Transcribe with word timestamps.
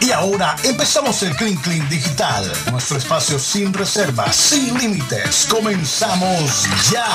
Y 0.00 0.12
ahora 0.12 0.56
empezamos 0.64 1.22
el 1.22 1.36
Clean 1.36 1.56
Clean 1.56 1.86
Digital, 1.90 2.50
nuestro 2.70 2.96
espacio 2.96 3.38
sin 3.38 3.72
reservas, 3.72 4.34
sin 4.34 4.78
límites. 4.78 5.46
Comenzamos 5.50 6.66
ya. 6.90 7.06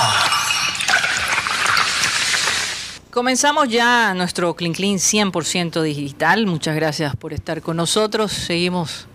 Comenzamos 3.10 3.70
ya 3.70 4.14
nuestro 4.14 4.56
Clean 4.56 4.74
Clean 4.74 4.98
100% 4.98 5.82
digital. 5.82 6.46
Muchas 6.46 6.76
gracias 6.76 7.16
por 7.16 7.34
estar 7.34 7.62
con 7.62 7.78
nosotros. 7.78 8.32
Seguimos 8.32 9.08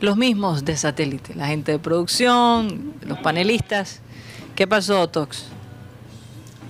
los 0.00 0.16
mismos 0.16 0.64
de 0.64 0.76
satélite, 0.76 1.34
la 1.34 1.48
gente 1.48 1.72
de 1.72 1.78
producción, 1.80 2.94
los 3.02 3.18
panelistas. 3.18 4.00
¿Qué 4.54 4.66
pasó, 4.66 5.08
Tox? 5.08 5.55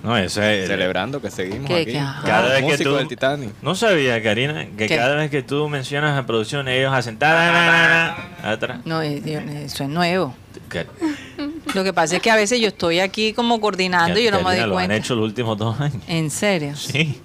No, 0.03 0.17
eso 0.17 0.41
es. 0.43 0.67
Celebrando 0.67 1.21
que 1.21 1.29
seguimos 1.31 1.67
¿Qué- 1.67 1.81
aquí. 1.81 2.25
Cada 2.25 2.49
vez 2.59 2.77
que 2.77 2.83
tú. 2.83 2.95
del 2.95 3.07
Titanic. 3.07 3.49
No 3.61 3.75
sabía, 3.75 4.21
Karina, 4.23 4.65
que 4.77 4.87
¿Qué? 4.87 4.95
cada 4.95 5.15
vez 5.15 5.29
que 5.31 5.41
tú 5.43 5.67
mencionas 5.69 6.17
a 6.17 6.25
producción, 6.25 6.67
ellos 6.67 6.93
hacen. 6.93 7.17
atrás. 7.21 8.79
No, 8.85 9.01
eh, 9.01 9.19
Dios, 9.21 9.43
eso 9.49 9.83
es 9.83 9.89
nuevo. 9.89 10.35
Lo 11.73 11.83
que 11.83 11.93
pasa 11.93 12.15
es 12.17 12.21
que 12.21 12.31
a 12.31 12.35
veces 12.35 12.59
yo 12.59 12.67
estoy 12.69 12.99
aquí 12.99 13.33
como 13.33 13.59
coordinando 13.61 14.19
y 14.19 14.23
yo 14.25 14.31
no 14.31 14.37
me 14.37 14.43
doy 14.43 14.57
lo 14.57 14.63
han 14.65 14.71
cuenta. 14.71 14.95
hecho 14.95 15.15
los 15.15 15.25
últimos 15.25 15.57
dos 15.57 15.79
años. 15.79 16.01
En 16.07 16.29
serio. 16.29 16.75
Sí. 16.75 17.19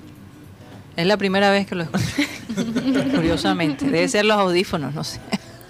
Es 0.96 1.06
la 1.06 1.16
primera 1.16 1.50
vez 1.50 1.66
que 1.66 1.74
lo 1.74 1.84
escucho. 1.84 2.04
Curiosamente. 3.14 3.84
Debe 3.86 4.08
ser 4.08 4.24
los 4.24 4.36
audífonos, 4.38 4.94
no 4.94 5.04
sé. 5.04 5.20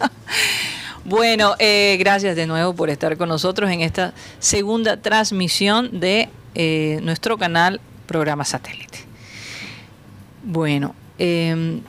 bueno, 1.04 1.54
eh, 1.58 1.96
gracias 1.98 2.36
de 2.36 2.46
nuevo 2.46 2.74
por 2.74 2.90
estar 2.90 3.16
con 3.16 3.28
nosotros 3.28 3.70
en 3.70 3.80
esta 3.82 4.14
segunda 4.38 4.96
transmisión 4.96 6.00
de 6.00 6.28
eh, 6.54 7.00
nuestro 7.02 7.38
canal 7.38 7.80
Programa 8.06 8.44
Satélite. 8.44 8.98
Bueno, 10.44 10.94
eh, 11.18 11.80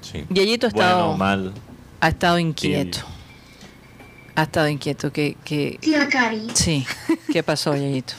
sí. 0.00 0.24
Yayito 0.28 0.66
ha 0.66 0.68
estado, 0.70 1.02
Bueno, 1.08 1.18
mal. 1.18 1.52
ha 2.00 2.08
estado 2.08 2.38
inquieto. 2.38 2.98
Ha 4.34 4.42
estado 4.44 4.68
inquieto. 4.68 5.12
Que, 5.12 5.36
que, 5.44 5.78
Tía 5.80 6.08
Cari, 6.08 6.48
sí. 6.54 6.84
¿Qué 7.32 7.42
pasó, 7.42 7.74
Yayito? 7.74 8.14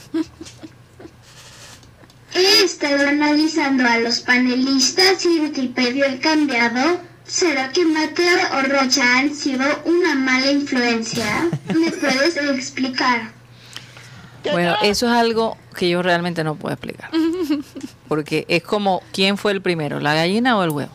he 2.35 2.63
estado 2.63 3.07
analizando 3.07 3.85
a 3.85 3.97
los 3.99 4.19
panelistas 4.21 5.23
y 5.25 5.39
Wikipedia 5.41 6.07
he 6.07 6.19
cambiado. 6.19 6.99
¿Será 7.25 7.71
que 7.71 7.85
Mateo 7.85 8.37
o 8.57 8.61
Rocha 8.63 9.19
han 9.19 9.33
sido 9.33 9.63
una 9.85 10.13
mala 10.15 10.51
influencia? 10.51 11.49
¿Me 11.73 11.89
puedes 11.91 12.35
explicar? 12.35 13.31
Bueno, 14.51 14.75
eso 14.83 15.05
es 15.07 15.13
algo 15.13 15.57
que 15.77 15.89
yo 15.89 16.01
realmente 16.01 16.43
no 16.43 16.55
puedo 16.55 16.73
explicar. 16.73 17.09
Porque 18.07 18.45
es 18.47 18.61
como, 18.63 19.01
¿quién 19.11 19.37
fue 19.37 19.51
el 19.53 19.61
primero, 19.61 19.99
la 19.99 20.13
gallina 20.13 20.57
o 20.57 20.63
el 20.63 20.69
huevo? 20.69 20.91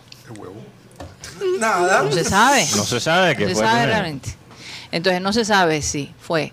Nada. 1.59 2.03
No 2.03 2.13
se 2.13 2.25
sabe. 2.25 2.65
No 2.77 2.85
se 2.85 3.01
sabe 3.01 3.33
No 3.33 3.39
qué 3.39 3.49
se 3.49 3.55
fue. 3.55 3.65
sabe 3.65 3.87
realmente. 3.87 4.31
Entonces 4.93 5.21
no 5.23 5.33
se 5.33 5.45
sabe 5.45 5.83
si 5.83 6.13
fue 6.21 6.53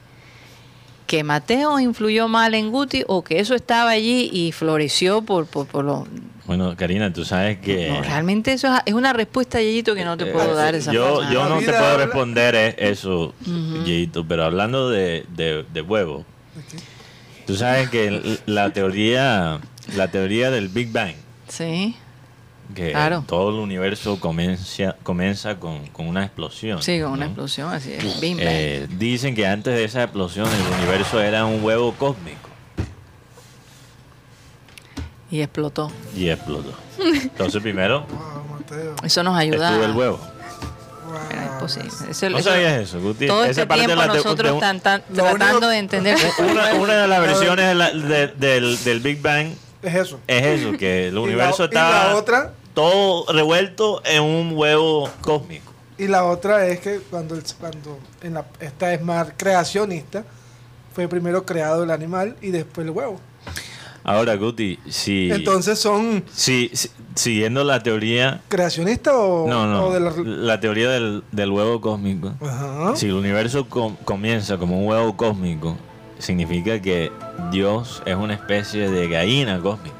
que 1.08 1.24
Mateo 1.24 1.80
influyó 1.80 2.28
mal 2.28 2.56
en 2.56 2.72
Guti 2.72 3.04
o 3.08 3.24
que 3.24 3.40
eso 3.40 3.54
estaba 3.56 3.92
allí 3.92 4.30
y 4.34 4.52
floreció 4.52 5.22
por, 5.22 5.46
por, 5.46 5.68
por 5.68 5.86
lo... 5.86 6.08
Bueno, 6.46 6.76
Karina, 6.76 7.12
tú 7.14 7.26
sabes 7.26 7.58
que. 7.60 7.90
No, 7.90 8.02
realmente 8.02 8.54
eso 8.54 8.68
es- 8.86 8.94
una 8.94 9.14
respuesta, 9.14 9.60
Yeyito, 9.60 9.96
que 9.96 10.04
no 10.06 10.16
te 10.18 10.28
puedo 10.28 10.52
Eh, 10.54 10.56
dar 10.56 10.76
esa 10.76 10.92
yo, 10.92 11.22
yo 11.32 11.48
no 11.50 11.58
te 11.60 11.66
puedo 11.66 11.78
habla- 11.86 12.06
responder 12.06 12.54
e- 12.56 12.76
eso, 12.92 13.34
Yeito, 13.86 14.28
pero 14.28 14.44
hablando 14.46 14.90
de, 14.92 15.26
de, 15.30 15.66
de 15.74 15.82
huevo, 15.82 16.24
tú 17.46 17.56
sabes 17.56 17.90
que 17.90 18.40
la 18.46 18.72
teoría, 18.72 19.60
la 19.96 20.08
teoría 20.10 20.52
del 20.52 20.70
Big 20.70 20.92
Bang, 20.92 21.16
Sí, 21.48 21.96
que 22.74 22.92
Claro. 22.92 23.24
todo 23.28 23.50
el 23.50 23.56
universo 23.58 24.20
comienza, 24.20 24.96
comienza 25.04 25.60
con, 25.60 25.86
con 25.88 26.08
una 26.08 26.24
explosión. 26.26 26.82
sí, 26.82 27.00
con 27.02 27.12
una 27.12 27.26
explosión 27.28 27.72
así 27.72 27.94
es. 27.94 28.20
Bim, 28.20 28.38
bam. 28.38 28.48
Eh, 28.50 28.88
dicen 28.98 29.36
que 29.36 29.46
antes 29.46 29.76
de 29.76 29.84
esa 29.84 30.04
explosión 30.04 30.48
el 30.48 30.74
universo 30.80 31.22
era 31.22 31.46
un 31.46 31.64
huevo 31.64 31.94
cósmico 31.94 32.50
y 35.32 35.42
explotó. 35.42 35.92
y 36.16 36.30
explotó. 36.30 36.74
Entonces 37.00 37.62
primero 37.62 38.06
Wow, 38.08 38.58
Mateo. 38.60 38.96
Eso 39.04 39.22
nos 39.24 39.38
ayuda. 39.38 39.70
estuvo 39.72 39.86
el 39.86 39.96
huevo. 39.96 40.20
Pero 41.30 41.42
es 41.42 41.50
posible. 41.60 41.90
Eso- 42.10 42.30
¿No 42.30 42.38
eso- 42.38 42.50
sabías 42.50 42.74
eso, 42.82 43.00
Guti? 43.02 43.28
Todo 43.28 43.44
este 43.46 43.62
de 43.66 43.68
tiempo 43.68 43.96
la 43.96 44.08
nosotros 44.08 44.54
de 44.56 44.60
tan- 44.60 44.80
tan- 44.80 45.04
tratando 45.14 45.46
único- 45.56 45.68
de 45.68 45.78
entender. 45.78 46.18
una, 46.40 46.74
una 46.76 46.94
de 47.02 47.08
las 47.08 47.22
versiones 47.22 47.68
de 47.68 47.76
la- 47.76 47.92
de- 47.92 48.28
del, 48.28 48.84
del 48.84 49.00
Big 49.00 49.22
Bang 49.22 49.54
Es 49.82 49.96
eso. 49.96 50.20
es 50.28 50.46
eso, 50.46 50.78
que 50.78 51.08
el 51.08 51.16
la- 51.16 51.22
universo 51.22 51.68
la 51.68 52.16
otra- 52.16 52.54
todo 52.74 53.32
revuelto 53.32 54.02
en 54.06 54.22
un 54.24 54.52
huevo 54.56 55.10
cósmico. 55.22 55.72
Y 55.98 56.08
la 56.08 56.26
otra 56.26 56.66
es 56.68 56.80
que 56.82 57.00
cuando, 57.10 57.36
el- 57.36 57.44
cuando 57.60 57.98
en 58.22 58.34
la, 58.34 58.46
esta 58.60 58.94
es 58.94 59.02
más 59.02 59.30
creacionista, 59.38 60.26
fue 60.94 61.08
primero 61.08 61.46
creado 61.46 61.84
el 61.84 61.92
animal 61.92 62.36
y 62.42 62.52
después 62.52 62.86
el 62.86 62.92
huevo. 62.92 63.20
Ahora, 64.08 64.36
Guti, 64.36 64.78
si, 64.88 65.32
Entonces 65.32 65.80
son 65.80 66.24
si, 66.32 66.70
si- 66.74 66.92
siguiendo 67.16 67.64
la 67.64 67.82
teoría, 67.82 68.42
creacionista 68.50 69.18
o, 69.18 69.48
no, 69.50 69.66
no, 69.66 69.86
o 69.88 69.94
de 69.94 70.00
la... 70.00 70.12
la 70.24 70.60
teoría 70.60 70.92
del, 70.92 71.24
del 71.32 71.50
huevo 71.50 71.82
cósmico, 71.82 72.32
Ajá. 72.40 72.96
si 72.96 73.08
el 73.08 73.14
universo 73.14 73.68
com- 73.68 73.96
comienza 74.06 74.58
como 74.58 74.80
un 74.80 74.88
huevo 74.88 75.18
cósmico, 75.18 75.76
significa 76.20 76.80
que 76.80 77.12
Dios 77.52 78.04
es 78.06 78.16
una 78.16 78.36
especie 78.36 78.92
de 78.92 79.08
gallina 79.08 79.60
cósmica. 79.60 79.96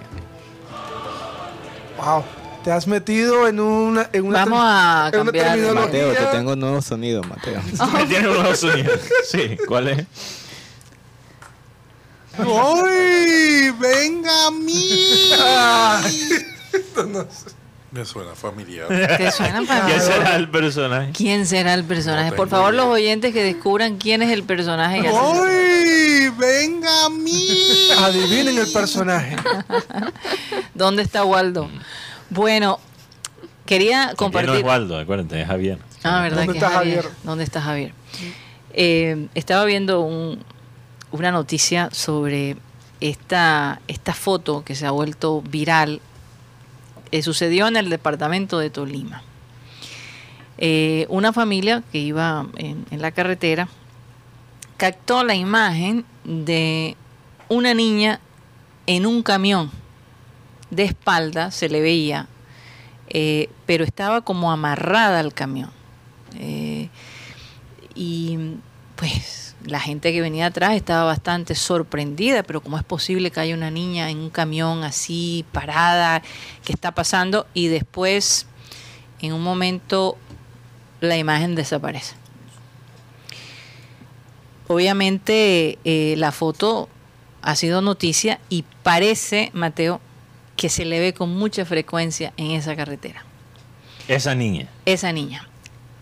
Wow. 1.98 2.24
Te 2.64 2.72
has 2.72 2.88
metido 2.88 3.48
en 3.48 3.60
una, 3.60 4.10
en 4.12 4.26
una, 4.26 4.40
Vamos 4.46 4.60
a 4.62 5.10
cambiar. 5.12 5.58
Mateo, 5.74 6.14
te 6.14 6.26
tengo 6.32 6.54
un 6.54 6.60
nuevo 6.60 6.82
sonido, 6.82 7.22
Mateo. 7.24 7.62
Tiene 8.10 8.28
un 8.28 8.38
nuevo 8.38 8.56
sonido. 8.56 8.92
Sí, 9.30 9.56
¿cuál 9.68 9.88
es? 9.90 10.06
¡Uy! 12.40 13.72
¡Venga 13.80 14.48
a 14.48 14.52
mí! 14.52 15.30
Me 17.92 18.04
suena 18.04 18.36
familiar. 18.36 18.88
¿Te 18.90 19.32
suena 19.32 19.62
para 19.66 19.86
¿Quién 19.86 20.02
será 20.02 20.36
el 20.36 20.50
personaje? 20.50 21.12
¿Quién 21.14 21.46
será 21.46 21.74
el 21.74 21.86
personaje? 21.86 22.32
No 22.32 22.36
Por 22.36 22.50
favor, 22.50 22.74
idea. 22.74 22.84
los 22.84 22.94
oyentes 22.94 23.34
que 23.34 23.42
descubran 23.42 23.98
quién 23.98 24.22
es 24.22 24.32
el 24.32 24.44
personaje. 24.44 25.02
¡Uy! 25.02 26.30
¡Venga 26.38 27.06
a 27.06 27.10
mí! 27.10 27.90
Adivinen 28.00 28.58
el 28.58 28.68
personaje. 28.72 29.38
¿Dónde 30.74 31.04
está 31.04 31.24
Waldo? 31.24 31.70
Bueno, 32.30 32.80
quería 33.66 34.04
Aquí 34.04 34.12
no 34.12 34.18
compartir. 34.18 34.56
es 34.56 34.64
Waldo, 34.64 35.00
acuérdate, 35.00 35.42
es 35.42 35.48
Javier. 35.48 35.80
Ah, 36.04 36.22
¿verdad 36.22 36.40
¿Dónde 36.40 36.52
que 36.54 36.58
está 36.60 36.68
es 36.68 36.74
Javier? 36.76 36.96
Javier? 37.04 37.18
¿Dónde 37.24 37.44
está 37.46 37.62
Javier? 37.62 37.94
Eh, 38.74 39.28
estaba 39.36 39.64
viendo 39.64 40.02
un- 40.02 40.44
una 41.16 41.32
noticia 41.32 41.90
sobre 41.92 42.58
esta, 43.00 43.82
esta 43.88 44.14
foto 44.14 44.64
que 44.64 44.76
se 44.76 44.86
ha 44.86 44.92
vuelto 44.92 45.42
viral. 45.42 46.02
Eh, 47.12 47.22
sucedió 47.22 47.68
en 47.68 47.78
el 47.78 47.90
departamento 47.90 48.60
de 48.60 48.70
Tolima. 48.70 49.24
Eh, 50.58 51.06
una 51.10 51.34
familia 51.34 51.84
que 51.92 51.98
iba 51.98 52.48
en, 52.56 52.86
la 52.92 53.12
carretera 53.12 53.68
captó 54.78 55.24
la 55.24 55.36
imagen 55.36 56.06
de 56.24 56.96
una 57.50 57.74
niña 57.74 58.20
en 58.88 59.06
un 59.06 59.24
camión. 59.24 59.72
De 60.72 60.84
espalda 60.84 61.52
se 61.52 61.70
le 61.70 61.82
veía, 61.82 62.28
eh, 63.10 63.50
pero 63.66 63.84
estaba 63.84 64.22
como 64.22 64.52
amarrada 64.52 65.20
al 65.20 65.34
camión. 65.34 65.72
Eh, 66.38 66.90
y 67.94 68.58
pues 68.96 69.45
la 69.66 69.80
gente 69.80 70.12
que 70.14 70.22
venía 70.22 70.48
atrás 70.48 70.76
estaba 70.76 71.04
bastante 71.04 71.56
sorprendida, 71.56 72.44
pero 72.44 72.62
¿cómo 72.62 72.78
es 72.78 72.84
posible 72.84 73.32
que 73.32 73.40
haya 73.40 73.56
una 73.56 73.72
niña 73.72 74.10
en 74.10 74.20
un 74.20 74.30
camión 74.30 74.84
así 74.84 75.46
parada? 75.52 76.22
¿Qué 76.64 76.74
está 76.74 76.94
pasando? 76.94 77.48
Y 77.54 77.68
después, 77.68 78.48
en 79.22 79.34
un 79.34 79.42
momento, 79.42 80.18
la 81.02 81.18
imagen 81.18 81.56
desaparece. 81.56 82.16
Obviamente 84.68 85.78
eh, 85.84 86.16
la 86.18 86.32
foto 86.32 86.90
ha 87.42 87.56
sido 87.56 87.82
noticia 87.82 88.40
y 88.50 88.64
parece, 88.84 89.52
Mateo, 89.54 90.02
que 90.58 90.70
se 90.70 90.86
le 90.86 91.00
ve 91.00 91.14
con 91.14 91.36
mucha 91.36 91.66
frecuencia 91.66 92.34
en 92.38 92.52
esa 92.52 92.76
carretera 92.76 93.24
Esa 94.08 94.34
niña. 94.34 94.68
esa 94.86 95.12
niña. 95.12 95.48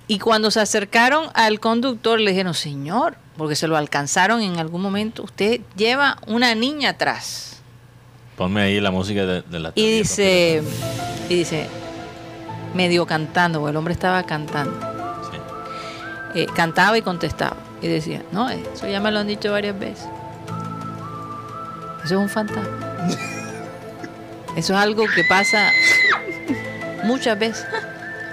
Y 0.07 0.19
cuando 0.19 0.51
se 0.51 0.59
acercaron 0.59 1.27
al 1.33 1.59
conductor, 1.59 2.19
le 2.19 2.31
dijeron, 2.31 2.53
señor, 2.53 3.17
porque 3.37 3.55
se 3.55 3.67
lo 3.67 3.77
alcanzaron 3.77 4.41
en 4.41 4.59
algún 4.59 4.81
momento, 4.81 5.23
usted 5.23 5.61
lleva 5.75 6.17
una 6.27 6.53
niña 6.55 6.91
atrás. 6.91 7.61
Ponme 8.35 8.61
ahí 8.61 8.79
la 8.81 8.91
música 8.91 9.25
de, 9.25 9.41
de 9.43 9.59
la 9.59 9.71
Y 9.75 9.99
dice, 9.99 10.61
y 11.29 11.35
dice, 11.35 11.67
medio 12.73 13.05
cantando, 13.05 13.59
porque 13.59 13.71
el 13.71 13.77
hombre 13.77 13.93
estaba 13.93 14.23
cantando. 14.23 14.77
Sí. 15.31 16.39
Eh, 16.41 16.47
cantaba 16.53 16.97
y 16.97 17.01
contestaba. 17.01 17.57
Y 17.81 17.87
decía, 17.87 18.23
no, 18.31 18.49
eso 18.49 18.87
ya 18.87 18.99
me 18.99 19.11
lo 19.11 19.19
han 19.19 19.27
dicho 19.27 19.51
varias 19.51 19.77
veces. 19.77 20.07
Eso 22.03 22.15
es 22.15 22.19
un 22.19 22.29
fantasma. 22.29 22.63
Eso 24.55 24.73
es 24.73 24.79
algo 24.79 25.05
que 25.15 25.23
pasa 25.23 25.71
muchas 27.03 27.39
veces. 27.39 27.65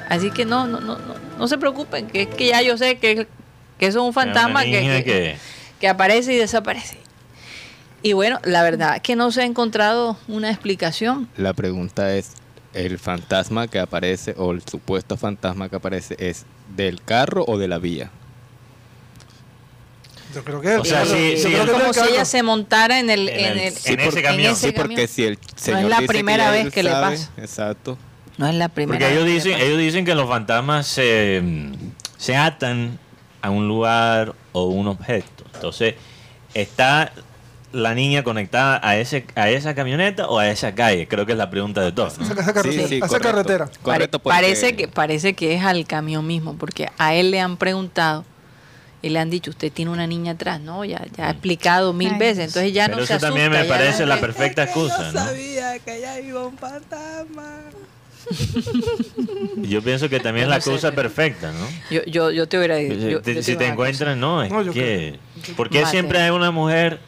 Así 0.08 0.30
que 0.30 0.44
no, 0.44 0.66
no, 0.66 0.80
no, 0.80 0.98
no, 0.98 1.14
no 1.40 1.48
se 1.48 1.58
preocupen, 1.58 2.06
que 2.06 2.22
es 2.22 2.28
que 2.28 2.46
ya 2.48 2.62
yo 2.62 2.76
sé 2.76 2.98
que, 2.98 3.26
que 3.78 3.86
eso 3.86 4.00
es 4.00 4.04
un 4.06 4.12
fantasma 4.12 4.62
que, 4.64 4.70
que- 4.72 5.04
que- 5.04 5.36
que 5.80 5.88
aparece 5.88 6.34
y 6.34 6.36
desaparece. 6.36 6.98
Y 8.02 8.12
bueno, 8.12 8.38
la 8.44 8.62
verdad 8.62 8.96
es 8.96 9.02
que 9.02 9.16
no 9.16 9.32
se 9.32 9.42
ha 9.42 9.44
encontrado 9.46 10.16
una 10.28 10.50
explicación. 10.50 11.28
La 11.36 11.54
pregunta 11.54 12.14
es, 12.14 12.32
¿el 12.74 12.98
fantasma 12.98 13.66
que 13.68 13.78
aparece 13.78 14.34
o 14.36 14.52
el 14.52 14.62
supuesto 14.62 15.16
fantasma 15.16 15.68
que 15.70 15.76
aparece 15.76 16.16
es 16.18 16.44
del 16.76 17.02
carro 17.02 17.44
o 17.48 17.56
de 17.58 17.68
la 17.68 17.78
vía? 17.78 18.10
Yo 20.34 20.44
creo 20.44 20.60
que 20.60 20.76
O 20.76 20.84
sea, 20.84 21.04
yo 21.04 21.10
sí, 21.10 21.16
creo 21.16 21.36
sí, 21.38 21.48
que 21.48 21.62
es 21.62 21.70
como 21.70 21.92
si 21.92 22.00
ella 22.12 22.24
se 22.24 22.42
montara 22.42 23.00
en 23.00 23.10
el, 23.10 23.28
En 23.28 23.38
en 23.40 23.58
el- 23.58 23.74
en 23.84 24.00
ese 24.00 24.22
camión. 24.22 24.54
Sí, 24.54 24.70
porque 24.72 25.08
si 25.08 25.24
el 25.24 25.38
señor 25.56 25.82
la 25.90 25.96
dice 25.96 26.00
que 26.02 26.06
primera 26.08 26.50
vez 26.50 26.72
que 26.72 26.82
le 26.82 26.90
pasa. 26.90 27.30
Exacto. 27.38 27.98
No 28.40 28.48
es 28.48 28.54
la 28.54 28.70
primera 28.70 28.98
Porque 28.98 29.12
ellos 29.12 29.26
dicen, 29.26 29.60
ellos 29.60 29.76
dicen 29.76 30.06
que 30.06 30.14
los 30.14 30.26
fantasmas 30.26 30.86
se, 30.86 31.42
mm, 31.44 31.72
se 32.16 32.36
atan 32.36 32.98
a 33.42 33.50
un 33.50 33.68
lugar 33.68 34.34
o 34.52 34.64
un 34.64 34.88
objeto. 34.88 35.44
Entonces, 35.52 35.96
¿está 36.54 37.12
la 37.72 37.94
niña 37.94 38.24
conectada 38.24 38.80
a 38.82 38.96
ese 38.96 39.26
a 39.34 39.50
esa 39.50 39.74
camioneta 39.74 40.26
o 40.26 40.38
a 40.38 40.48
esa 40.48 40.74
calle? 40.74 41.06
Creo 41.06 41.26
que 41.26 41.32
es 41.32 41.38
la 41.38 41.50
pregunta 41.50 41.82
de 41.82 41.92
todos. 41.92 42.18
¿no? 42.18 42.24
Esa, 42.24 42.32
esa 42.32 42.54
carretera. 42.54 42.88
Sí, 42.88 42.88
sí, 42.88 43.00
esa 43.04 43.20
carretera. 43.20 43.68
Correcto, 43.82 44.18
porque- 44.20 44.34
parece, 44.34 44.74
que, 44.74 44.88
parece 44.88 45.34
que 45.34 45.54
es 45.54 45.62
al 45.62 45.86
camión 45.86 46.26
mismo, 46.26 46.56
porque 46.56 46.88
a 46.96 47.14
él 47.14 47.32
le 47.32 47.40
han 47.40 47.58
preguntado 47.58 48.24
y 49.02 49.10
le 49.10 49.18
han 49.18 49.28
dicho, 49.28 49.50
usted 49.50 49.70
tiene 49.70 49.90
una 49.90 50.06
niña 50.06 50.32
atrás, 50.32 50.62
¿no? 50.62 50.82
Ya, 50.86 51.04
ya 51.14 51.26
ha 51.26 51.30
explicado 51.32 51.92
mil 51.92 52.14
Ay, 52.14 52.18
veces, 52.18 52.46
entonces 52.46 52.72
ya 52.72 52.86
Pero 52.86 53.00
no 53.00 53.06
se 53.06 53.16
eso 53.16 53.26
también 53.26 53.52
me 53.52 53.66
parece 53.66 54.06
la 54.06 54.18
perfecta 54.18 54.62
excusa, 54.62 55.12
¿no? 55.12 55.26
que 55.84 56.00
ya 56.00 56.18
iba 56.20 56.46
un 56.46 56.56
fantasma. 56.56 57.64
Yo 59.56 59.82
pienso 59.82 60.08
que 60.08 60.20
también 60.20 60.44
es 60.44 60.50
la 60.50 60.60
pero- 60.60 60.94
perfecta, 60.94 61.52
¿no? 61.52 61.66
Yo, 61.90 62.02
yo, 62.06 62.30
yo 62.30 62.48
te 62.48 62.58
hubiera 62.58 62.76
dicho. 62.76 63.18
Si 63.18 63.22
te- 63.22 63.42
si 63.42 63.54
cosa. 63.54 63.66
encuentras, 63.66 64.16
no, 64.16 64.42
es 64.42 64.50
No. 64.50 64.56
¿Por 65.56 65.68
qué 65.70 65.80
Mate. 65.80 65.90
siempre 65.90 66.20
hay 66.20 66.30
una 66.30 66.50
mujer 66.50 67.00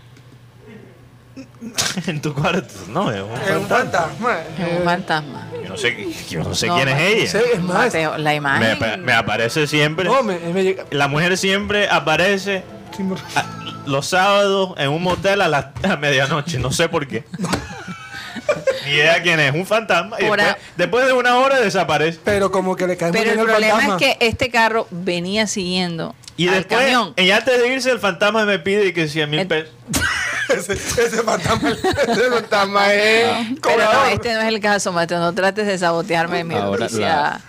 en 2.06 2.20
tu 2.20 2.35
cuarto? 2.35 2.73
No, 2.88 3.11
es 3.11 3.23
un 3.23 3.31
Es 3.32 3.56
un 3.56 3.67
fantasma. 3.67 4.38
Es 4.59 4.79
un 4.79 4.85
fantasma. 4.85 5.49
Yo 5.62 5.69
no 5.69 5.76
sé, 5.76 6.09
yo 6.29 6.43
no 6.43 6.55
sé 6.55 6.67
No, 6.67 6.76
quién 6.76 6.88
es 6.88 7.00
ella. 7.00 7.31
sí, 7.31 7.38
es 7.55 7.62
más. 7.62 7.75
Mateo, 7.87 8.19
la 8.19 8.31
Me, 8.31 8.37
imagen. 8.37 9.05
me 9.05 9.12
aparece 9.12 9.67
siempre. 9.67 10.05
No, 10.06 10.23
me, 10.23 10.38
me 10.38 10.62
llega. 10.65 10.85
La 10.91 11.08
mujer 11.08 11.37
siempre 11.38 11.88
aparece 11.88 12.65
sí, 12.97 13.03
me- 13.03 13.17
a- 13.37 13.58
los 13.87 14.06
sábados 14.06 14.75
en 14.79 14.91
un 14.91 15.03
motel 15.03 15.41
a 15.41 15.49
la 15.49 15.73
a 15.82 15.97
medianoche. 15.97 16.58
No 16.58 16.70
sé 16.73 16.88
por 16.88 17.06
qué. 17.06 17.25
Ni 18.85 18.93
idea 18.93 19.23
quién 19.23 19.39
es. 19.41 19.55
Un 19.55 19.67
fantasma. 19.67 20.17
Y 20.19 20.23
después, 20.25 20.43
a- 20.43 20.59
después 20.77 21.06
de 21.06 21.12
una 21.12 21.39
hora 21.39 21.61
desaparece. 21.61 22.19
Pero 22.25 22.50
como 22.50 22.77
que 22.77 22.87
le 22.87 22.97
cae 22.97 23.12
Pero 23.12 23.31
el 23.33 23.39
problema 23.41 23.79
fantasma. 23.81 23.97
es 24.06 24.17
que 24.19 24.27
este 24.27 24.50
carro 24.50 24.87
venía 24.91 25.47
siguiendo 25.47 26.15
Y 26.37 26.49
al 26.49 26.55
después, 26.55 26.81
camión. 26.81 27.15
y 27.17 27.31
antes 27.31 27.59
de 27.61 27.69
irse, 27.69 27.91
el 27.91 28.00
fantasma 28.00 28.44
me 28.44 28.59
pide 28.59 28.93
que 28.93 29.09
100 29.09 29.31
mil 29.31 29.41
El- 29.41 29.47
pesos. 29.49 29.71
ese, 30.49 30.73
ese 30.75 31.23
fantasma, 31.23 31.71
ese 31.71 32.31
fantasma 32.31 32.93
es 32.93 33.25
Pero 33.25 33.44
no, 33.50 33.61
cobrador. 33.61 34.09
este 34.12 34.35
no 34.35 34.41
es 34.41 34.49
el 34.49 34.61
caso, 34.61 34.93
Mateo. 34.93 35.19
No 35.21 35.33
trates 35.35 35.67
de 35.67 35.79
sabotearme 35.79 36.44
mi 36.44 36.55
Ahora 36.55 36.81
noticia. 36.81 37.00
la- 37.09 37.41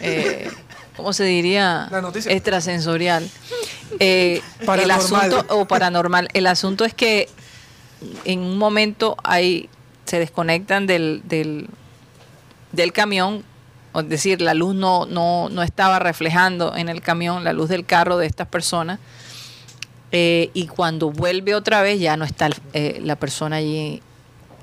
eh, 0.00 0.50
¿Cómo 0.96 1.12
se 1.12 1.22
diría? 1.24 1.86
La 1.92 2.00
noticia. 2.00 2.32
Extrasensorial. 2.32 3.28
Eh, 4.00 4.42
el 4.60 4.66
Paranormal. 4.66 5.32
asunto, 5.32 5.54
o 5.54 5.64
paranormal. 5.68 6.28
El 6.32 6.46
asunto 6.48 6.84
es 6.84 6.92
que 6.92 7.28
en 8.24 8.40
un 8.40 8.58
momento 8.58 9.16
hay, 9.22 9.68
se 10.08 10.18
desconectan 10.18 10.86
del, 10.86 11.22
del, 11.24 11.68
del 12.72 12.92
camión. 12.92 13.44
Es 13.94 14.08
decir, 14.08 14.40
la 14.40 14.54
luz 14.54 14.74
no, 14.74 15.06
no, 15.06 15.48
no 15.50 15.62
estaba 15.62 15.98
reflejando 15.98 16.74
en 16.76 16.88
el 16.88 17.00
camión, 17.00 17.44
la 17.44 17.52
luz 17.52 17.68
del 17.68 17.84
carro 17.84 18.16
de 18.16 18.26
estas 18.26 18.48
personas. 18.48 18.98
Eh, 20.10 20.50
y 20.54 20.66
cuando 20.66 21.10
vuelve 21.10 21.54
otra 21.54 21.82
vez 21.82 22.00
ya 22.00 22.16
no 22.16 22.24
está 22.24 22.48
eh, 22.72 23.00
la 23.02 23.16
persona 23.16 23.56
allí 23.56 24.00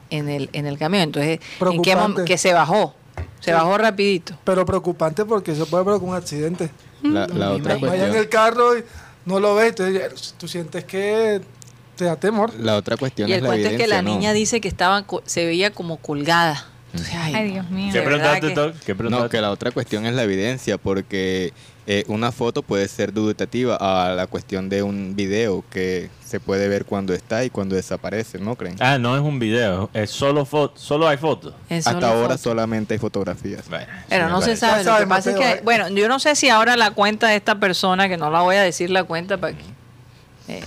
en 0.09 0.29
el, 0.29 0.49
en 0.53 0.65
el 0.65 0.79
camión. 0.79 1.03
Entonces, 1.03 1.39
¿en 1.61 1.81
qué 1.83 1.95
que 2.25 2.37
se 2.37 2.53
bajó? 2.53 2.95
Se 3.39 3.53
bajó 3.53 3.77
rapidito. 3.77 4.35
Pero 4.43 4.65
preocupante 4.65 5.25
porque 5.25 5.51
eso 5.51 5.67
puede 5.67 5.83
provocar 5.83 6.09
un 6.09 6.15
accidente. 6.15 6.71
La, 7.03 7.27
la 7.27 7.51
otra 7.51 7.77
Vaya 7.77 8.07
en 8.07 8.15
el 8.15 8.29
carro 8.29 8.75
y 8.75 8.83
no 9.25 9.39
lo 9.39 9.53
ves, 9.53 9.69
entonces 9.69 10.33
tú 10.39 10.47
sientes 10.47 10.85
que 10.85 11.41
te 11.95 12.05
da 12.05 12.15
temor. 12.15 12.53
la 12.59 12.75
otra 12.75 12.97
cuestión 12.97 13.29
Y 13.29 13.31
es 13.33 13.37
el 13.39 13.43
la 13.43 13.49
cuento 13.49 13.69
es 13.69 13.77
que 13.77 13.87
la 13.87 14.01
niña 14.01 14.33
dice 14.33 14.61
que 14.61 14.67
estaba 14.67 15.03
co- 15.03 15.23
se 15.25 15.45
veía 15.45 15.71
como 15.71 15.97
colgada. 15.97 16.65
Entonces, 16.93 17.15
ay, 17.19 17.33
Ay, 17.35 17.51
Dios 17.51 17.69
mío. 17.71 17.91
¿Qué 17.91 18.01
preguntaste, 18.01 18.53
que- 18.85 18.93
No, 19.09 19.27
que 19.27 19.41
la 19.41 19.51
otra 19.51 19.71
cuestión 19.71 20.05
es 20.05 20.13
la 20.13 20.23
evidencia, 20.23 20.77
porque 20.77 21.51
eh, 21.87 22.05
una 22.07 22.31
foto 22.31 22.61
puede 22.63 22.87
ser 22.87 23.11
dubitativa 23.13 23.75
a 23.75 24.15
la 24.15 24.27
cuestión 24.27 24.69
de 24.69 24.81
un 24.81 25.13
video 25.15 25.63
que 25.69 26.09
se 26.25 26.39
puede 26.39 26.67
ver 26.69 26.85
cuando 26.85 27.13
está 27.13 27.43
y 27.43 27.49
cuando 27.49 27.75
desaparece, 27.75 28.39
¿no 28.39 28.55
creen? 28.55 28.77
Ah, 28.79 28.97
no 28.97 29.13
es 29.15 29.21
un 29.21 29.39
video, 29.39 29.89
es 29.93 30.09
solo 30.09 30.45
foto, 30.45 30.79
solo 30.79 31.05
hay 31.07 31.17
fotos. 31.17 31.53
es 31.69 31.85
Hasta 31.85 32.07
ahora 32.09 32.37
solamente 32.37 32.93
hay 32.93 32.99
fotografías. 32.99 33.67
Bueno, 33.69 33.85
Pero 34.07 34.29
no 34.29 34.39
se 34.39 34.55
parece. 34.55 34.65
sabe. 34.65 34.83
Lo 34.85 34.97
que 34.97 35.07
pasa 35.07 35.31
es 35.31 35.35
que, 35.37 35.51
eh. 35.51 35.61
bueno, 35.65 35.89
yo 35.89 36.07
no 36.07 36.19
sé 36.19 36.35
si 36.35 36.47
ahora 36.49 36.77
la 36.77 36.91
cuenta 36.91 37.27
de 37.27 37.35
esta 37.35 37.59
persona, 37.59 38.07
que 38.07 38.15
no 38.17 38.31
la 38.31 38.41
voy 38.41 38.55
a 38.55 38.61
decir 38.63 38.89
la 38.89 39.03
cuenta 39.03 39.37
para 39.37 39.53
que. 39.55 39.63
eh, 40.47 40.63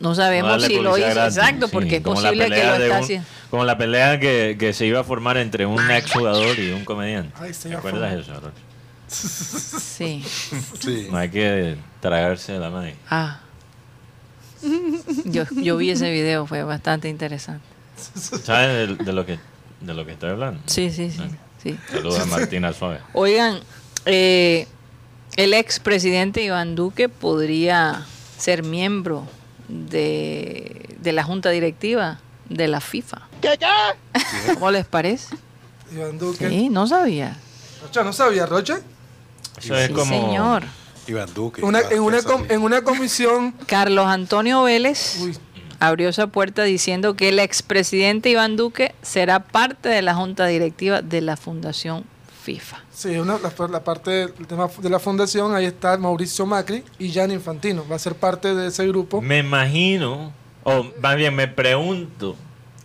no 0.00 0.14
sabemos 0.14 0.62
si 0.62 0.76
lo 0.80 0.96
hizo 0.96 1.08
gratis, 1.08 1.36
exacto, 1.36 1.66
sí, 1.66 1.72
porque 1.72 1.96
es 1.96 2.02
posible 2.02 2.48
que 2.48 2.64
lo 2.64 2.74
está 2.74 2.98
haciendo. 2.98 3.26
Como 3.50 3.64
la 3.64 3.76
pelea 3.78 4.20
que, 4.20 4.56
que 4.58 4.72
se 4.72 4.86
iba 4.86 5.00
a 5.00 5.04
formar 5.04 5.36
entre 5.36 5.66
un 5.66 5.90
ex 5.90 6.12
jugador 6.12 6.58
y 6.58 6.70
un 6.70 6.84
comediante. 6.84 7.34
Ay, 7.40 7.52
¿Te 7.52 7.74
acuerdas 7.74 8.14
eso? 8.14 8.32
Sí. 9.08 10.24
Sí. 10.78 11.08
No 11.10 11.18
hay 11.18 11.30
que 11.30 11.76
tragarse 12.00 12.58
la 12.58 12.70
madre. 12.70 12.94
Ah. 13.08 13.40
Yo, 15.24 15.44
yo 15.54 15.76
vi 15.76 15.90
ese 15.90 16.10
video, 16.10 16.46
fue 16.46 16.62
bastante 16.64 17.08
interesante. 17.08 17.64
¿Sabes 18.42 18.88
de, 18.88 19.04
de 19.04 19.12
lo 19.12 19.24
que 19.24 19.38
de 19.80 19.94
lo 19.94 20.04
que 20.04 20.12
estoy 20.12 20.30
hablando? 20.30 20.60
Sí, 20.66 20.90
sí, 20.90 21.10
sí. 21.10 21.22
sí. 21.62 21.78
Saludos 21.90 22.20
a 22.20 22.26
Martina 22.26 22.72
Suárez. 22.72 23.02
Oigan, 23.12 23.60
eh, 24.06 24.66
el 25.36 25.54
expresidente 25.54 26.42
Iván 26.42 26.74
Duque 26.74 27.08
podría 27.08 28.04
ser 28.36 28.62
miembro 28.62 29.26
de, 29.68 30.96
de 31.00 31.12
la 31.12 31.22
junta 31.24 31.50
directiva 31.50 32.18
de 32.48 32.68
la 32.68 32.80
FIFA. 32.80 33.28
¿Cómo 34.54 34.70
les 34.70 34.86
parece? 34.86 35.36
Iván 35.92 36.18
Duque. 36.18 36.48
Sí, 36.48 36.68
no 36.68 36.86
sabía. 36.86 37.36
Rocha, 37.82 38.02
¿no 38.04 38.12
sabía, 38.12 38.46
Rocha? 38.46 38.80
Eso 39.60 39.74
es 39.76 39.88
Sí, 39.88 39.92
como 39.92 40.06
señor. 40.06 40.62
Iván 41.06 41.32
Duque. 41.34 41.62
Una- 41.62 41.80
en, 41.90 42.00
una 42.00 42.22
com- 42.22 42.44
en 42.48 42.62
una 42.62 42.82
comisión. 42.82 43.52
Carlos 43.66 44.06
Antonio 44.06 44.62
Vélez 44.62 45.16
Uy, 45.20 45.36
abrió 45.80 46.08
esa 46.10 46.26
puerta 46.26 46.64
diciendo 46.64 47.14
que 47.14 47.30
el 47.30 47.38
expresidente 47.38 48.28
Iván 48.30 48.56
Duque 48.56 48.94
será 49.02 49.40
parte 49.44 49.88
de 49.88 50.02
la 50.02 50.14
junta 50.14 50.46
directiva 50.46 51.00
de 51.02 51.20
la 51.22 51.36
Fundación 51.36 52.04
FIFA. 52.42 52.82
sí, 52.92 53.16
una, 53.18 53.38
la, 53.38 53.52
la 53.68 53.84
parte 53.84 54.10
del 54.10 54.32
tema 54.46 54.68
de 54.80 54.88
la 54.90 54.98
fundación, 54.98 55.54
ahí 55.54 55.66
está 55.66 55.96
Mauricio 55.98 56.46
Macri 56.46 56.82
y 56.98 57.12
Jan 57.12 57.30
Infantino. 57.30 57.84
Va 57.90 57.96
a 57.96 57.98
ser 57.98 58.14
parte 58.14 58.54
de 58.54 58.68
ese 58.68 58.86
grupo. 58.86 59.20
Me 59.20 59.38
imagino, 59.38 60.32
o 60.64 60.86
más 61.02 61.16
bien 61.16 61.34
me 61.34 61.48
pregunto, 61.48 62.36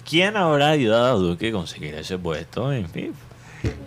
¿quién 0.09 0.35
habrá 0.37 0.69
ayudado 0.69 1.05
a 1.15 1.19
Duque 1.19 1.49
a 1.49 1.51
conseguir 1.51 1.93
ese 1.95 2.17
puesto 2.17 2.71
en 2.73 2.89
FIFA? 2.89 3.13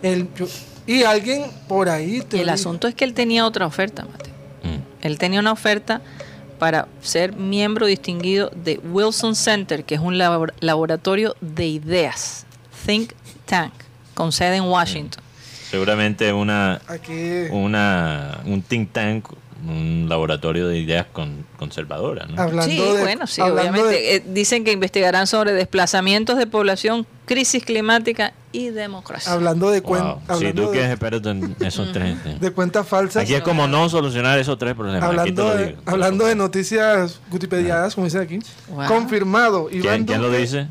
El- 0.01 0.33
yo- 0.35 0.47
y 0.87 1.03
alguien 1.03 1.51
por 1.67 1.89
ahí. 1.89 2.21
Te 2.21 2.41
el 2.41 2.49
asunto 2.49 2.87
es 2.87 2.95
que 2.95 3.03
él 3.03 3.13
tenía 3.13 3.45
otra 3.45 3.65
oferta, 3.67 4.05
Mateo. 4.05 4.33
Mm. 4.63 5.05
Él 5.05 5.17
tenía 5.19 5.39
una 5.41 5.51
oferta 5.51 6.01
para 6.59 6.87
ser 7.01 7.35
miembro 7.35 7.85
distinguido 7.85 8.49
de 8.55 8.79
Wilson 8.79 9.35
Center, 9.35 9.83
que 9.83 9.95
es 9.95 10.01
un 10.01 10.17
labor- 10.17 10.53
laboratorio 10.61 11.35
de 11.41 11.67
ideas, 11.67 12.45
think 12.85 13.11
tank, 13.45 13.73
con 14.15 14.31
sede 14.31 14.55
en 14.55 14.63
Washington. 14.63 15.23
Seguramente 15.69 16.31
una, 16.33 16.81
Aquí. 16.87 17.45
una 17.51 18.39
un 18.45 18.61
think 18.61 18.91
tank, 18.93 19.25
un 19.67 20.05
laboratorio 20.07 20.67
de 20.67 20.77
ideas 20.77 21.07
con, 21.11 21.45
conservadoras, 21.57 22.29
¿no? 22.29 22.41
Hablando 22.41 22.63
sí, 22.71 22.77
de, 22.79 23.01
bueno, 23.01 23.27
sí, 23.27 23.41
hablando 23.41 23.71
obviamente. 23.81 23.89
de- 24.01 24.15
Eh, 24.17 24.23
dicen 24.27 24.63
que 24.63 24.71
investigarán 24.71 25.27
sobre 25.27 25.51
desplazamientos 25.53 26.37
de 26.37 26.45
población, 26.47 27.05
crisis 27.25 27.65
climática 27.65 28.33
y 28.53 28.69
democracia. 28.69 29.31
hablando 29.33 29.69
de, 29.71 29.83
cuen- 29.83 30.03
Wow. 30.03 30.21
Si 30.27 30.31
hablando 30.31 30.61
Duque 30.67 30.79
es 30.81 30.85
de, 30.87 30.91
experto 30.93 31.29
en 31.31 31.55
esos 31.59 31.91
tres. 31.91 32.15
de 32.39 32.51
cuentas 32.51 32.87
falsas. 32.87 33.23
Aquí 33.23 33.33
es 33.33 33.41
como 33.41 33.67
no 33.67 33.89
solucionar 33.89 34.37
esos 34.39 34.57
tres 34.57 34.73
problemas. 34.75 35.03
Aquí 35.03 35.33
te 35.33 35.41
Hablando, 35.41 35.55
de, 35.57 35.65
digo. 35.67 35.81
hablando 35.85 36.25
de 36.27 36.35
noticias 36.35 37.19
gutipediadas, 37.29 37.95
como 37.95 38.05
dice 38.05 38.19
aquí, 38.19 38.39
Wow. 38.69 38.87
confirmado. 38.87 39.69
Iván 39.71 39.81
¿Quién, 39.81 40.05
quién 40.05 40.21
lo 40.21 40.27
Duque- 40.29 40.39
dice? 40.41 40.67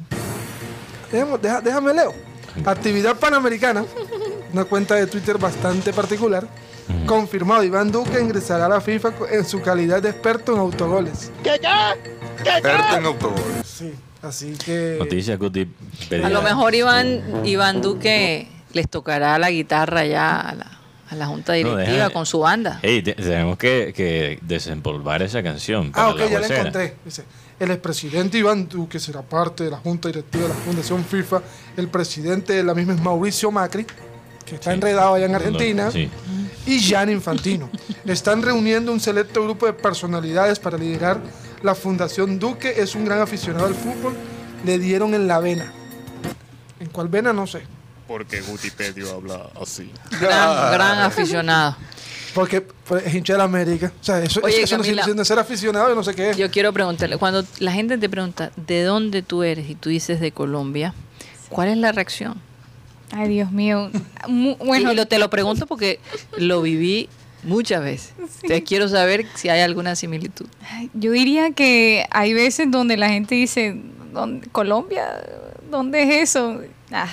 Déjame, 1.12 1.38
déjame 1.62 1.92
leo. 1.94 2.14
Actividad 2.64 3.16
Panamericana, 3.18 3.84
una 4.56 4.64
cuenta 4.64 4.94
de 4.94 5.06
Twitter 5.06 5.36
bastante 5.38 5.92
particular. 5.92 6.48
Confirmado, 7.04 7.62
Iván 7.62 7.92
Duque 7.92 8.18
ingresará 8.20 8.66
a 8.66 8.68
la 8.70 8.80
FIFA 8.80 9.12
en 9.30 9.44
su 9.44 9.60
calidad 9.60 10.00
de 10.02 10.08
experto 10.10 10.54
en 10.54 10.60
autogoles. 10.60 11.30
Experto 11.44 12.96
en 12.96 13.04
autogoles. 13.04 13.66
Sí, 13.66 13.92
así 14.22 14.52
que... 14.64 14.96
Noticias 14.98 15.38
Guti. 15.38 15.68
A 16.24 16.30
lo 16.30 16.40
mejor 16.42 16.74
Iván, 16.74 17.42
Iván 17.44 17.82
Duque 17.82 18.48
les 18.72 18.88
tocará 18.88 19.38
la 19.38 19.50
guitarra 19.50 20.06
ya 20.06 20.40
a 20.40 20.54
la, 20.54 20.78
a 21.10 21.14
la 21.16 21.26
junta 21.26 21.52
No, 21.52 21.58
directiva 21.76 22.08
con 22.10 22.24
su 22.24 22.38
banda. 22.40 22.78
Te- 22.80 23.02
tenemos 23.02 23.58
que, 23.58 23.92
que 23.94 24.38
desempolvar 24.42 25.22
esa 25.22 25.42
canción. 25.42 25.92
para 25.92 26.06
Ah, 26.06 26.10
ok, 26.10 26.18
la 26.20 26.26
ya 26.28 26.40
la 26.40 26.46
encontré. 26.46 26.94
Dice, 27.04 27.24
el 27.58 27.70
expresidente 27.72 28.38
Iván 28.38 28.68
Duque 28.68 29.00
será 29.00 29.20
parte 29.22 29.64
de 29.64 29.70
la 29.72 29.78
junta 29.78 30.08
directiva 30.08 30.44
de 30.44 30.50
la 30.50 30.54
Fundación 30.54 31.04
FIFA. 31.04 31.42
El 31.76 31.88
presidente 31.88 32.52
de 32.54 32.62
la 32.62 32.74
misma 32.74 32.94
es 32.94 33.00
Mauricio 33.00 33.50
Macri, 33.50 33.86
que 34.46 34.54
está 34.54 34.70
Sí. 34.70 34.74
enredado 34.76 35.14
allá 35.14 35.26
en 35.26 35.34
Argentina. 35.34 35.90
Sí. 35.90 36.08
y 36.66 36.80
Jan 36.82 37.10
Infantino. 37.10 37.68
Están 38.06 38.42
reuniendo 38.42 38.90
un 38.92 38.98
selecto 39.00 39.42
grupo 39.44 39.66
de 39.66 39.72
personalidades 39.72 40.58
para 40.58 40.76
liderar 40.78 41.20
la 41.62 41.74
Fundación 41.76 42.38
Duque. 42.40 42.74
Es 42.78 42.94
un 42.94 43.04
gran 43.04 43.20
aficionado 43.20 43.66
al 43.66 43.74
fútbol. 43.74 44.14
Le 44.64 44.78
dieron 44.78 45.14
en 45.14 45.28
la 45.28 45.38
vena. 45.38 45.72
¿En 46.80 46.88
cuál 46.88 47.08
vena? 47.08 47.32
No 47.32 47.46
sé. 47.46 47.62
Porque 48.08 48.40
Gutipedio 48.40 49.12
habla 49.14 49.48
así. 49.60 49.90
Gran, 50.20 50.72
gran 50.72 50.98
aficionado. 51.00 51.76
Porque 52.34 52.60
pues, 52.60 53.06
es 53.06 53.14
hincha 53.14 53.32
de 53.34 53.38
la 53.38 53.44
América. 53.44 53.92
O 54.00 54.04
sea, 54.04 54.20
eso, 54.22 54.40
Oye, 54.42 54.62
eso 54.62 54.76
no 54.76 54.82
Camila. 54.82 55.02
significa 55.04 55.24
ser 55.24 55.38
aficionado, 55.38 55.88
yo 55.88 55.94
no 55.94 56.04
sé 56.04 56.14
qué 56.14 56.30
es. 56.30 56.36
Yo 56.36 56.50
quiero 56.50 56.72
preguntarle, 56.72 57.16
cuando 57.16 57.44
la 57.60 57.72
gente 57.72 57.96
te 57.96 58.08
pregunta 58.08 58.50
de 58.56 58.82
dónde 58.82 59.22
tú 59.22 59.42
eres 59.42 59.70
y 59.70 59.74
tú 59.74 59.88
dices 59.88 60.20
de 60.20 60.32
Colombia, 60.32 60.94
¿cuál 61.48 61.68
es 61.68 61.76
la 61.78 61.92
reacción? 61.92 62.40
Ay, 63.12 63.28
Dios 63.28 63.50
mío. 63.52 63.90
Bueno, 64.64 64.92
lo- 64.94 65.06
te 65.06 65.18
lo 65.18 65.30
pregunto 65.30 65.66
porque 65.66 66.00
lo 66.38 66.62
viví 66.62 67.08
muchas 67.44 67.82
veces. 67.82 68.12
Entonces 68.18 68.62
quiero 68.66 68.88
saber 68.88 69.26
si 69.34 69.48
hay 69.48 69.60
alguna 69.60 69.94
similitud. 69.96 70.46
yo 70.94 71.12
diría 71.12 71.50
que 71.52 72.06
hay 72.10 72.32
veces 72.34 72.70
donde 72.70 72.96
la 72.96 73.08
gente 73.08 73.34
dice, 73.36 73.76
¿dónde- 74.12 74.48
Colombia, 74.50 75.06
¿dónde 75.70 76.02
es 76.02 76.30
eso? 76.34 76.60
Ah, 76.90 77.08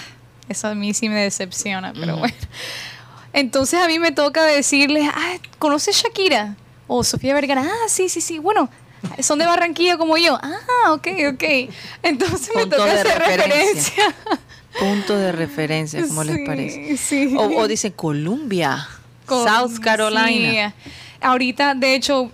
eso 0.50 0.68
a 0.70 0.76
mí 0.76 0.94
sí 0.94 1.10
me 1.10 1.22
decepciona, 1.22 1.94
pero 1.94 2.18
bueno. 2.18 2.36
Entonces 3.34 3.80
a 3.80 3.88
mí 3.88 4.00
me 4.00 4.12
toca 4.12 4.44
decirles, 4.46 5.10
ah, 5.14 5.36
¿conoces 5.60 5.96
Shakira? 5.96 6.56
O 6.88 7.04
Sofía 7.04 7.34
Vergara, 7.34 7.64
ah, 7.66 7.88
sí, 7.88 8.10
sí, 8.10 8.22
sí, 8.22 8.38
bueno, 8.40 8.70
son 9.20 9.40
de 9.40 9.46
Barranquilla 9.46 9.98
como 9.98 10.18
yo. 10.18 10.38
Ah, 10.42 10.92
ok, 10.94 11.08
ok. 11.34 11.44
Entonces 12.04 12.50
me 12.56 12.66
toca 12.68 12.92
hacer 12.92 13.08
referencia. 13.20 13.20
referencia. 13.20 14.16
Punto 14.80 15.16
de 15.18 15.32
referencia, 15.32 16.02
¿cómo 16.08 16.24
les 16.24 16.38
Sí, 16.38 16.44
parece? 16.46 16.98
sí. 16.98 17.36
O, 17.38 17.44
o 17.44 17.68
dicen 17.68 17.92
Colombia, 17.94 18.88
Con- 19.26 19.48
South 19.48 19.80
Carolina. 19.82 20.74
sí. 20.84 20.90
Ahorita, 21.22 21.74
de 21.76 21.96
hecho, 21.96 22.32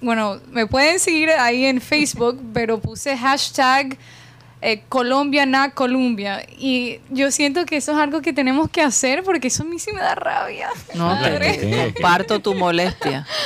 bueno, 0.00 0.40
me 0.50 0.66
pueden 0.66 0.98
seguir 0.98 1.30
ahí 1.30 1.64
en 1.64 1.80
Facebook, 1.80 2.40
pero 2.54 2.80
puse 2.80 3.16
hashtag 3.16 3.96
eh, 4.64 4.82
Colombia 4.88 5.44
na 5.44 5.70
Colombia. 5.72 6.46
Y 6.56 7.00
yo 7.10 7.30
siento 7.32 7.66
que 7.66 7.76
eso 7.78 7.92
es 7.92 7.98
algo 7.98 8.22
que 8.22 8.32
tenemos 8.32 8.70
que 8.70 8.80
hacer 8.80 9.24
porque 9.24 9.48
eso 9.48 9.64
a 9.64 9.66
mí 9.66 9.78
sí 9.80 9.90
me 9.92 10.00
da 10.00 10.14
rabia. 10.14 10.68
No, 10.94 11.06
Madre. 11.06 11.54
te- 11.58 11.92
comparto 11.94 12.38
tu 12.40 12.54
molestia. 12.54 13.26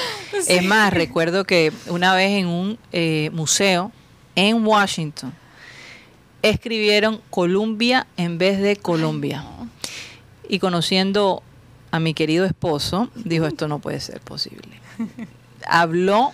Es 0.47 0.63
más, 0.63 0.93
recuerdo 0.93 1.45
que 1.47 1.73
una 1.87 2.15
vez 2.15 2.33
en 2.33 2.47
un 2.49 2.79
eh, 2.93 3.31
museo 3.33 3.91
en 4.35 4.67
Washington 4.67 5.33
escribieron 6.51 7.21
Columbia 7.31 8.07
en 8.17 8.39
vez 8.39 8.61
de 8.61 8.77
Colombia. 8.77 9.45
Y 10.49 10.59
conociendo 10.59 11.43
a 11.91 12.01
mi 12.01 12.15
querido 12.15 12.45
esposo, 12.45 13.09
dijo, 13.15 13.47
esto 13.47 13.69
no 13.69 13.79
puede 13.79 14.01
ser 14.01 14.21
posible. 14.21 14.81
Habló 15.67 16.33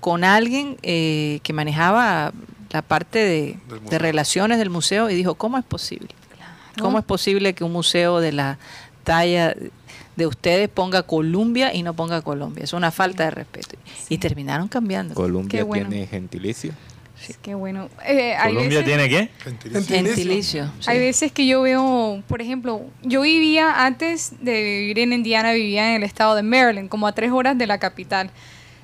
con 0.00 0.24
alguien 0.24 0.76
eh, 0.82 1.40
que 1.42 1.52
manejaba 1.52 2.32
la 2.70 2.82
parte 2.82 3.18
de, 3.18 3.98
relaciones 3.98 4.58
del 4.58 4.70
museo 4.70 5.08
y 5.10 5.14
dijo, 5.14 5.34
¿cómo 5.34 5.58
es 5.58 5.64
posible? 5.64 6.08
¿Cómo 6.80 6.98
es 6.98 7.04
posible 7.04 7.54
que 7.54 7.62
un 7.62 7.72
museo 7.72 8.20
de 8.20 8.32
la 8.32 8.58
talla 9.04 9.54
de 10.16 10.26
ustedes 10.26 10.68
ponga 10.68 11.04
Colombia 11.04 11.72
y 11.72 11.84
no 11.84 11.94
ponga 11.94 12.20
Colombia? 12.22 12.64
Es 12.64 12.72
una 12.72 12.90
falta 12.90 13.24
de 13.24 13.30
respeto. 13.30 13.76
Y 14.08 14.18
terminaron 14.18 14.66
cambiando. 14.66 15.14
Colombia 15.14 15.62
bueno. 15.62 15.88
tiene 15.88 16.06
gentilicio. 16.06 16.72
Qué 17.42 17.54
bueno. 17.54 17.88
Eh, 18.06 18.34
¿Colombia 18.42 18.80
veces- 18.80 18.84
tiene 18.84 19.08
qué? 19.08 19.28
Gentilicio. 19.42 19.96
Gentilicio. 19.96 20.72
sí. 20.80 20.90
Hay 20.90 20.98
veces 20.98 21.32
que 21.32 21.46
yo 21.46 21.62
veo, 21.62 22.22
por 22.28 22.40
ejemplo, 22.42 22.82
yo 23.02 23.22
vivía 23.22 23.84
antes 23.84 24.32
de 24.40 24.62
vivir 24.62 24.98
en 25.00 25.12
Indiana, 25.12 25.52
vivía 25.52 25.90
en 25.90 25.96
el 25.96 26.02
estado 26.02 26.34
de 26.34 26.42
Maryland, 26.42 26.88
como 26.88 27.06
a 27.06 27.12
tres 27.12 27.30
horas 27.32 27.56
de 27.58 27.66
la 27.66 27.78
capital. 27.78 28.30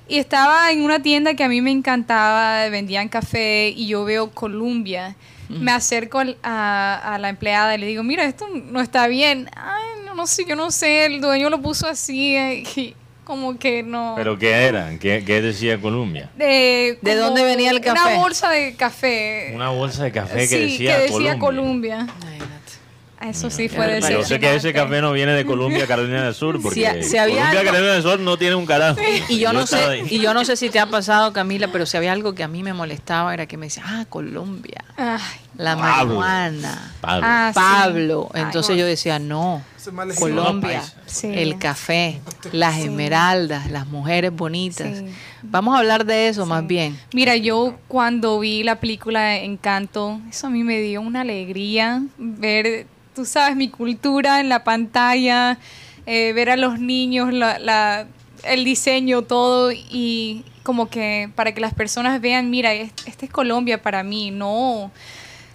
Y 0.09 0.19
estaba 0.19 0.73
en 0.73 0.83
una 0.83 1.01
tienda 1.01 1.35
que 1.35 1.45
a 1.45 1.49
mí 1.49 1.61
me 1.61 1.71
encantaba, 1.71 2.69
vendían 2.69 3.09
café 3.09 3.69
y 3.77 3.87
yo 3.87 4.05
veo 4.05 4.31
Columbia. 4.31 5.15
Me 5.49 5.73
acerco 5.73 6.21
al- 6.21 6.37
a, 6.45 7.15
a 7.15 7.19
la 7.19 7.29
empleada 7.29 7.75
y 7.75 7.79
le 7.79 7.87
digo, 7.87 8.05
mira, 8.05 8.25
esto 8.25 8.47
no 8.71 8.81
está 8.81 9.09
bien. 9.09 9.51
Ay, 9.57 10.05
no, 10.07 10.15
no 10.15 10.29
sé, 10.29 10.45
yo 10.49 10.55
no 10.55 10.71
sé, 10.71 11.07
el 11.07 11.21
dueño 11.21 11.51
lo 11.51 11.61
puso 11.61 11.89
así 11.89 12.37
eh, 12.37 12.63
y 12.77 12.95
como 13.31 13.57
que 13.61 13.85
no. 13.85 14.15
¿Pero 14.17 14.37
qué 14.37 14.51
era? 14.51 14.91
¿Qué, 14.99 15.23
qué 15.25 15.41
decía 15.41 15.81
Colombia? 15.81 16.31
de, 16.37 16.99
¿De 17.01 17.15
dónde 17.15 17.45
venía 17.45 17.71
el 17.71 17.81
café? 17.81 18.01
Una 18.09 18.17
bolsa 18.19 18.51
de 18.51 18.75
café. 18.75 19.53
Una 19.55 19.69
bolsa 19.69 20.03
de 20.03 20.11
café 20.11 20.41
que 20.41 20.47
sí, 20.49 20.61
decía, 20.63 20.97
que 20.97 21.03
decía 21.03 21.39
Colombia. 21.39 22.09
Columbia. 22.09 22.60
Eso 23.23 23.51
sí 23.51 23.65
Qué 23.65 23.77
fue 23.77 23.79
barbaridad. 23.87 24.11
Yo 24.11 24.25
sé 24.25 24.41
que 24.41 24.55
ese 24.55 24.73
café 24.73 25.01
no 25.03 25.13
viene 25.13 25.33
de 25.33 25.45
Colombia, 25.45 25.87
Carolina 25.87 26.25
del 26.25 26.35
Sur, 26.35 26.59
porque 26.63 26.75
Si 26.81 26.85
ha- 26.87 27.03
si 27.03 27.17
había 27.19 27.35
Colombia, 27.37 27.61
algo- 27.61 27.71
Carolina 27.73 27.93
del 27.95 28.03
Sur 28.03 28.21
no 28.21 28.37
tiene 28.39 28.55
un 28.55 28.65
carajo. 28.67 28.99
Y 29.29 29.39
yo 29.39 29.53
no 29.53 29.67
sé, 29.67 29.77
ahí. 29.77 30.07
y 30.09 30.21
yo 30.21 30.33
no 30.33 30.45
sé 30.45 30.57
si 30.57 30.71
te 30.71 30.79
ha 30.81 30.87
pasado, 30.87 31.33
Camila, 31.33 31.69
pero 31.71 31.85
si 31.85 31.97
había 31.99 32.13
algo 32.13 32.35
que 32.35 32.43
a 32.43 32.49
mí 32.49 32.63
me 32.63 32.73
molestaba 32.73 33.35
era 33.35 33.45
que 33.47 33.57
me 33.59 33.67
decía, 33.67 33.83
ah, 33.87 34.07
Colombia, 34.09 34.85
Ay, 34.97 35.19
la 35.59 35.77
Pablo. 35.77 36.15
marihuana, 36.21 36.93
Pablo. 37.03 37.27
Ah, 37.29 37.51
sí. 37.53 37.61
Pablo. 37.61 38.31
Ay, 38.33 38.43
Entonces 38.43 38.77
yo 38.79 38.87
decía, 38.87 39.19
no, 39.19 39.63
Colombia. 40.19 40.83
Sí. 41.07 41.27
el 41.35 41.59
café, 41.59 42.21
las 42.53 42.77
Sí. 42.77 42.83
esmeraldas, 42.85 43.71
las 43.71 43.87
mujeres 43.87 44.33
bonitas. 44.35 44.97
Sí. 44.99 45.05
Vamos 45.43 45.75
a 45.75 45.79
hablar 45.81 46.07
de 46.07 46.29
eso 46.29 46.47
más 46.47 46.67
bien. 46.67 46.99
Mira, 47.13 47.37
yo 47.37 47.75
cuando 47.89 48.39
vi 48.41 48.63
la 48.63 48.77
película 48.81 49.37
Encanto, 49.39 50.21
eso 50.31 50.47
a 50.47 50.51
mí 50.51 50.65
me 50.65 50.81
dio 50.81 51.01
una 51.01 51.23
alegría 51.23 52.03
ver, 52.19 52.87
tú 53.15 53.25
sabes, 53.25 53.57
mi 53.57 53.69
cultura 53.69 54.41
en 54.41 54.49
la 54.49 54.65
pantalla, 54.65 55.59
eh, 56.07 56.33
ver 56.33 56.51
a 56.51 56.57
los 56.57 56.79
niños, 56.79 57.33
la, 57.33 57.59
la- 57.59 58.07
el 58.45 58.65
diseño, 58.65 59.23
todo, 59.23 59.71
y 59.73 60.45
como 60.63 60.89
que 60.89 61.31
para 61.35 61.53
que 61.53 61.61
las 61.61 61.75
personas 61.75 62.21
vean, 62.21 62.49
mira, 62.51 62.73
es- 62.73 62.93
esta 63.07 63.27
es 63.27 63.31
Colombia 63.31 63.83
para 63.83 64.03
mí, 64.03 64.31
no 64.31 64.91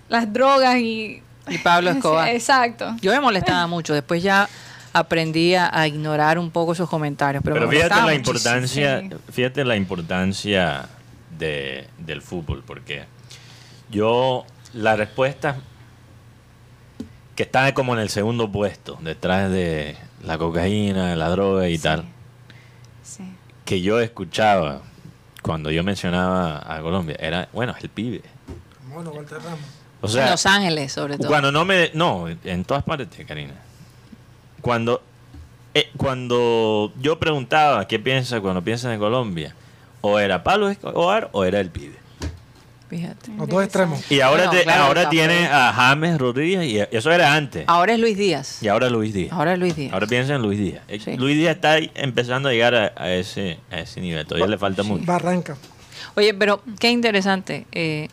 las 0.09 0.31
drogas 0.31 0.77
y... 0.77 1.21
Y 1.47 1.57
Pablo 1.59 1.89
Escobar. 1.91 2.29
Exacto. 2.29 2.95
Yo 3.01 3.11
me 3.11 3.19
molestaba 3.19 3.65
mucho, 3.67 3.93
después 3.93 4.21
ya 4.21 4.47
aprendí 4.93 5.55
a, 5.55 5.69
a 5.77 5.87
ignorar 5.87 6.37
un 6.39 6.49
poco 6.51 6.73
esos 6.73 6.89
comentarios. 6.89 7.43
Pero, 7.43 7.55
Pero 7.55 7.67
me 7.67 7.75
fíjate 7.75 8.01
la 8.01 8.13
importancia, 8.13 8.99
Sí. 9.01 9.09
fíjate 9.31 9.65
la 9.65 9.75
importancia 9.75 10.87
de, 11.37 11.87
del 11.99 12.21
fútbol, 12.21 12.63
porque 12.65 13.03
yo 13.89 14.45
la 14.73 14.95
respuesta 14.95 15.57
que 17.35 17.43
está 17.43 17.73
como 17.73 17.93
en 17.93 17.99
el 17.99 18.09
segundo 18.09 18.51
puesto, 18.51 18.97
detrás 19.01 19.51
de 19.51 19.95
la 20.23 20.37
cocaína, 20.37 21.15
la 21.15 21.29
droga 21.29 21.67
y 21.69 21.77
tal, 21.77 22.05
Sí. 23.03 23.23
que 23.65 23.81
yo 23.81 23.99
escuchaba 23.99 24.81
cuando 25.41 25.69
yo 25.69 25.83
mencionaba 25.83 26.63
a 26.67 26.81
Colombia, 26.81 27.15
era, 27.19 27.49
bueno, 27.53 27.73
es 27.77 27.83
el 27.83 27.89
pibe. 27.89 28.21
Bueno, 28.91 29.11
Walter 29.11 29.37
Ramos. 29.37 29.59
O 30.01 30.07
en 30.19 30.29
Los 30.29 30.45
Ángeles, 30.45 30.91
sobre 30.91 31.17
todo. 31.17 31.27
cuando 31.27 31.51
no 31.51 31.65
me... 31.65 31.91
No, 31.93 32.27
en 32.27 32.63
todas 32.63 32.83
partes, 32.83 33.07
Karina. 33.27 33.53
Cuando, 34.61 35.01
eh, 35.73 35.89
cuando 35.97 36.91
yo 36.99 37.19
preguntaba 37.19 37.87
qué 37.87 37.99
piensa 37.99 38.39
cuando 38.41 38.61
piensa 38.63 38.93
en 38.93 38.99
Colombia, 38.99 39.53
o 40.01 40.19
era 40.19 40.43
Pablo 40.43 40.69
Escobar 40.69 41.29
o 41.31 41.43
era 41.43 41.59
el 41.59 41.69
pibe. 41.69 41.95
Fíjate. 42.95 43.31
Los 43.37 43.47
dos 43.49 43.63
extremos. 43.63 44.11
Y 44.11 44.21
ahora, 44.21 44.45
Bueno, 44.45 44.57
te- 44.59 44.63
claro, 44.63 44.83
ahora 44.83 45.09
tiene 45.09 45.47
a 45.47 45.73
James 45.73 46.17
Rodríguez 46.17 46.63
y 46.65 46.95
eso 46.95 47.11
era 47.11 47.33
antes. 47.33 47.65
Ahora 47.67 47.93
es 47.93 47.99
Luis 47.99 48.17
Díaz. 48.17 48.63
Y 48.63 48.67
ahora 48.67 48.89
Luis 48.89 49.13
Díaz. 49.13 49.31
Ahora 49.33 49.53
es 49.53 49.59
Luis 49.59 49.75
Díaz. 49.75 49.93
Ahora 49.93 50.07
piensa 50.07 50.35
en 50.35 50.41
Luis 50.41 50.59
Díaz. 50.59 50.81
Sí. 51.03 51.17
Luis 51.17 51.35
Díaz 51.35 51.55
está 51.55 51.77
empezando 51.77 52.49
a 52.49 52.51
llegar 52.53 52.73
a, 52.75 52.93
a 52.95 53.11
ese, 53.13 53.59
a 53.71 53.79
ese 53.79 53.99
nivel. 54.01 54.25
Todavía 54.25 54.47
le 54.47 54.57
falta 54.57 54.83
mucho. 54.83 55.03
Barranca. 55.05 55.57
Oye, 56.15 56.33
pero 56.33 56.61
qué 56.79 56.89
interesante. 56.89 57.65
eh, 57.71 58.07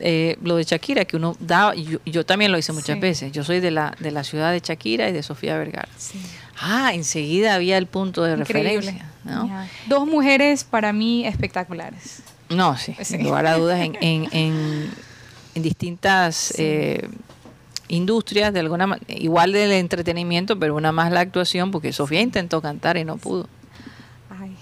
eh, 0.00 0.36
lo 0.42 0.56
de 0.56 0.64
Shakira, 0.64 1.04
que 1.04 1.16
uno 1.16 1.36
daba, 1.38 1.76
y 1.76 1.84
yo, 1.84 1.98
yo 2.04 2.26
también 2.26 2.50
lo 2.50 2.58
hice 2.58 2.72
muchas 2.72 2.96
Sí. 2.96 3.00
veces. 3.00 3.30
Yo 3.32 3.44
soy 3.44 3.60
de 3.60 3.70
la, 3.70 3.94
de 4.00 4.10
la 4.10 4.24
ciudad 4.24 4.50
de 4.50 4.58
Shakira 4.58 5.08
y 5.08 5.12
de 5.12 5.22
Sofía 5.22 5.56
Vergara. 5.56 5.88
Sí. 5.96 6.20
Ah, 6.60 6.90
enseguida 6.94 7.54
había 7.54 7.78
el 7.78 7.86
punto 7.86 8.24
de 8.24 8.36
Increíble. 8.36 8.74
referencia. 8.80 9.08
Dos 9.86 10.06
mujeres 10.08 10.64
para 10.64 10.92
mí 10.92 11.24
espectaculares. 11.26 12.22
No, 12.48 12.76
sí, 12.76 12.94
Sí. 12.98 13.04
sin 13.04 13.24
lugar 13.24 13.46
a 13.46 13.56
dudas, 13.56 13.80
en, 13.80 13.96
en, 14.00 14.28
en, 14.32 14.90
en 15.54 15.62
distintas 15.62 16.52
eh, 16.58 17.08
industrias, 17.88 18.52
de 18.52 18.60
alguna 18.60 18.98
igual 19.08 19.52
del 19.52 19.72
entretenimiento, 19.72 20.58
pero 20.58 20.74
una 20.76 20.92
más 20.92 21.10
la 21.12 21.20
actuación, 21.20 21.70
porque 21.70 21.92
Sofía 21.92 22.20
intentó 22.20 22.60
cantar 22.60 22.96
y 22.96 23.04
no 23.04 23.16
pudo. 23.16 23.48
Ay. 24.40 24.56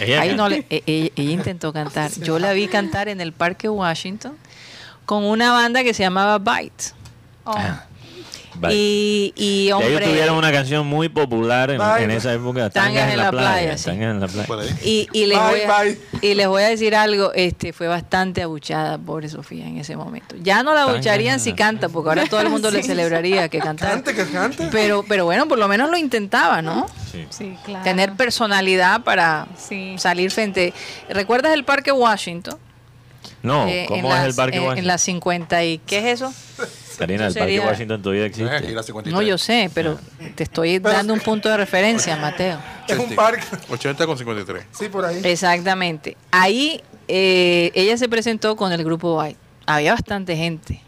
Ella- 0.00 0.20
Ahí 0.22 0.34
no 0.36 0.48
le- 0.48 0.66
e- 0.70 0.82
e- 0.86 1.12
ella, 1.16 1.30
intentó 1.32 1.72
cantar. 1.72 2.10
Yo 2.20 2.38
la 2.38 2.52
vi 2.52 2.68
cantar 2.68 3.08
en 3.08 3.20
el 3.20 3.32
Parque 3.32 3.68
Washington 3.68 4.34
con 5.06 5.24
una 5.24 5.52
banda 5.52 5.82
que 5.82 5.92
se 5.94 6.02
llamaba 6.02 6.38
Byte. 6.38 6.92
Oh. 7.44 7.54
Ah. 7.56 7.84
Y, 8.70 9.32
y 9.36 9.66
Ya 9.68 9.76
ellos 9.76 9.86
hombre, 9.88 10.06
tuvieron 10.06 10.36
una 10.36 10.52
canción 10.52 10.86
muy 10.86 11.08
popular 11.08 11.70
en, 11.70 12.10
esa 12.10 12.32
época. 12.32 12.70
Tangas 12.70 13.10
en 13.12 13.18
la 13.18 13.30
playa, 13.30 13.76
sí. 13.76 13.84
Tangas 13.86 14.10
en 14.14 14.20
la 14.20 14.26
playa. 14.28 14.46
Por 14.46 14.60
ahí. 14.60 14.68
y, 14.84 15.08
y 15.12 15.26
les 15.26 15.38
Bye, 15.38 15.48
voy 15.48 15.60
a, 15.62 15.82
bye. 15.82 15.98
y 16.22 16.34
les 16.34 16.46
voy 16.48 16.62
a 16.62 16.68
decir 16.68 16.94
algo, 16.94 17.32
este 17.34 17.72
fue 17.72 17.88
bastante 17.88 18.42
abuchada, 18.42 18.96
pobre 18.98 19.28
Sofía, 19.28 19.66
en 19.66 19.78
ese 19.78 19.96
momento. 19.96 20.36
Ya 20.40 20.62
no 20.62 20.72
la 20.72 20.80
Tangas 20.80 20.94
abucharían 20.94 21.40
si 21.40 21.52
canta, 21.54 21.88
porque 21.88 22.08
ahora 22.10 22.26
todo 22.26 22.40
el 22.40 22.48
mundo 22.50 22.70
le 22.70 22.82
celebraría 22.82 23.48
que 23.48 23.58
cantara. 23.60 23.90
Cante, 23.92 24.14
que 24.14 24.24
cante. 24.26 24.68
Pero, 24.70 25.04
pero 25.08 25.24
bueno, 25.24 25.48
por 25.48 25.58
lo 25.58 25.66
menos 25.68 25.90
lo 25.90 25.96
intentaba, 25.96 26.62
¿no? 26.62 26.86
Sí. 27.10 27.26
Sí, 27.30 27.56
claro. 27.64 27.84
Tener 27.84 28.12
personalidad 28.14 29.02
para 29.02 29.46
Sí. 29.58 29.94
salir 29.98 30.30
frente. 30.30 30.72
¿Recuerdas 31.08 31.52
el 31.54 31.64
Parque 31.64 31.92
Washington? 31.92 32.58
No, 33.42 33.66
Eh, 33.68 33.84
¿cómo 33.88 34.00
en 34.00 34.06
es 34.06 34.12
las- 34.18 34.26
el 34.28 34.34
Parque 34.34 34.56
en- 34.56 34.62
Washington? 34.62 34.78
En 34.78 34.86
la 34.86 34.98
50 34.98 35.64
y... 35.64 35.78
¿Qué 35.78 35.98
es 35.98 36.20
eso? 36.22 36.32
Karina, 36.96 37.26
el 37.26 37.34
Parque 37.34 37.52
sería- 37.54 37.66
Washington 37.66 38.02
todavía 38.02 38.26
aquí 38.26 38.42
existe. 38.42 38.72
la 38.72 38.82
53. 38.82 39.12
No, 39.14 39.22
yo 39.22 39.38
sé, 39.38 39.70
pero 39.74 39.98
te 40.34 40.42
estoy 40.44 40.78
dando 40.78 41.12
un 41.12 41.20
punto 41.20 41.48
de 41.48 41.56
referencia, 41.56 42.16
Mateo. 42.16 42.58
Es 42.88 42.98
un 42.98 43.14
parque. 43.14 43.44
80 43.70 44.06
con 44.06 44.16
53. 44.18 44.64
Sí, 44.72 44.88
por 44.88 45.04
ahí. 45.04 45.20
Exactamente. 45.24 46.16
Ahí 46.30 46.82
eh, 47.08 47.70
ella 47.74 47.96
se 47.96 48.08
presentó 48.08 48.56
con 48.56 48.72
el 48.72 48.82
grupo 48.84 49.20
White. 49.20 49.38
Había 49.66 49.92
bastante 49.92 50.36
gente. 50.36 50.80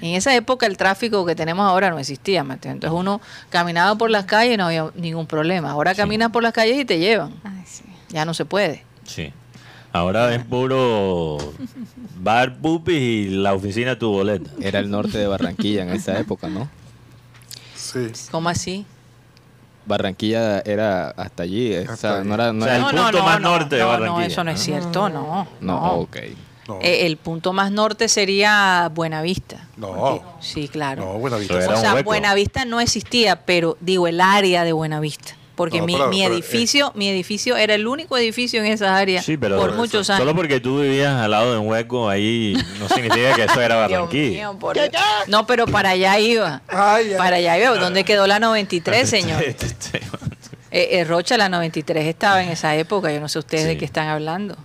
En 0.00 0.14
esa 0.16 0.34
época 0.34 0.66
el 0.66 0.76
tráfico 0.76 1.24
que 1.24 1.34
tenemos 1.36 1.64
ahora 1.64 1.90
no 1.90 1.98
existía, 1.98 2.42
Mateo. 2.42 2.72
Entonces 2.72 2.98
uno 2.98 3.20
caminaba 3.50 3.94
por 3.96 4.10
las 4.10 4.24
calles 4.24 4.54
y 4.54 4.56
no 4.56 4.66
había 4.66 4.90
ningún 4.96 5.26
problema. 5.26 5.70
Ahora 5.70 5.94
caminas 5.94 6.30
por 6.30 6.42
las 6.42 6.52
calles 6.52 6.76
y 6.78 6.84
te 6.84 6.98
llevan. 6.98 7.32
Ay, 7.44 7.62
sí. 7.66 7.84
Ya 8.08 8.24
no 8.24 8.34
se 8.34 8.44
puede. 8.44 8.84
Sí. 9.04 9.32
Ahora 9.92 10.34
es 10.34 10.42
puro 10.44 11.36
bar 12.20 12.56
pupis 12.58 12.96
y 12.96 13.28
la 13.28 13.52
oficina 13.54 13.98
tu 13.98 14.10
boleta. 14.10 14.50
Era 14.60 14.78
el 14.78 14.90
norte 14.90 15.18
de 15.18 15.26
Barranquilla 15.26 15.82
en 15.82 15.90
esa 15.90 16.18
época, 16.18 16.48
¿no? 16.48 16.68
Sí. 17.74 18.10
¿Cómo 18.30 18.48
así? 18.48 18.86
Barranquilla 19.84 20.60
era 20.60 21.10
hasta 21.10 21.42
allí. 21.42 21.76
o 21.76 21.96
sea, 21.96 22.22
no 22.24 22.34
era, 22.34 22.52
no 22.52 22.64
O 22.64 22.68
sea, 22.68 22.76
era- 22.76 22.88
el 22.88 22.96
punto 22.96 23.22
más 23.22 23.40
norte 23.40 23.76
de 23.76 23.82
Barranquilla. 23.82 24.18
No, 24.20 24.20
eso 24.26 24.44
no 24.44 24.50
es 24.52 24.60
cierto, 24.60 25.08
no. 25.08 25.46
no, 25.60 25.80
no. 25.80 25.92
ok. 25.94 26.16
No. 26.68 26.78
Eh, 26.80 27.06
el 27.06 27.16
punto 27.16 27.52
más 27.52 27.72
norte 27.72 28.08
sería 28.08 28.88
Buenavista. 28.94 29.66
No. 29.76 29.92
Porque- 29.92 30.22
sí, 30.40 30.68
claro. 30.68 31.04
no, 31.04 31.18
buena 31.18 31.36
vista. 31.36 31.58
Eso 31.58 31.70
era 31.70 31.78
o 31.78 31.80
sea. 31.80 32.02
Buenavista 32.02 32.64
no 32.64 32.80
existía, 32.80 33.44
pero 33.44 33.76
digo 33.80 34.06
el 34.06 34.20
área 34.20 34.62
de 34.64 34.72
Buenavista. 34.72 35.32
Porque 35.62 35.78
No, 35.78 35.86
mi, 35.86 35.92
pero- 35.92 36.08
mi 36.08 36.22
pero, 36.22 36.34
eh, 36.34 36.38
edificio, 36.38 36.90
mi 36.96 37.08
edificio 37.08 37.56
era 37.56 37.74
el 37.76 37.86
único 37.86 38.16
edificio 38.18 38.58
en 38.60 38.66
esa 38.66 38.96
área 38.96 39.22
Sí, 39.22 39.36
pero 39.36 39.58
por 39.58 39.76
muchos 39.76 40.10
años. 40.10 40.18
solo 40.18 40.34
porque 40.34 40.58
tú 40.58 40.80
vivías 40.80 41.14
al 41.14 41.30
lado 41.30 41.52
de 41.52 41.58
un 41.58 41.68
hueco 41.68 42.08
ahí 42.08 42.54
no 42.80 42.88
significa 42.88 43.32
que 43.36 43.44
eso 43.44 43.60
era 43.60 43.76
Dios 43.86 44.00
Barranquilla. 44.00 44.30
mío, 44.50 44.56
por 44.58 44.74
Dios. 44.74 44.88
No, 45.28 45.46
pero 45.46 45.66
para 45.68 45.90
allá 45.90 46.18
iba. 46.18 46.62
Ay. 46.66 47.12
Para 47.16 47.36
allá 47.36 47.56
iba. 47.58 47.76
¿Dónde 47.78 48.02
quedó 48.02 48.26
la 48.26 48.40
93, 48.40 49.08
señor? 49.08 49.40
Eh, 49.40 49.54
eh, 50.72 51.04
Rocha, 51.04 51.36
la 51.36 51.48
93 51.48 52.06
estaba 52.06 52.42
en 52.42 52.48
esa 52.48 52.74
época. 52.74 53.12
Yo 53.12 53.20
no 53.20 53.28
sé 53.28 53.38
ustedes 53.38 53.66
de 53.66 53.76
qué 53.78 53.84
están 53.84 54.08
hablando. 54.08 54.56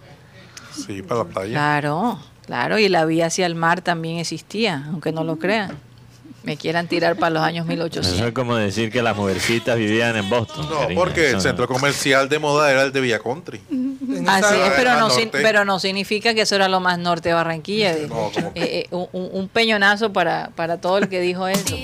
Sí, 0.73 1.03
para 1.03 1.19
la 1.19 1.25
playa. 1.25 1.51
Claro, 1.51 2.19
claro. 2.45 2.79
Y 2.79 2.89
la 2.89 3.05
vía 3.05 3.27
hacia 3.27 3.45
el 3.45 3.53
mar 3.55 3.81
también 3.81 4.17
existía, 4.17 4.85
aunque 4.91 5.11
no 5.11 5.23
lo 5.23 5.37
crean. 5.37 5.77
Me 6.47 6.55
quieran 6.55 6.87
tirar 6.87 7.17
para 7.17 7.29
los 7.31 7.43
años 7.43 7.65
Eso 7.65 7.73
1800. 7.73 8.21
es 8.21 8.31
como 8.33 8.55
decir 8.55 8.89
que 8.89 9.01
las 9.01 9.17
mujercitas 9.17 9.75
vivían 9.75 10.15
en 10.15 10.29
Boston. 10.29 10.65
No, 10.69 10.95
porque 10.95 11.23
eso 11.23 11.29
el 11.31 11.35
no. 11.35 11.41
centro 11.41 11.67
comercial 11.67 12.29
de 12.29 12.39
moda 12.39 12.71
era 12.71 12.83
el 12.83 12.93
de 12.93 13.01
Villa 13.01 13.19
Country. 13.19 13.59
Así 14.25 14.55
es, 14.55 14.71
pero 14.77 14.97
no, 14.97 15.09
sin- 15.09 15.25
norte. 15.25 15.39
pero 15.41 15.65
no 15.65 15.77
significa 15.77 16.33
que 16.33 16.43
eso 16.43 16.55
era 16.55 16.69
lo 16.69 16.79
más 16.79 16.99
norte 16.99 17.27
de 17.27 17.35
Barranquilla. 17.35 17.93
No, 18.07 18.31
eh, 18.55 18.87
eh, 18.89 18.89
un, 18.91 19.49
peñonazo 19.49 20.13
para, 20.13 20.51
para 20.55 20.79
todo 20.79 20.99
el 20.99 21.09
que 21.09 21.19
dijo 21.19 21.49
eso. 21.49 21.75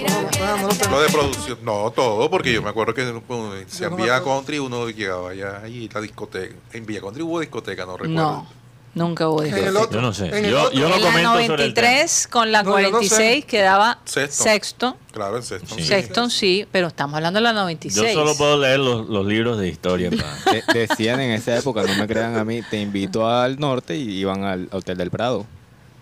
Lo 0.90 1.02
de 1.02 1.10
producción, 1.10 1.58
no, 1.64 1.92
todo, 1.92 2.30
porque 2.30 2.54
yo 2.54 2.62
me 2.62 2.70
acuerdo 2.70 2.94
que 2.94 3.02
en 3.02 3.96
Villa. 3.98 4.24
Country 4.24 4.60
uno 4.60 4.90
llegaba 4.90 5.32
allá 5.32 5.68
y 5.68 5.90
la 5.90 6.00
discoteca. 6.00 6.56
En 6.72 6.86
Villa 6.86 7.02
Country 7.02 7.22
hubo 7.22 7.42
discoteca, 7.42 7.86
no 7.86 7.98
recuerdo. 7.98 8.14
No, 8.16 8.48
nunca 8.96 9.28
hubo 9.30 9.42
En 9.44 9.48
el 9.54 9.56
discoteca. 9.56 9.82
otro. 9.84 9.96
Yo 10.00 10.02
no 10.02 10.14
sé. 10.14 10.28
En 10.28 10.46
el 10.46 10.52
Yo, 10.52 10.72
yo 10.72 10.88
no 10.90 10.96
En 10.96 11.02
la 11.02 11.08
comento 11.08 11.30
sobre 11.32 11.44
el. 11.44 11.50
93 11.74 12.28
con 12.32 12.52
la 12.52 12.64
No, 12.64 12.80
yo 12.80 12.90
no 12.92 13.02
sé. 13.02 13.08
46 13.10 13.46
quedaba 13.46 14.00
Sexto. 14.06 14.44
sexto. 14.44 14.98
Claro, 15.12 15.38
en 15.38 15.44
sexto. 15.44 15.76
Sí. 15.76 15.84
Sexto 15.84 16.30
sí, 16.30 16.68
pero 16.72 16.88
estamos 16.88 17.16
hablando 17.16 17.38
de 17.40 17.44
la 17.44 17.54
96. 17.54 18.08
Yo 18.08 18.14
solo 18.14 18.36
puedo 18.36 18.58
leer 18.60 18.80
los, 18.80 19.08
los 19.08 19.26
libros 19.26 19.58
de 19.60 19.68
historia. 19.68 20.10
De- 20.12 20.64
decían 20.74 21.20
en 21.20 21.32
esa 21.32 21.58
época, 21.58 21.84
no 21.84 21.94
me 21.96 22.08
crean 22.08 22.38
a 22.38 22.44
mí, 22.46 22.62
te 22.62 22.80
invito 22.82 23.28
al 23.30 23.60
norte 23.60 23.96
y 23.96 24.10
iban 24.20 24.44
al 24.44 24.70
Hotel 24.72 24.98
del 24.98 25.10
Prado. 25.12 25.46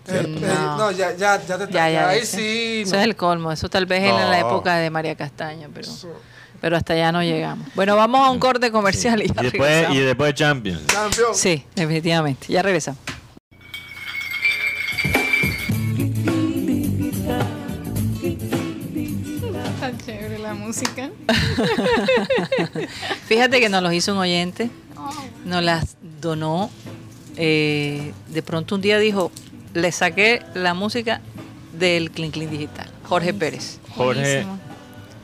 Eh, 0.08 0.20
eh, 0.24 0.40
No. 0.40 0.76
no, 0.78 0.90
ya, 0.90 1.14
ya, 1.16 1.40
ya 1.46 1.58
te 1.58 1.72
Ya, 1.72 1.88
ya. 1.88 2.08
Ahí 2.08 2.26
sí. 2.26 2.82
Eso 2.84 2.94
no. 2.94 2.98
es 3.00 3.04
el 3.04 3.14
colmo. 3.16 3.52
Eso 3.52 3.68
tal 3.68 3.86
vez 3.86 4.02
era 4.02 4.24
en 4.24 4.30
la 4.30 4.40
No. 4.40 4.48
época 4.48 4.76
de 4.76 4.90
María 4.90 5.14
Castaña, 5.14 5.68
pero, 5.72 5.88
pero 6.62 6.76
hasta 6.78 6.94
allá 6.94 7.12
no 7.12 7.22
llegamos. 7.22 7.68
Bueno, 7.74 7.94
vamos 7.96 8.26
a 8.26 8.30
un 8.30 8.38
corte 8.38 8.70
comercial 8.72 9.20
y 9.20 9.26
Y 9.26 9.28
ya 9.28 9.42
después, 9.42 9.60
regresamos. 9.68 9.96
y 9.96 10.00
después 10.00 10.34
Champions. 10.34 10.80
Campeón. 10.86 11.34
Sí, 11.34 11.64
definitivamente. 11.74 12.46
Ya 12.48 12.62
regresamos. 12.62 13.00
Está 18.22 19.92
chévere 20.04 20.38
la 20.38 20.54
música. 20.54 21.10
Fíjate 23.26 23.60
que 23.60 23.68
nos 23.68 23.82
los 23.82 23.92
hizo 23.92 24.12
un 24.12 24.18
oyente, 24.18 24.70
nos 25.44 25.62
las 25.62 25.96
donó. 26.20 26.70
eh, 27.36 28.12
de 28.28 28.42
pronto 28.42 28.74
un 28.76 28.80
día 28.82 28.98
dijo, 28.98 29.32
le 29.74 29.90
saqué 29.90 30.42
la 30.54 30.74
música 30.74 31.20
del 31.78 32.10
Clean 32.10 32.30
Clean 32.30 32.50
Digital. 32.50 32.88
Jorge 33.04 33.34
Pérez. 33.34 33.78
Jorge. 33.96 34.44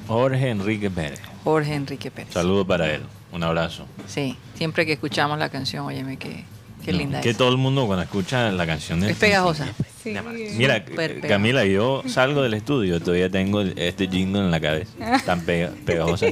Jorge 0.06 0.48
Enrique 0.50 0.90
Pérez. 0.90 1.20
Jorge 1.52 1.74
Enrique 1.74 2.10
Pérez. 2.10 2.32
Saludos 2.32 2.66
para 2.66 2.92
él. 2.94 3.00
Un 3.32 3.42
abrazo. 3.42 3.84
Sí, 4.06 4.36
siempre 4.54 4.84
que 4.86 4.92
escuchamos 4.92 5.38
la 5.38 5.48
canción, 5.48 5.84
óyeme, 5.86 6.16
qué, 6.18 6.44
qué 6.84 6.92
No, 6.92 6.98
linda 6.98 7.20
que 7.20 7.30
es. 7.30 7.36
todo 7.36 7.48
el 7.50 7.56
mundo 7.58 7.86
cuando 7.86 8.02
escucha 8.02 8.50
la 8.52 8.66
canción 8.66 9.00
de 9.00 9.10
Es 9.10 9.16
pegajosa. 9.16 9.66
Sí. 10.02 10.14
Mira. 10.56 10.84
Camila, 11.26 11.64
yo 11.64 12.02
salgo 12.06 12.42
del 12.42 12.54
estudio, 12.54 13.00
todavía 13.00 13.28
tengo 13.30 13.60
este 13.62 14.08
jingle 14.08 14.40
en 14.40 14.50
la 14.50 14.60
cabeza, 14.60 14.92
tan 15.26 15.40
pega- 15.44 15.70
pegajosa. 15.84 16.26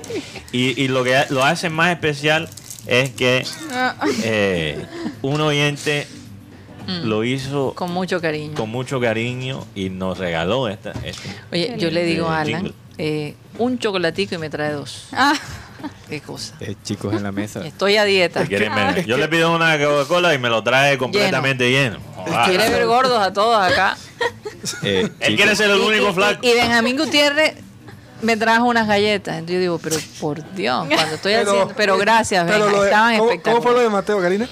Y, 0.53 0.81
y 0.83 0.89
lo 0.89 1.03
que 1.05 1.25
lo 1.31 1.45
hace 1.45 1.69
más 1.69 1.91
especial 1.93 2.49
es 2.87 3.11
que 3.11 3.45
eh, 4.23 4.85
un 5.23 5.41
oyente 5.41 6.07
lo 7.05 7.25
hizo 7.25 7.73
Mm. 7.73 7.75
Con 7.75 7.93
mucho 7.93 8.21
cariño. 8.21 8.55
con 8.55 8.71
mucho 8.71 9.01
cariño 9.01 9.65
y 9.75 9.91
nos 9.91 10.19
regaló 10.19 10.69
esta. 10.69 10.93
este. 11.05 11.29
Oye, 11.53 11.75
yo 11.79 11.91
le 11.91 12.05
digo 12.05 12.29
a 12.31 12.39
Eh, 12.45 12.55
Alan, 12.55 12.73
eh, 12.97 13.35
un 13.59 13.79
chocolatico 13.79 14.35
y 14.35 14.39
me 14.39 14.51
trae 14.51 14.73
dos. 14.73 15.09
Ah, 15.13 15.35
Qué 16.09 16.21
cosa. 16.21 16.55
Eh, 16.61 16.75
chicos 16.85 17.13
en 17.15 17.23
la 17.23 17.33
mesa. 17.33 17.65
Estoy 17.67 17.97
a 17.97 18.05
dieta. 18.05 18.45
Yo 19.07 19.17
le 19.19 19.29
pido 19.29 19.55
una 19.55 19.79
Coca-Cola 19.79 20.35
y 20.35 20.39
me 20.39 20.49
lo 20.49 20.63
trae 20.63 20.97
completamente 20.99 21.71
lleno. 21.71 21.99
Ah, 22.33 22.45
Quiere 22.49 22.69
ver 22.71 22.87
gordos 22.87 23.21
a 23.21 23.33
todos 23.33 23.57
acá. 23.61 23.97
Eh, 24.83 25.09
Él 25.21 25.37
quiere 25.37 25.55
ser 25.55 25.71
el 25.71 25.79
Y- 25.79 25.83
único 25.83 26.11
y- 26.11 26.15
flaco. 26.15 26.47
Y, 26.47 26.53
Benjamín 26.55 26.97
Gutiérrez 26.97 27.55
me 28.23 28.37
trajo 28.37 28.65
unas 28.67 28.89
galletas. 28.89 29.35
Entonces 29.35 29.55
yo 29.57 29.61
digo, 29.61 29.79
pero 29.79 29.97
por 30.21 30.55
Dios, 30.55 30.87
cuando 30.89 31.15
estoy 31.17 31.35
haciendo. 31.35 31.73
Pero 31.77 31.99
gracias, 31.99 32.45
pero 32.47 32.65
Benja, 32.65 32.73
lo 32.77 32.83
de- 32.83 32.89
estaban 32.89 33.19
¿cómo, 33.19 33.31
espectaculares. 33.31 33.63
¿Cómo 33.63 33.63
fue 33.63 33.73
lo 33.73 33.81
de 33.81 33.95
Mateo, 33.95 34.21
Karina? 34.21 34.49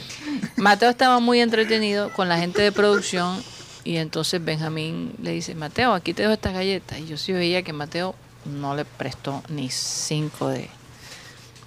Mateo 0.56 0.90
estaba 0.90 1.18
muy 1.20 1.40
entretenido 1.40 2.10
con 2.10 2.28
la 2.28 2.38
gente 2.38 2.62
de 2.62 2.70
producción 2.70 3.42
y 3.82 3.96
entonces 3.96 4.44
Benjamín 4.44 5.14
le 5.22 5.30
dice, 5.32 5.54
Mateo, 5.54 5.94
aquí 5.94 6.12
te 6.14 6.22
dejo 6.22 6.34
estas 6.34 6.52
galletas. 6.52 6.98
Y 6.98 7.06
yo 7.06 7.16
sí 7.16 7.32
veía 7.32 7.62
que 7.62 7.72
Mateo 7.72 8.14
no 8.44 8.74
le 8.74 8.84
prestó 8.84 9.42
ni 9.48 9.70
cinco 9.70 10.48
de... 10.48 10.68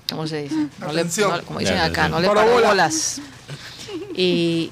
¿Cómo 0.10 0.26
se 0.28 0.44
dice? 0.44 0.56
No 0.80 0.94
le, 0.94 1.04
no- 1.04 1.46
como 1.46 1.60
dicen 1.60 1.78
acá, 1.80 2.08
no 2.08 2.20
le 2.22 2.28
paró 2.30 2.46
bolas. 2.62 3.20
Y, 4.16 4.72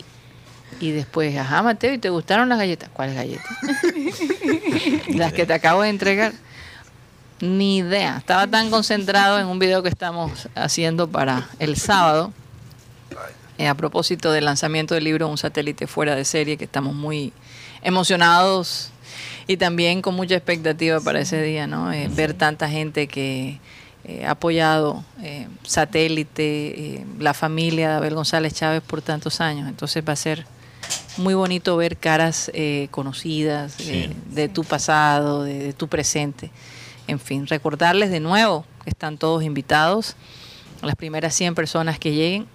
y 0.79 0.91
después, 0.91 1.37
ajá, 1.37 1.61
Mateo, 1.61 1.93
¿y 1.93 1.97
te 1.97 2.09
gustaron 2.09 2.47
las 2.47 2.57
galletas? 2.57 2.89
¿Cuáles 2.93 3.15
galletas? 3.15 3.45
las 5.09 5.33
que 5.33 5.45
te 5.45 5.53
acabo 5.53 5.81
de 5.81 5.89
entregar. 5.89 6.33
Ni 7.41 7.77
idea. 7.79 8.15
Estaba 8.17 8.47
tan 8.47 8.69
concentrado 8.69 9.37
en 9.39 9.47
un 9.47 9.59
video 9.59 9.83
que 9.83 9.89
estamos 9.89 10.47
haciendo 10.55 11.09
para 11.09 11.49
el 11.59 11.75
sábado. 11.75 12.31
Eh, 13.57 13.67
a 13.67 13.75
propósito 13.75 14.31
del 14.31 14.45
lanzamiento 14.45 14.95
del 14.95 15.03
libro 15.03 15.27
Un 15.27 15.37
satélite 15.37 15.85
fuera 15.87 16.15
de 16.15 16.23
serie, 16.25 16.55
que 16.57 16.63
estamos 16.63 16.93
muy 16.95 17.33
emocionados 17.81 18.89
y 19.47 19.57
también 19.57 20.01
con 20.01 20.15
mucha 20.15 20.35
expectativa 20.35 20.99
para 21.01 21.19
ese 21.19 21.41
día, 21.41 21.67
¿no? 21.67 21.91
Eh, 21.91 22.09
ver 22.11 22.33
tanta 22.33 22.69
gente 22.69 23.07
que 23.07 23.59
eh, 24.07 24.25
ha 24.25 24.31
apoyado 24.31 25.03
eh, 25.23 25.47
satélite, 25.63 26.43
eh, 26.97 27.05
la 27.19 27.33
familia 27.33 27.89
de 27.89 27.95
Abel 27.95 28.13
González 28.13 28.53
Chávez 28.53 28.83
por 28.83 29.01
tantos 29.01 29.41
años. 29.41 29.67
Entonces 29.67 30.03
va 30.07 30.13
a 30.13 30.15
ser 30.15 30.45
muy 31.17 31.33
bonito 31.33 31.75
ver 31.75 31.97
caras 31.97 32.51
eh, 32.53 32.87
conocidas 32.91 33.77
de 33.77 34.49
tu 34.49 34.63
pasado, 34.63 35.43
de, 35.43 35.57
de 35.59 35.73
tu 35.73 35.87
presente. 35.87 36.51
En 37.07 37.19
fin, 37.19 37.47
recordarles 37.47 38.11
de 38.11 38.19
nuevo 38.19 38.65
que 38.83 38.91
están 38.91 39.17
todos 39.17 39.43
invitados, 39.43 40.15
las 40.83 40.95
primeras 40.95 41.33
100 41.33 41.55
personas 41.55 41.97
que 41.97 42.13
lleguen 42.13 42.47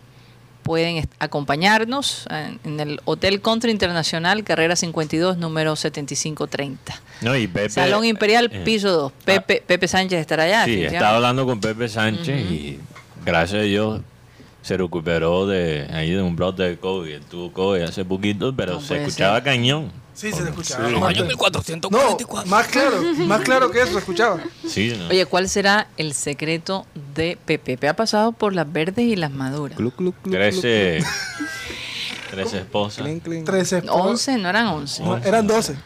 pueden 0.71 1.09
acompañarnos 1.19 2.29
en, 2.63 2.79
el 2.79 3.01
Hotel 3.05 3.41
Country 3.43 3.73
Internacional, 3.73 4.45
carrera 4.45 4.77
52, 4.77 5.37
número 5.37 5.75
7530. 5.75 7.03
No, 7.23 7.35
y 7.35 7.49
Pepe, 7.49 7.71
Salón 7.71 8.05
Imperial, 8.05 8.49
eh, 8.53 8.63
piso 8.65 8.93
2. 8.93 9.13
Pepe, 9.25 9.65
Pepe 9.67 9.89
Sánchez 9.89 10.21
estará 10.21 10.45
allá. 10.45 10.67
Sí, 10.67 10.85
estaba 10.85 11.17
hablando 11.17 11.45
con 11.45 11.61
Pepe 11.61 11.89
Sánchez 11.89 12.49
y 12.49 12.79
gracias 13.25 13.63
a 13.63 13.65
Dios 13.65 14.01
se 14.63 14.77
recuperó 14.77 15.49
de 15.49 15.89
ahí 15.93 16.13
de 16.13 16.23
un 16.23 16.37
brote 16.37 16.63
de 16.63 16.77
COVID. 16.77 17.19
Tuvo 17.29 17.53
COVID 17.53 17.83
hace 17.83 18.05
poquito, 18.05 18.55
pero 18.55 18.75
No 18.75 18.81
se 18.81 19.03
escuchaba 19.03 19.39
ser. 19.39 19.43
cañón. 19.43 19.91
Sí, 20.15 20.33
se 20.33 20.43
le 20.43 20.51
escuchaba. 20.51 20.89
Sí. 20.89 20.95
Más- 20.97 21.09
Año 21.11 21.25
1444. 21.25 22.45
No, 22.45 22.51
más 22.51 22.67
claro, 22.69 23.03
más 23.27 23.41
claro 23.43 23.71
que 23.71 23.81
eso, 23.83 23.93
se 23.93 23.99
escuchaba. 24.01 24.39
Sí, 24.67 24.95
¿no? 24.99 25.09
Oye, 25.09 25.25
¿cuál 25.27 25.49
será 25.49 25.87
el 25.97 26.13
secreto 26.15 26.87
de 27.15 27.39
Pepe? 27.45 27.73
Pepe 27.77 27.89
ha 27.89 27.95
pasado 27.97 28.33
por 28.33 28.55
las 28.55 28.71
verdes 28.71 29.07
y 29.07 29.17
las 29.17 29.31
maduras. 29.31 29.77
Cluc, 29.77 29.95
cluc, 29.97 30.15
cluc, 30.23 30.35
Trece, 30.35 31.03
trece 32.31 32.59
esposas. 32.59 33.07
13 33.45 33.79
esposas. 33.79 33.85
11, 34.07 34.39
no 34.39 34.49
eran 34.49 34.67
11. 34.67 35.03
No, 35.03 35.17
eran 35.19 35.47
12. 35.47 35.77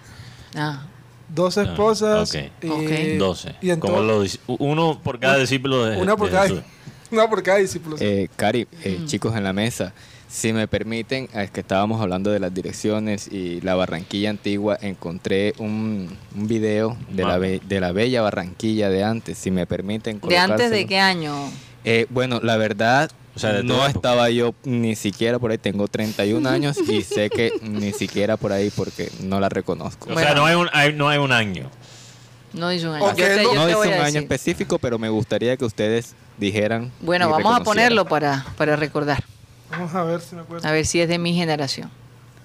Ah, 0.57 0.83
12 1.29 1.61
Ah, 1.61 1.63
esposas. 1.65 2.31
ok. 2.35 2.41
y- 2.63 2.69
Ok. 2.69 3.19
Doce. 3.19 3.55
Y 3.61 3.71
en 3.71 3.81
Como 3.81 4.01
los 4.01 4.39
uno 4.47 5.01
por 5.03 5.19
cada 5.19 5.37
discípulo 5.39 5.85
de 5.85 5.97
una 5.97 6.17
por 6.17 6.29
de 6.29 6.33
cada, 6.33 6.49
Jesús. 6.49 6.63
una 7.11 7.29
por 7.29 7.43
cada 7.43 7.59
discípulo. 7.59 7.97
Eh, 8.01 8.29
Cari, 8.37 8.67
eh, 8.83 9.01
chicos 9.07 9.35
en 9.37 9.45
la 9.45 9.53
mesa, 9.53 9.93
si 10.35 10.53
me 10.53 10.66
permiten, 10.66 11.29
es 11.33 11.53
que 11.53 11.61
estábamos 11.61 12.01
hablando 12.03 12.31
de 12.33 12.40
las 12.40 12.53
direcciones 12.53 13.29
y 13.31 13.61
la 13.61 13.77
Barranquilla 13.77 14.31
antigua, 14.31 14.77
encontré 14.81 15.55
un, 15.59 16.09
un 16.35 16.49
video 16.49 16.97
de 17.11 17.25
la, 17.25 17.38
be- 17.38 17.61
de 17.64 17.79
la 17.81 17.92
bella 17.92 18.20
Barranquilla 18.20 18.90
de 18.90 19.05
antes, 19.05 19.38
si 19.38 19.53
me 19.53 19.64
permiten. 19.64 20.20
¿De 20.20 20.37
antes 20.37 20.73
de 20.73 20.87
qué 20.87 20.99
año? 20.99 21.33
Eh, 21.85 22.07
bueno, 22.11 22.40
la 22.42 22.57
verdad, 22.57 23.12
O 23.37 23.38
sea, 23.38 23.62
no 23.62 23.87
estaba 23.87 24.29
yo 24.31 24.55
ni 24.64 24.97
siquiera 24.97 25.38
por 25.38 25.53
ahí, 25.53 25.59
tengo 25.59 25.87
31 25.87 26.49
años 26.49 26.79
y 26.88 27.03
sé 27.05 27.31
que 27.31 27.53
ni 27.62 27.92
siquiera 27.92 28.37
por 28.37 28.51
ahí 28.51 28.70
porque 28.75 29.12
no 29.23 29.38
la 29.38 29.49
reconozco. 29.49 30.11
O 30.11 30.14
Bueno. 30.14 30.27
sea, 30.29 30.35
no 30.35 30.47
hay 30.47 30.57
un, 30.57 30.68
hay- 30.73 30.92
no 30.94 31.09
hay 31.09 31.18
un 31.18 31.31
año. 31.31 31.70
No 32.55 32.70
dice 32.70 32.88
un 32.88 32.94
año. 32.97 33.05
Ok, 33.05 33.18
yo 33.18 33.25
te, 33.27 33.42
no- 33.44 33.68
yo 33.68 33.77
voy 33.79 33.87
un 33.88 33.94
año 33.94 34.05
decir. 34.07 34.23
específico, 34.23 34.81
pero 34.81 34.99
me 34.99 35.09
gustaría 35.11 35.57
que 35.57 35.64
ustedes 35.64 36.14
dijeran. 36.38 36.90
Bueno, 37.01 37.29
vamos 37.31 37.55
a 37.57 37.62
ponerlo 37.62 38.05
para, 38.05 38.44
para 38.57 38.75
recordar. 38.75 39.23
Vamos 39.77 39.95
a 39.95 40.05
ver 40.05 40.21
si 40.21 40.35
me 40.37 40.43
acuerdo. 40.43 40.67
A 40.69 40.73
ver 40.73 40.87
si 40.87 41.01
es 41.01 41.09
de 41.09 41.19
mi 41.19 41.35
generación. 41.35 41.91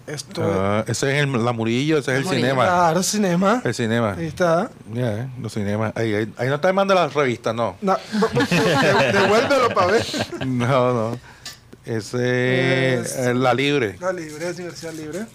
Esto 0.08 0.42
Ah, 0.44 0.84
ese 0.88 1.15
es 1.18 1.24
el, 1.24 1.46
la 1.46 1.52
Murillo, 1.52 2.00
ese 2.00 2.12
es 2.13 2.18
el 2.20 2.24
Murillo. 2.26 2.42
cinema. 2.44 2.63
Claro, 2.65 3.04
cinema. 3.04 3.62
El 3.63 3.74
cinema. 3.76 4.13
Ahí 4.18 4.26
está. 4.26 4.72
Ya, 4.92 5.12
eh, 5.20 5.28
los 5.39 5.54
cinemas. 5.54 5.94
Ahí, 5.96 6.15
ahí, 6.15 6.34
ahí 6.38 6.48
no 6.48 6.56
está 6.56 6.74
mandando 6.74 6.96
las 7.04 7.13
revistas, 7.13 7.54
no. 7.54 7.76
No, 7.82 7.96
de- 7.96 9.12
devuélvelo 9.13 9.70
para 9.76 9.88
ver. 9.92 10.06
No, 10.48 10.94
no. 11.12 11.20
Ese 11.86 12.96
Es- 12.96 13.15
es 13.18 13.36
la 13.36 13.54
libre. 13.54 13.98
La 14.00 14.12
libre, 14.12 14.50
es 14.50 14.56
Universidad 14.58 14.94
Libre. 14.94 15.26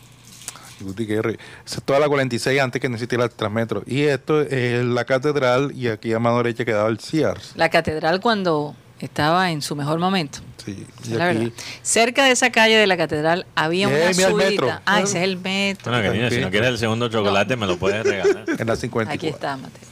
Esa 1.65 1.77
es 1.79 1.83
toda 1.85 2.01
la 2.01 2.09
46 2.09 2.61
antes 2.61 2.83
que 2.83 2.89
no 2.89 2.97
existiera 2.97 3.25
el 3.25 3.31
Transmetro. 3.31 3.85
Y 3.87 4.03
esto 4.03 4.41
es 4.43 4.85
la 4.85 5.05
catedral 5.05 5.71
y 5.73 5.89
aquí 5.89 6.13
a 6.13 6.19
mano 6.19 6.39
derecha 6.39 6.65
quedaba 6.65 6.89
el 6.89 6.99
Sears. 6.99 7.53
La 7.55 7.69
catedral 7.71 8.21
cuando 8.21 8.75
estaba 9.01 9.51
en 9.51 9.63
su 9.63 9.77
mejor 9.77 9.99
momento. 9.99 10.39
Sí. 10.65 10.87
Y 11.05 11.11
la 11.11 11.29
aquí, 11.29 11.39
verdad. 11.39 11.53
Cerca 11.83 12.25
de 12.25 12.31
esa 12.31 12.51
calle 12.51 12.77
de 12.77 12.87
la 12.87 12.97
catedral 12.97 13.47
había 13.55 13.87
Eh, 13.87 13.89
una 13.89 14.11
mira 14.17 14.29
el 14.29 14.35
metro. 14.35 14.67
subidita. 14.67 14.83
Ah, 14.87 15.01
ese 15.03 15.19
es 15.19 15.25
el 15.25 15.37
metro. 15.37 15.93
Bueno, 15.93 16.07
cariño, 16.09 16.31
si 16.31 16.41
no 16.41 16.51
quieres 16.51 16.71
el 16.71 16.79
segundo 16.79 17.09
chocolate, 17.09 17.57
me 17.57 17.67
lo 17.67 17.77
puedes 17.77 18.03
regalar. 18.05 18.45
en 18.59 18.67
la 18.67 18.77
54. 18.77 19.13
Aquí 19.13 19.29
está, 19.29 19.57
Mateo. 19.57 19.89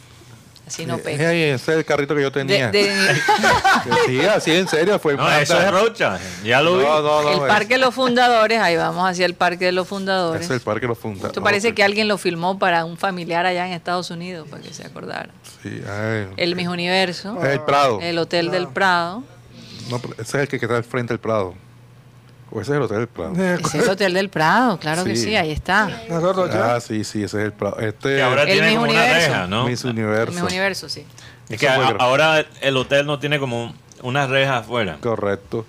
Así 0.72 0.86
no 0.86 0.98
pega. 0.98 1.32
ese 1.32 1.54
es 1.54 1.68
el 1.68 1.84
carrito 1.84 2.14
que 2.14 2.22
yo 2.22 2.32
tenía. 2.32 2.70
De- 2.70 2.82
de- 2.84 3.14
Sí, 4.06 4.20
así 4.22 4.52
en 4.52 4.66
serio. 4.68 4.98
Fue 4.98 5.14
No, 5.16 5.30
eso 5.32 5.60
es 5.60 5.70
Rocha. 5.70 6.18
Ya 6.44 6.62
lo 6.62 6.78
vi. 6.78 6.84
No, 6.84 7.02
no, 7.02 7.22
no. 7.22 7.28
el 7.30 7.34
es- 7.36 7.48
Parque 7.48 7.74
de 7.74 7.78
los 7.78 7.94
Fundadores, 7.94 8.58
ahí 8.58 8.76
vamos 8.76 9.08
hacia 9.08 9.26
el 9.26 9.34
Parque 9.34 9.66
de 9.66 9.72
los 9.72 9.84
ese 9.86 9.88
Fundadores. 9.90 10.44
es 10.46 10.50
el 10.50 10.60
parque 10.60 10.86
lo 10.86 10.94
funda. 10.94 11.26
Esto 11.28 11.40
no, 11.40 11.44
parece 11.44 11.74
que 11.74 11.82
alguien 11.82 12.08
lo 12.08 12.16
filmó 12.18 12.58
para 12.58 12.84
un 12.84 12.96
familiar 12.96 13.44
allá 13.46 13.66
en 13.66 13.72
Estados 13.74 14.10
Unidos, 14.10 14.48
para 14.48 14.62
que 14.62 14.72
se 14.72 14.86
acordara. 14.86 15.28
Sí, 15.62 15.82
ay. 15.86 16.28
El 16.36 16.56
Mis 16.56 16.68
Universo, 16.68 17.38
Es 17.42 17.50
el 17.50 17.60
Prado. 17.60 17.98
el 18.00 18.18
Hotel 18.18 18.50
del 18.50 18.68
Prado. 18.68 19.22
No, 19.90 20.00
ese 20.14 20.22
es 20.22 20.34
el 20.34 20.48
que 20.48 20.58
queda 20.58 20.76
al 20.76 20.84
frente 20.84 21.12
del 21.12 21.20
Prado. 21.20 21.54
O 22.54 22.60
ese 22.60 22.72
es 22.72 22.76
el 22.76 22.82
Hotel 22.82 22.98
del 22.98 23.08
Prado. 23.08 23.32
Ese 23.34 23.78
es 23.78 23.84
el 23.84 23.90
Hotel 23.90 24.14
del 24.14 24.28
Prado, 24.28 24.78
claro 24.78 25.04
que 25.04 25.16
Sí. 25.16 25.34
ahí 25.36 25.50
está. 25.50 25.88
Ah, 26.10 26.78
sí, 26.80 27.02
sí, 27.04 27.22
ese 27.24 27.38
es 27.38 27.44
el 27.46 27.52
Prado. 27.52 27.78
Este 27.78 28.16
Que 28.16 28.22
ahora 28.22 28.42
El 28.42 28.48
tiene 28.52 28.68
como 28.74 28.82
una 28.82 28.92
Universo. 28.92 29.14
reja, 29.28 29.46
¿no? 29.46 29.66
Miss 29.66 29.84
El 29.84 29.90
Universo. 29.90 30.32
Mis 30.34 30.42
Universo, 30.42 30.88
sí. 30.88 31.06
Es 31.48 31.58
que 31.58 31.68
a- 31.68 31.96
ahora 31.98 32.44
el 32.60 32.76
hotel 32.76 33.06
no 33.06 33.18
tiene 33.18 33.38
como 33.38 33.74
unas 34.02 34.28
rejas 34.28 34.60
afuera. 34.64 34.98
Correcto. 35.00 35.64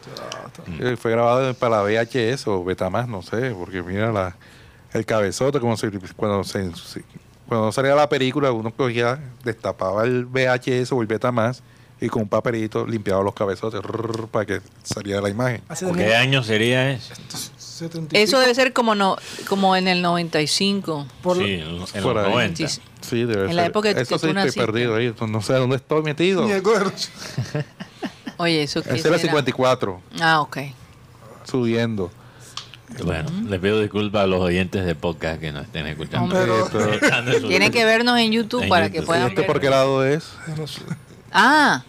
Eh, 0.79 0.97
Fue 0.99 1.11
grabado 1.11 1.53
para 1.53 1.77
la 1.77 1.83
VHS 1.83 2.47
o 2.47 2.63
Betamax, 2.63 3.07
no 3.07 3.21
sé, 3.21 3.51
porque 3.57 3.81
mira 3.81 4.11
la, 4.11 4.35
el 4.93 5.05
cabezote, 5.05 5.59
como 5.59 5.77
se, 5.77 5.89
cuando, 6.15 6.43
se, 6.43 6.73
se- 6.75 7.03
cuando 7.47 7.71
salía 7.71 7.95
la 7.95 8.09
película, 8.09 8.51
uno 8.51 8.71
cogía, 8.71 9.19
destapaba 9.43 10.03
el 10.03 10.25
VHS 10.25 10.91
o 10.93 11.01
el 11.01 11.07
Betamax 11.07 11.61
y 12.05 12.09
con 12.09 12.23
un 12.23 12.27
papelito 12.29 12.85
limpiaba 12.85 13.23
los 13.23 13.33
cabezotes 13.33 13.81
rrr, 13.81 14.27
para 14.27 14.45
que 14.45 14.61
saliera 14.83 15.21
la 15.21 15.29
imagen. 15.29 15.61
¿Qué 15.95 16.15
año 16.15 16.43
sería 16.43 16.91
eso? 16.91 17.13
70 17.57 18.17
y 18.17 18.21
Eso 18.21 18.39
debe 18.39 18.53
ser 18.53 18.71
como 18.73 18.93
no 18.93 19.15
como 19.47 19.75
en 19.75 19.87
el 19.87 20.01
95. 20.01 21.07
Por- 21.21 21.37
sí, 21.37 21.53
en 21.53 21.79
los 21.79 21.91
por 21.93 22.17
ahí. 22.17 22.29
90. 22.31 22.67
Sí, 22.67 22.81
Sí, 23.01 23.25
debe 23.25 23.49
En 23.49 23.55
la 23.55 23.65
época 23.65 23.93
que 23.93 24.01
Eso 24.01 24.15
tú 24.15 24.19
sí 24.19 24.27
estoy 24.27 24.33
naciste. 24.33 24.59
perdido 24.61 24.95
ahí, 24.95 25.13
no 25.27 25.41
sé 25.41 25.53
dónde 25.53 25.75
estoy 25.77 26.03
metido. 26.03 26.45
Ni 26.45 26.51
acuerdo. 26.53 26.91
Oye, 28.37 28.63
eso 28.63 28.81
que 28.81 28.93
Ese 28.95 29.07
era 29.07 29.17
54, 29.17 30.01
Ah, 30.21 30.41
ok. 30.41 30.57
subiendo. 31.45 32.11
Bueno, 33.03 33.29
les 33.49 33.59
pido 33.59 33.79
disculpas 33.81 34.23
a 34.23 34.27
los 34.27 34.39
oyentes 34.39 34.85
de 34.85 34.93
podcast 34.95 35.39
que 35.41 35.51
nos 35.51 35.63
estén 35.65 35.87
escuchando. 35.87 36.35
Hombre. 36.37 36.53
Pero- 36.71 37.47
Tienen 37.47 37.71
que 37.71 37.83
vernos 37.85 38.17
en 38.19 38.31
YouTube 38.31 38.63
En 38.63 38.69
para 38.69 38.85
YouTube. 38.87 38.97
que 38.99 39.03
¿Y 39.03 39.05
puedan 39.05 39.27
este 39.29 39.41
ver. 39.41 39.47
por 39.47 39.59
qué 39.59 39.69
lado 39.69 40.05
es? 40.05 40.29
Ah, 41.31 41.83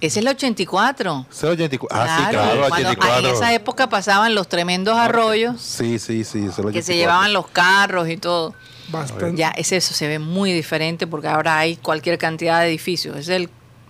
ese 0.00 0.06
es 0.20 0.24
el 0.24 0.28
84. 0.28 1.26
Ese 1.30 1.36
es 1.38 1.42
el 1.44 1.50
84. 1.50 1.88
Ah, 2.02 2.16
sí, 2.18 2.30
claro, 2.30 2.52
el 2.64 2.68
cuando- 2.68 2.88
ah, 2.88 2.92
84. 2.92 3.28
en 3.28 3.34
esa 3.34 3.54
época 3.54 3.88
pasaban 3.88 4.34
los 4.34 4.48
tremendos 4.48 4.96
arroyos 4.96 5.60
Sí, 5.60 5.98
sí, 5.98 6.24
sí. 6.24 6.46
ese 6.46 6.46
es 6.46 6.58
el 6.58 6.72
que 6.72 6.82
se 6.82 6.92
84. 6.92 6.94
llevaban 6.94 7.32
los 7.32 7.48
carros 7.48 8.08
y 8.08 8.16
todo. 8.16 8.54
Bastante. 8.88 9.36
Ya, 9.36 9.50
es 9.50 9.70
eso, 9.72 9.94
se 9.94 10.08
ve 10.08 10.18
muy 10.18 10.52
diferente 10.52 11.06
porque 11.06 11.28
ahora 11.28 11.58
hay 11.58 11.76
cualquier 11.76 12.18
cantidad 12.18 12.60
de 12.60 12.68
edificios. 12.68 13.16
Es 13.16 13.28
el, 13.28 13.48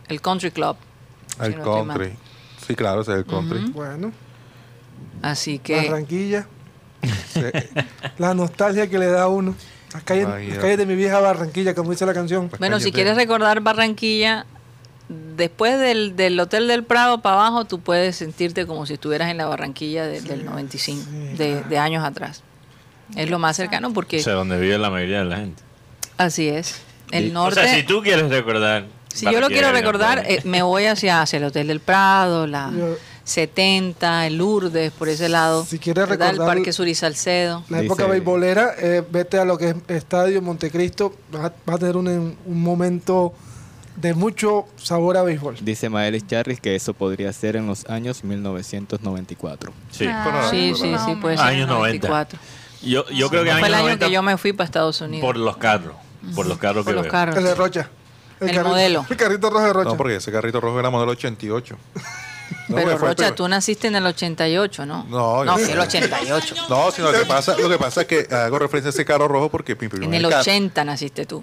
el 0.09 0.21
Country 0.21 0.51
Club. 0.51 0.77
El 1.41 1.53
si 1.53 1.59
no 1.59 1.65
country. 1.65 2.13
Sí, 2.67 2.75
claro, 2.75 3.01
ese 3.01 3.13
es 3.13 3.19
el 3.19 3.25
country. 3.25 3.61
Bueno, 3.71 4.13
Así 5.23 5.59
que 5.59 5.77
Barranquilla. 5.89 6.47
Sí. 7.33 7.41
La 8.19 8.35
nostalgia 8.35 8.89
que 8.91 8.99
le 8.99 9.07
da 9.07 9.23
a 9.23 9.29
uno. 9.29 9.55
Las 9.93 10.03
calles, 10.05 10.27
Ay, 10.29 10.49
las 10.51 10.59
calles 10.59 10.79
de 10.79 10.87
mi 10.87 10.95
vieja 10.95 11.19
Barranquilla, 11.21 11.75
como 11.75 11.91
dice 11.91 12.07
la 12.07 12.15
canción. 12.15 12.51
Bueno, 12.59 12.79
si 12.79 12.93
quieres 12.93 13.17
recordar 13.17 13.61
Barranquilla, 13.61 14.47
después 15.41 15.79
del, 15.81 16.15
del 16.15 16.39
Hotel 16.39 16.69
del 16.69 16.85
Prado 16.85 17.21
para 17.21 17.35
abajo, 17.37 17.65
tú 17.65 17.81
puedes 17.81 18.15
sentirte 18.15 18.65
como 18.67 18.87
si 18.87 18.93
estuvieras 18.95 19.31
en 19.31 19.39
la 19.39 19.47
Barranquilla 19.47 20.07
de- 20.07 20.21
del 20.21 20.45
95, 20.45 21.03
de, 21.37 21.63
de 21.65 21.79
años 21.79 22.05
atrás. 22.05 22.43
Es 23.17 23.29
lo 23.29 23.41
más 23.41 23.57
cercano 23.57 23.93
porque 23.93 24.21
O 24.21 24.23
sea, 24.23 24.35
donde 24.35 24.57
vive 24.61 24.79
la 24.79 24.91
mayoría 24.91 25.19
de 25.19 25.25
la 25.25 25.37
gente. 25.39 25.61
así 26.17 26.47
es. 26.49 26.77
El 27.11 27.31
O 27.31 27.33
norte. 27.33 27.61
sea, 27.65 27.75
si 27.75 27.83
tú 27.83 28.03
quieres 28.03 28.29
recordar. 28.31 28.87
Si 29.13 29.27
yo 29.27 29.41
lo 29.41 29.49
quiero 29.49 29.73
recordar, 29.73 30.23
eh, 30.29 30.41
me 30.45 30.63
voy 30.63 30.85
hacia, 30.85 31.21
hacia 31.23 31.39
el 31.39 31.45
Hotel 31.45 31.67
del 31.67 31.81
Prado, 31.81 32.47
la 32.47 32.71
Yo- 32.73 32.97
70, 33.25 34.27
el 34.27 34.37
Lourdes, 34.39 34.93
por 34.93 35.09
ese 35.09 35.29
lado. 35.29 35.65
Si 35.65 35.79
quieres 35.81 36.09
¿verdad? 36.09 36.29
El 36.31 36.37
recordar- 36.37 36.57
Parque 36.57 36.73
Sur 36.73 36.87
y 36.89 36.95
Salcedo. 36.95 37.65
La 37.69 37.79
Dice- 37.79 37.87
época 37.87 38.07
beisbolera, 38.07 38.75
eh, 38.79 39.03
vete 39.11 39.39
a 39.39 39.45
lo 39.45 39.57
que 39.59 39.71
es 39.71 39.75
Estadio 39.89 40.41
Montecristo, 40.43 41.15
vas 41.33 41.47
a, 41.47 41.53
vas 41.67 41.77
a 41.77 41.79
tener 41.79 41.97
un, 41.97 42.09
un 42.45 42.63
momento 42.63 43.33
de 44.01 44.15
mucho 44.15 44.67
sabor 44.77 45.17
a 45.17 45.23
béisbol. 45.23 45.57
Dice 45.61 45.89
Maelis 45.89 46.27
Charris 46.27 46.61
que 46.61 46.75
eso 46.75 46.95
podría 46.95 47.33
ser 47.33 47.57
en 47.57 47.67
los 47.67 47.85
años 47.89 48.25
1994. 48.25 49.73
Sí. 49.91 50.07
Ah, 50.09 50.49
sí, 50.51 50.73
sí, 50.75 50.95
sí, 51.05 51.15
puede 51.17 51.37
ser. 51.37 51.47
Años 51.47 51.65
en 51.69 51.71
el 51.71 51.79
90. 51.79 52.09
94. 52.09 52.39
Yo, 52.83 53.07
yo 53.11 53.29
creo 53.29 53.45
que 53.45 53.51
Fue 53.51 53.59
años 53.59 53.69
el 53.69 53.75
año 53.75 53.83
90 53.85 54.07
que 54.07 54.13
yo 54.13 54.23
me 54.23 54.37
fui 54.39 54.53
para 54.53 54.65
Estados 54.65 55.01
Unidos. 55.01 55.21
por 55.25 55.37
los 55.37 55.57
carros. 55.59 55.95
Por 56.35 56.47
los 56.47 56.59
carros 56.59 56.85
Por 56.85 56.93
que 56.93 56.97
los 56.97 57.03
veo. 57.05 57.13
carros. 57.13 57.37
El 57.37 57.45
de 57.45 57.55
Rocha. 57.55 57.91
El 58.41 58.49
carrito- 58.51 58.69
modelo. 58.69 59.07
El 59.11 59.17
carrito 59.19 59.51
rojo 59.51 59.65
de 59.67 59.73
Rocha. 59.75 59.91
No, 59.91 59.97
porque 59.99 60.17
ese 60.17 60.33
carrito 60.33 60.61
rojo 60.61 60.81
era 60.81 60.89
modelo 60.89 61.13
88. 61.13 61.77
No, 62.69 62.77
Pero 62.77 62.99
fue 62.99 63.09
Rocha, 63.09 63.35
tú 63.35 63.47
naciste 63.49 63.89
en 63.89 63.97
el 63.97 64.07
88, 64.07 64.87
¿no? 64.87 65.05
No, 65.11 65.45
no 65.45 65.59
yo- 65.59 65.67
que 65.67 65.73
el 65.73 65.79
88. 65.81 66.55
No, 66.69 66.91
sino 66.91 67.11
lo 67.13 67.19
que 67.19 67.25
pasa, 67.27 67.57
lo 67.57 67.69
que 67.69 67.79
pasa 67.79 68.03
es 68.03 68.07
que 68.07 68.27
hago 68.35 68.59
referencia 68.59 68.89
a 68.89 68.91
ese 68.91 69.05
carro 69.05 69.27
rojo 69.29 69.51
porque 69.51 69.75
mi 69.75 69.89
primer 69.89 70.09
En 70.09 70.15
el 70.15 70.23
carro- 70.29 70.41
80 70.43 70.85
naciste 70.85 71.27
tú. 71.27 71.43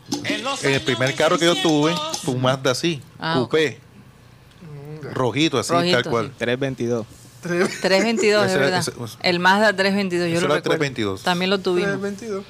el 0.63 0.82
primer 0.82 1.15
carro 1.15 1.38
que 1.38 1.46
yo 1.46 1.56
tuve 1.62 1.93
fue 2.24 2.34
un 2.34 2.41
Mazda 2.41 2.72
así, 2.72 3.02
Ah, 3.20 3.36
coupé, 3.38 3.80
rojito 5.13 5.60
así, 5.60 5.74
Rojito, 5.74 6.02
tal 6.02 6.12
cual. 6.12 6.26
sí. 6.28 6.34
322. 6.38 7.06
322, 7.82 8.46
Ese 8.46 8.52
de 8.52 8.56
era- 8.56 8.65
verdad. 8.78 8.80
ese- 8.80 9.17
el 9.22 9.39
Mazda 9.39 9.74
322, 9.74 10.28
yo 10.28 10.34
lo 10.36 10.41
recuerdo. 10.56 10.63
322. 10.63 11.24
También 11.24 11.50
lo 11.50 11.60
tuvimos. 11.60 11.91
322. 12.00 12.43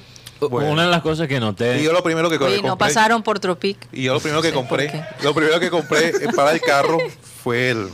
Bueno. 0.50 0.70
Una 0.70 0.84
de 0.84 0.90
las 0.90 1.02
cosas 1.02 1.26
que 1.26 1.36
Y 1.36 1.40
noté. 1.40 1.82
yo 1.82 1.92
lo 1.92 2.02
primero 2.04 2.28
que 2.30 2.36
Oye, 2.36 2.44
compré, 2.56 2.62
no 2.62 2.78
pasaron 2.78 3.22
por 3.24 3.40
Tropic. 3.40 3.76
y 3.92 4.04
yo 4.04 4.14
lo 4.14 4.20
primero 4.20 4.40
que 4.40 4.52
compré, 4.52 5.04
lo 5.22 5.34
primero 5.34 5.58
que 5.58 5.68
compré 5.68 6.10
eh, 6.10 6.28
para 6.34 6.52
el 6.52 6.60
carro 6.60 6.96
fue 7.42 7.70
el 7.70 7.88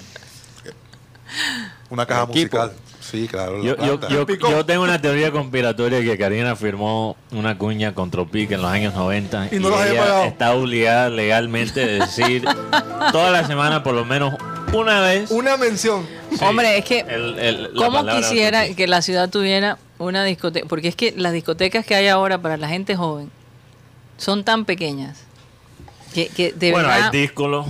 una 1.90 2.06
caja 2.06 2.26
musical. 2.26 2.72
Sí, 3.00 3.28
claro. 3.28 3.58
la 3.58 3.64
Yo, 3.86 4.00
yo, 4.08 4.64
tengo 4.64 4.82
una 4.82 4.98
teoría 5.00 5.30
conspiratoria 5.30 6.00
que 6.00 6.16
Karina 6.16 6.56
firmó 6.56 7.16
una 7.32 7.58
cuña 7.58 7.94
con 7.94 8.10
Tropic 8.10 8.50
en 8.52 8.62
los 8.62 8.70
años 8.70 8.94
90 8.94 9.48
Y 9.52 9.58
no 9.58 9.68
los 9.68 9.78
había 9.78 9.92
ella 9.92 10.00
pagado. 10.02 10.24
está 10.24 10.54
obligada 10.54 11.10
legalmente 11.10 11.82
a 11.82 11.86
decir 12.06 12.44
toda 13.12 13.30
la 13.30 13.46
semana 13.46 13.82
por 13.82 13.94
lo 13.94 14.04
menos 14.06 14.34
una 14.72 15.00
vez. 15.00 15.30
Una 15.30 15.56
mención. 15.58 16.06
sí, 16.30 16.38
Hombre, 16.42 16.78
es 16.78 16.84
que 16.86 17.00
el- 17.00 17.38
el- 17.38 17.62
la 17.74 17.84
¿Cómo 17.86 18.06
quisiera 18.06 18.60
Tropic. 18.60 18.76
que 18.78 18.86
la 18.86 19.02
ciudad 19.02 19.28
tuviera 19.28 19.76
una 19.98 20.24
discoteca? 20.24 20.66
Porque 20.66 20.88
es 20.88 20.96
que 20.96 21.12
las 21.14 21.32
discotecas 21.34 21.84
que 21.84 21.94
hay 21.94 22.08
ahora 22.08 22.38
para 22.38 22.56
la 22.56 22.68
gente 22.68 22.96
joven 22.96 23.30
son 24.16 24.44
tan 24.44 24.64
pequeñas 24.64 25.18
que, 26.14 26.28
que 26.28 26.52
de 26.52 26.72
Bueno, 26.72 26.88
verdad... 26.88 27.10
hay 27.12 27.20
díscolos 27.20 27.66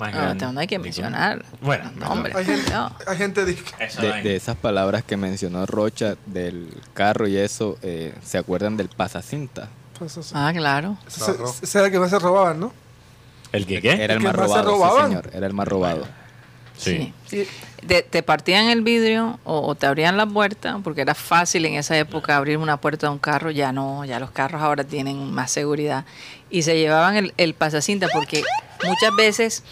más 0.00 0.12
Ah, 0.14 0.34
no 0.52 0.58
hay 0.60 0.66
que 0.66 0.78
mencionar. 0.78 1.44
Bueno, 1.60 1.90
No, 1.96 2.08
hombre. 2.10 2.32
Hay 2.34 2.44
gente, 2.44 2.70
no. 2.72 2.90
hay 3.06 3.16
gente 3.16 3.44
disque. 3.44 3.72
esa 3.78 4.02
De, 4.02 4.34
esas 4.34 4.56
palabras 4.56 5.04
que 5.04 5.16
mencionó 5.16 5.64
Rocha 5.66 6.16
del 6.26 6.74
carro 6.94 7.28
y 7.28 7.36
eso, 7.36 7.78
eh, 7.82 8.14
¿se 8.24 8.38
acuerdan 8.38 8.76
del 8.76 8.88
pasacinta? 8.88 9.68
Pues 9.98 10.16
eso- 10.16 10.34
Ah, 10.36 10.50
claro. 10.54 10.96
ese- 11.06 11.24
Claro. 11.36 11.54
ese 11.62 11.78
era 11.78 11.86
el 11.86 11.92
que 11.92 11.98
más 12.00 12.10
se 12.10 12.18
robaban, 12.18 12.58
¿no? 12.58 12.72
¿El 13.52 13.66
que 13.66 13.80
qué? 13.82 13.92
Era 14.02 14.14
el 14.14 14.20
que 14.20 14.24
más 14.26 14.36
más 14.36 14.48
se 14.50 14.62
robado, 14.62 14.64
sí, 14.64 14.70
robaban. 14.76 15.08
señor. 15.08 15.30
Era 15.34 15.46
el 15.46 15.52
más 15.52 15.68
robado. 15.68 16.06
Sí. 16.78 17.12
Te, 17.86 18.02
te 18.02 18.22
partían 18.22 18.68
el 18.70 18.80
vidrio 18.80 19.38
o, 19.44 19.60
o 19.66 19.74
te 19.74 19.86
abrían 19.86 20.16
la 20.16 20.24
puerta, 20.24 20.78
porque 20.82 21.02
era 21.02 21.14
fácil 21.14 21.66
en 21.66 21.74
esa 21.74 21.98
época 21.98 22.36
abrir 22.38 22.56
una 22.56 22.78
puerta 22.78 23.06
de 23.08 23.12
un 23.12 23.18
carro, 23.18 23.50
ya 23.50 23.70
no, 23.70 24.04
ya 24.06 24.18
los 24.18 24.30
carros 24.30 24.62
ahora 24.62 24.82
tienen 24.84 25.30
más 25.30 25.50
seguridad. 25.50 26.06
Y 26.48 26.62
se 26.62 26.78
llevaban 26.78 27.16
el, 27.16 27.34
el 27.36 27.52
pasacinta 27.52 28.06
porque 28.14 28.42
muchas 28.86 29.14
veces 29.14 29.62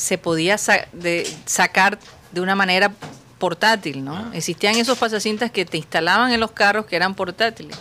se 0.00 0.16
podía 0.18 0.56
sa- 0.56 0.86
de- 0.92 1.30
sacar 1.44 1.98
de 2.32 2.40
una 2.40 2.54
manera 2.54 2.90
portátil, 3.38 4.04
¿no? 4.04 4.32
Existían 4.32 4.76
esos 4.76 4.98
pasacintas 4.98 5.50
que 5.50 5.64
te 5.64 5.76
instalaban 5.76 6.30
en 6.32 6.40
los 6.40 6.50
carros 6.52 6.86
que 6.86 6.96
eran 6.96 7.14
portátiles. 7.14 7.76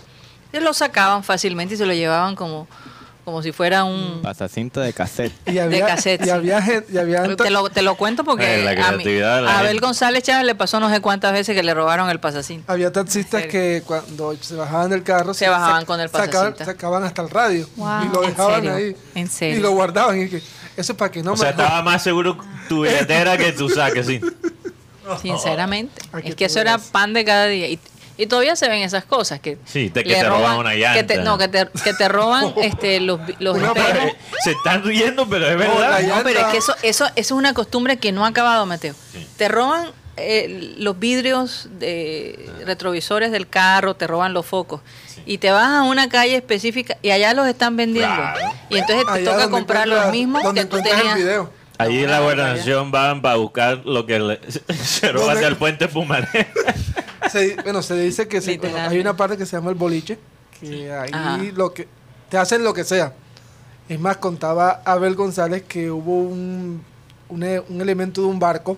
Ellos 0.51 0.63
los 0.63 0.77
sacaban 0.77 1.23
fácilmente 1.23 1.75
y 1.75 1.77
se 1.77 1.85
lo 1.85 1.93
llevaban 1.93 2.35
como, 2.35 2.67
como 3.25 3.43
si 3.43 3.51
fuera 3.51 3.83
un... 3.83 4.21
Pasacinta 4.23 4.81
de 4.81 4.91
cassette. 4.93 5.31
Y 5.47 5.59
había, 5.59 5.85
cassette, 5.85 6.21
y 6.21 6.23
sí. 6.25 6.29
había 6.31 6.61
gente, 6.61 6.91
y 6.91 6.97
había 6.97 7.35
Te 7.35 7.49
lo, 7.51 7.69
te 7.69 7.81
lo 7.83 7.95
cuento 7.95 8.23
porque 8.23 8.61
Eh, 8.61 8.63
la 8.63 8.87
a, 8.87 8.91
mí- 8.93 9.03
de 9.03 9.23
a 9.23 9.37
Abel 9.59 9.67
gente. 9.73 9.85
González 9.85 10.23
Chávez 10.23 10.45
le 10.45 10.55
pasó 10.55 10.79
no 10.79 10.89
sé 10.89 11.01
cuántas 11.01 11.33
veces 11.33 11.55
que 11.55 11.61
le 11.61 11.73
robaron 11.73 12.09
el 12.09 12.19
pasacinta. 12.19 12.71
había 12.73 12.91
taxistas 12.91 13.43
¿En 13.43 13.49
que 13.49 13.83
cuando 13.85 14.35
se 14.41 14.55
bajaban 14.55 14.89
del 14.89 15.03
carro 15.03 15.33
Se 15.33 15.47
bajaban 15.47 15.85
con 15.85 15.99
el 15.99 16.09
sacaban, 16.09 16.29
pasacinta. 16.53 16.65
sacaban 16.65 17.03
hasta 17.03 17.21
el 17.21 17.29
radio 17.29 17.67
Wow. 17.75 18.03
y 18.05 18.07
lo 18.13 18.23
¿En 18.23 18.29
dejaban 18.31 18.55
serio? 18.55 18.73
ahí 18.75 18.95
¿En 19.15 19.29
serio? 19.29 19.57
y 19.57 19.61
lo 19.61 19.71
guardaban 19.71 20.19
y 20.21 20.29
que 20.29 20.41
eso 20.81 20.93
es 20.93 20.97
para 20.97 21.11
que 21.11 21.21
no 21.23 21.33
o 21.33 21.37
sea, 21.37 21.45
me 21.47 21.51
estaba 21.51 21.81
más 21.81 22.01
seguro 22.03 22.37
tu 22.67 22.81
billetera 22.83 23.37
que 23.37 23.51
tu 23.51 23.69
saque, 23.69 24.03
sí. 24.03 24.21
Sinceramente. 25.21 26.01
Es 26.23 26.35
que 26.35 26.45
eso 26.45 26.59
era 26.59 26.77
pan 26.77 27.13
de 27.13 27.25
cada 27.25 27.47
día. 27.47 27.67
Y, 27.67 27.79
y 28.17 28.27
todavía 28.27 28.55
se 28.55 28.67
ven 28.69 28.81
esas 28.83 29.05
cosas. 29.05 29.39
Que 29.39 29.57
Sí, 29.65 29.89
te- 29.89 30.03
que 30.03 30.13
te 30.15 30.23
roban 30.29 30.57
una 30.57 30.71
que 30.71 31.03
te- 31.03 31.15
llanta. 31.15 31.23
no, 31.23 31.37
que 31.37 31.47
te, 31.47 31.67
que 31.83 31.93
te 31.93 32.07
roban 32.07 32.53
este, 32.61 32.99
los, 32.99 33.25
vi- 33.25 33.35
los 33.39 33.57
Una 33.57 33.67
espejos. 33.69 34.11
Se 34.43 34.51
están 34.51 34.83
riendo, 34.83 35.27
pero 35.27 35.47
es 35.47 35.53
No, 35.57 35.79
verdad. 35.79 36.01
No, 36.01 36.23
pero 36.23 36.39
es 36.41 36.45
que 36.47 36.57
eso, 36.57 36.75
eso, 36.83 37.05
eso 37.05 37.11
es 37.15 37.31
una 37.31 37.53
costumbre 37.53 37.97
que 37.97 38.11
no 38.11 38.25
ha 38.25 38.29
acabado, 38.29 38.65
Mateo. 38.65 38.93
Sí. 39.13 39.25
Te 39.37 39.47
roban 39.47 39.89
eh, 40.19 40.75
los 40.77 40.99
vidrios 40.99 41.67
de 41.79 42.49
retrovisores 42.65 43.31
del 43.31 43.47
carro, 43.47 43.95
te 43.95 44.07
roban 44.07 44.33
los 44.33 44.45
focos. 44.45 44.81
Y 45.25 45.37
te 45.37 45.51
vas 45.51 45.67
a 45.67 45.83
una 45.83 46.09
calle 46.09 46.35
específica 46.35 46.97
y 47.01 47.11
allá 47.11 47.33
los 47.33 47.47
están 47.47 47.75
vendiendo. 47.75 48.15
Claro. 48.15 48.39
Y 48.69 48.77
entonces 48.77 49.05
te 49.05 49.11
Allá 49.11 49.31
toca 49.31 49.49
comprar 49.49 49.87
los 49.87 50.11
mismos 50.11 50.43
donde 50.43 50.61
que 50.61 50.67
tú 50.67 50.77
tenías. 50.77 51.15
el 51.15 51.23
video. 51.23 51.51
Allí 51.77 52.03
en 52.03 52.11
la 52.11 52.17
Ah, 52.17 52.21
gobernación 52.21 52.91
van 52.91 53.21
para 53.21 53.35
buscar 53.35 53.85
lo 53.85 54.05
que 54.05 54.19
le- 54.19 54.39
se 54.83 55.11
roban 55.11 55.39
del 55.39 55.55
puente 55.55 55.87
Pumaré. 55.87 56.47
Se- 57.31 57.55
bueno, 57.63 57.81
se 57.83 57.95
dice 57.95 58.27
que 58.27 58.41
se- 58.41 58.47
bueno, 58.57 58.63
Literalmente. 58.63 58.95
hay 58.95 59.01
una 59.01 59.15
parte 59.15 59.37
que 59.37 59.45
se 59.45 59.55
llama 59.55 59.69
el 59.69 59.75
boliche, 59.75 60.17
que 60.59 60.91
ahí 60.91 61.11
Ajá. 61.13 61.37
lo 61.53 61.73
que 61.73 61.87
te 62.29 62.37
hacen 62.37 62.63
lo 62.63 62.73
que 62.73 62.83
sea. 62.83 63.13
Es 63.87 63.99
más, 63.99 64.17
contaba 64.17 64.81
Abel 64.85 65.15
González 65.15 65.63
que 65.67 65.91
hubo 65.91 66.21
un, 66.21 66.83
un, 67.27 67.43
e- 67.43 67.59
un 67.59 67.81
elemento 67.81 68.21
de 68.21 68.27
un 68.27 68.39
barco 68.39 68.77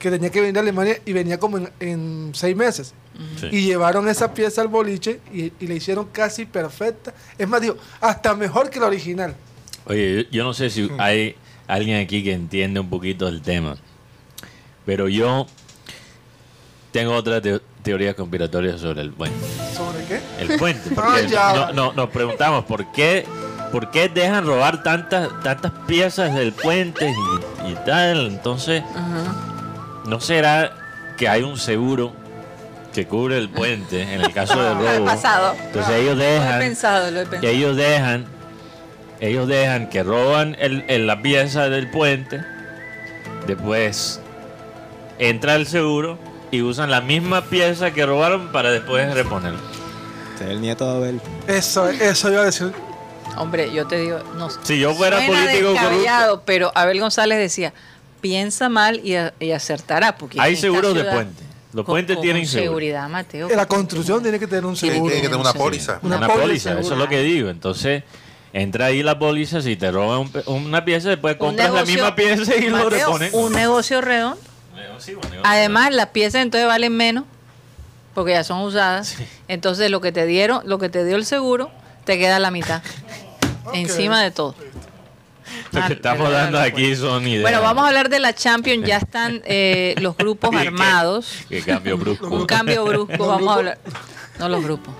que 0.00 0.10
tenía 0.10 0.30
que 0.30 0.40
venir 0.40 0.56
a 0.56 0.60
Alemania 0.62 0.96
y 1.04 1.12
venía 1.12 1.38
como 1.38 1.58
en, 1.58 1.70
en 1.78 2.30
seis 2.34 2.56
meses. 2.56 2.94
Y 3.52 3.66
llevaron 3.66 4.08
esa 4.08 4.32
pieza 4.34 4.62
al 4.62 4.68
boliche 4.68 5.20
y, 5.32 5.52
y 5.60 5.66
la 5.68 5.74
hicieron 5.74 6.06
casi 6.06 6.46
perfecta. 6.46 7.12
Es 7.38 7.46
más, 7.46 7.60
digo, 7.60 7.76
hasta 8.00 8.34
mejor 8.34 8.70
que 8.70 8.80
la 8.80 8.86
original. 8.86 9.36
Oye, 9.84 10.24
yo, 10.24 10.30
yo 10.30 10.44
no 10.44 10.54
sé 10.54 10.70
si 10.70 10.90
hay 10.98 11.36
alguien 11.68 11.98
aquí 12.02 12.24
que 12.24 12.32
entiende 12.32 12.80
un 12.80 12.88
poquito 12.88 13.28
el 13.28 13.42
tema, 13.42 13.76
pero 14.86 15.06
yo 15.08 15.46
tengo 16.92 17.14
otra 17.14 17.40
teo- 17.40 17.60
teoría 17.82 18.14
conspiratoria 18.14 18.76
sobre 18.78 19.02
el 19.02 19.10
puente. 19.12 19.36
¿Sobre 19.76 20.04
qué? 20.06 20.20
El 20.40 20.58
puente, 20.58 20.90
Ah, 20.96 21.14
porque 21.20 21.34
no- 21.36 21.72
no- 21.72 21.92
nos 21.92 22.08
preguntamos 22.10 22.64
por 22.64 22.90
qué, 22.92 23.24
por 23.70 23.90
qué 23.90 24.08
dejan 24.08 24.46
robar 24.46 24.82
tantas, 24.82 25.28
tantas 25.42 25.72
piezas 25.86 26.34
del 26.34 26.52
puente 26.52 27.10
y, 27.66 27.70
y 27.70 27.74
tal. 27.86 28.26
Entonces, 28.28 28.82
Ajá. 28.94 29.46
¿No 30.06 30.20
será 30.20 30.72
que 31.16 31.28
hay 31.28 31.42
un 31.42 31.58
seguro 31.58 32.12
que 32.94 33.06
cubre 33.06 33.38
el 33.38 33.48
puente 33.48 34.02
en 34.02 34.20
el 34.20 34.32
caso 34.32 34.60
de 34.62 34.74
Lo 34.74 34.88
he 34.88 34.96
robo? 34.96 35.06
pasado. 35.06 35.54
Entonces 35.66 35.94
ellos 35.96 36.16
Lo 36.16 36.22
he 36.24 36.26
dejan 36.26 36.58
pensado, 36.58 37.10
lo 37.10 37.20
he 37.20 37.26
pensado. 37.26 37.52
ellos 37.52 37.76
dejan, 37.76 38.26
ellos 39.20 39.46
dejan 39.48 39.88
que 39.90 40.02
roban 40.02 40.56
el, 40.58 40.84
el- 40.88 41.06
la 41.06 41.22
pieza 41.22 41.68
del 41.68 41.88
puente, 41.90 42.40
después 43.46 44.20
entra 45.18 45.54
el 45.56 45.66
seguro 45.66 46.18
y 46.50 46.62
usan 46.62 46.90
la 46.90 47.00
misma 47.00 47.42
pieza 47.42 47.92
que 47.92 48.04
robaron 48.06 48.48
para 48.48 48.70
después 48.70 49.12
reponerlo. 49.14 49.60
Ese 50.34 50.44
es 50.44 50.50
el 50.50 50.60
nieto 50.60 50.90
de 50.90 50.96
Abel. 50.96 51.20
Eso, 51.46 51.88
eso 51.88 52.30
iba 52.32 52.42
a 52.42 52.46
decir. 52.46 52.72
Hombre, 53.36 53.72
yo 53.72 53.86
te 53.86 53.96
digo, 53.98 54.18
no 54.36 54.48
Si 54.50 54.78
yo 54.80 54.92
fuera 54.94 55.18
político 55.24 55.70
descabellado, 55.72 56.42
pero 56.44 56.72
Abel 56.74 56.98
González 56.98 57.38
decía, 57.38 57.72
piensa 58.20 58.68
mal 58.68 59.00
y, 59.04 59.16
a- 59.16 59.32
y 59.40 59.50
acertará. 59.52 60.16
Porque 60.16 60.40
Hay 60.40 60.56
seguros 60.56 60.94
de 60.94 61.04
puente. 61.04 61.42
Los 61.72 61.84
con- 61.84 61.92
puentes 61.92 62.16
con 62.16 62.22
tienen 62.24 62.46
seguro. 62.46 62.64
seguridad, 62.70 63.08
Mateo. 63.08 63.48
La 63.54 63.66
construcción 63.66 64.22
tiene 64.22 64.38
que 64.38 64.46
tener 64.46 64.66
un 64.66 64.76
seguro. 64.76 65.04
Tiene 65.10 65.22
que 65.22 65.28
tener 65.28 65.40
una 65.40 65.52
póliza. 65.52 66.00
Una, 66.02 66.16
Una 66.16 66.26
póliza, 66.26 66.42
póliza, 66.42 66.70
eso 66.72 66.80
es 66.80 66.86
seguro. 66.86 67.04
lo 67.04 67.08
que 67.10 67.20
digo. 67.22 67.48
Entonces, 67.48 68.02
entra 68.52 68.86
ahí 68.86 69.02
la 69.04 69.18
póliza, 69.18 69.60
si 69.62 69.76
te 69.76 69.90
roban 69.92 70.18
un 70.20 70.30
pe- 70.32 70.42
una 70.46 70.84
pieza, 70.84 71.10
después 71.10 71.36
compras 71.36 71.68
la 71.70 71.74
negocio- 71.82 71.94
misma 71.94 72.14
pieza 72.16 72.56
y 72.56 72.68
lo 72.68 72.90
repones. 72.90 73.32
Un 73.34 73.52
negocio 73.52 74.00
redondo. 74.00 74.40
Sí, 74.98 75.12
un 75.14 75.20
negocio. 75.20 75.40
Además, 75.44 75.94
las 75.94 76.08
piezas 76.08 76.42
entonces 76.42 76.66
valen 76.66 76.96
menos 76.96 77.24
porque 78.14 78.32
ya 78.32 78.42
son 78.44 78.60
usadas. 78.62 79.08
Sí. 79.16 79.24
Entonces, 79.46 79.90
lo 79.92 80.00
que 80.00 80.10
te 80.10 80.26
dieron, 80.26 80.62
lo 80.64 80.78
que 80.78 80.88
te 80.88 81.04
dio 81.04 81.14
el 81.16 81.24
seguro, 81.24 81.70
te 82.04 82.18
queda 82.18 82.38
la 82.40 82.50
mitad. 82.50 82.82
Encima 83.74 84.20
de 84.22 84.30
todo. 84.32 84.54
Lo 85.72 85.80
Ah, 85.82 85.86
que 85.86 85.92
estamos 85.94 86.28
verdad, 86.28 86.44
dando 86.44 86.60
aquí 86.60 86.94
son 86.96 87.26
ideas. 87.26 87.42
Bueno, 87.42 87.62
vamos 87.62 87.84
a 87.84 87.88
hablar 87.88 88.08
de 88.08 88.18
la 88.18 88.34
Champions. 88.34 88.86
Ya 88.86 88.96
están 88.98 89.42
eh, 89.44 89.94
los 90.00 90.16
grupos 90.16 90.50
¿Y 90.52 90.56
qué? 90.58 90.66
armados. 90.68 91.32
Que 91.48 91.62
cambio 91.62 91.96
brusco. 91.98 92.28
Un 92.28 92.46
cambio 92.46 92.84
brusco. 92.84 93.16
Los 93.16 93.26
Vamos 93.28 93.48
a 93.48 93.54
hablar. 93.54 93.78
No 94.38 94.48
los 94.48 94.62
grupos. 94.64 94.94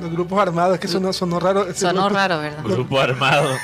Los 0.00 0.10
grupos 0.12 0.38
armados, 0.38 0.74
es 0.74 0.80
que 0.80 0.88
sonó, 0.88 1.12
sonó 1.12 1.40
raro. 1.40 1.66
Sonó 1.74 2.02
grupo. 2.04 2.14
raro, 2.16 2.38
¿verdad? 2.40 2.58
Grupo 2.64 3.00
armado. 3.00 3.50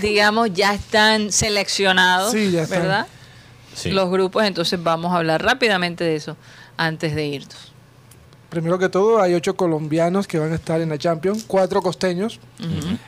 Digamos, 0.00 0.50
ya 0.52 0.74
están 0.74 1.32
seleccionados, 1.32 2.32
Sí, 2.32 2.50
ya 2.50 2.62
están. 2.62 2.82
¿verdad? 2.82 3.06
Sí. 3.74 3.90
Los 3.90 4.10
grupos, 4.10 4.44
entonces 4.44 4.82
vamos 4.82 5.12
a 5.12 5.16
hablar 5.18 5.42
rápidamente 5.42 6.04
de 6.04 6.16
eso 6.16 6.36
antes 6.76 7.14
de 7.14 7.26
irnos. 7.26 7.72
Primero 8.48 8.78
que 8.78 8.88
todo, 8.88 9.20
hay 9.20 9.34
ocho 9.34 9.56
colombianos 9.56 10.26
que 10.28 10.38
van 10.38 10.52
a 10.52 10.54
estar 10.54 10.80
en 10.80 10.88
la 10.88 10.98
Champions, 10.98 11.44
cuatro 11.46 11.82
costeños. 11.82 12.38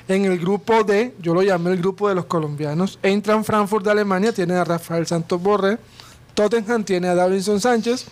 En 0.09 0.25
el 0.25 0.39
grupo 0.39 0.83
D, 0.85 1.15
yo 1.21 1.33
lo 1.35 1.43
llamé 1.43 1.71
el 1.71 1.79
grupo 1.79 2.09
de 2.09 2.15
los 2.17 2.25
colombianos. 2.25 2.99
Eintracht 3.03 3.45
Frankfurt 3.45 3.85
de 3.85 3.91
Alemania 3.93 4.33
tiene 4.33 4.55
a 4.55 4.65
Rafael 4.65 5.07
Santos 5.07 5.41
Borré. 5.41 5.79
Tottenham 6.35 6.85
tiene 6.85 7.09
a 7.09 7.15
Davinson 7.15 7.61
Sánchez. 7.61 8.07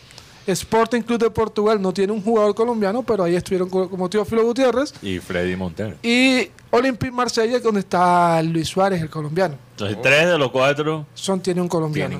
Sporting 0.46 1.02
Club 1.02 1.18
de 1.18 1.30
Portugal 1.30 1.82
no 1.82 1.92
tiene 1.92 2.12
un 2.12 2.22
jugador 2.22 2.54
colombiano, 2.54 3.02
pero 3.02 3.24
ahí 3.24 3.34
estuvieron 3.34 3.68
co- 3.68 3.90
como 3.90 4.08
Teófilo 4.08 4.44
Gutiérrez. 4.44 4.94
Y 5.02 5.18
Freddy 5.18 5.56
Montero. 5.56 5.96
Y 6.04 6.48
Olympique 6.70 7.10
Marsella, 7.10 7.58
donde 7.58 7.80
está 7.80 8.40
Luis 8.44 8.68
Suárez, 8.68 9.02
el 9.02 9.10
colombiano. 9.10 9.56
Entonces, 9.72 9.98
tres 10.00 10.28
de 10.28 10.38
los 10.38 10.52
cuatro 10.52 11.04
Son 11.14 11.40
tiene 11.40 11.60
un 11.60 11.66
colombiano. 11.68 12.16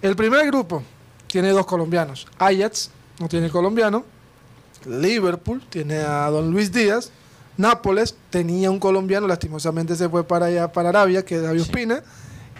El 0.00 0.16
primer 0.16 0.46
grupo 0.46 0.82
tiene 1.26 1.50
dos 1.50 1.66
colombianos. 1.66 2.26
Ajax 2.38 2.90
no 3.18 3.28
tiene 3.28 3.50
colombiano. 3.50 4.04
Liverpool 4.84 5.62
tiene 5.68 5.96
a 5.98 6.28
Don 6.30 6.50
Luis 6.50 6.72
Díaz. 6.72 7.12
Nápoles 7.56 8.16
tenía 8.30 8.70
un 8.70 8.78
colombiano, 8.78 9.26
lastimosamente 9.26 9.96
se 9.96 10.08
fue 10.08 10.24
para 10.26 10.46
allá, 10.46 10.72
para 10.72 10.90
Arabia, 10.90 11.24
que 11.24 11.36
es 11.36 11.42
David 11.42 11.62
Ospina. 11.62 12.02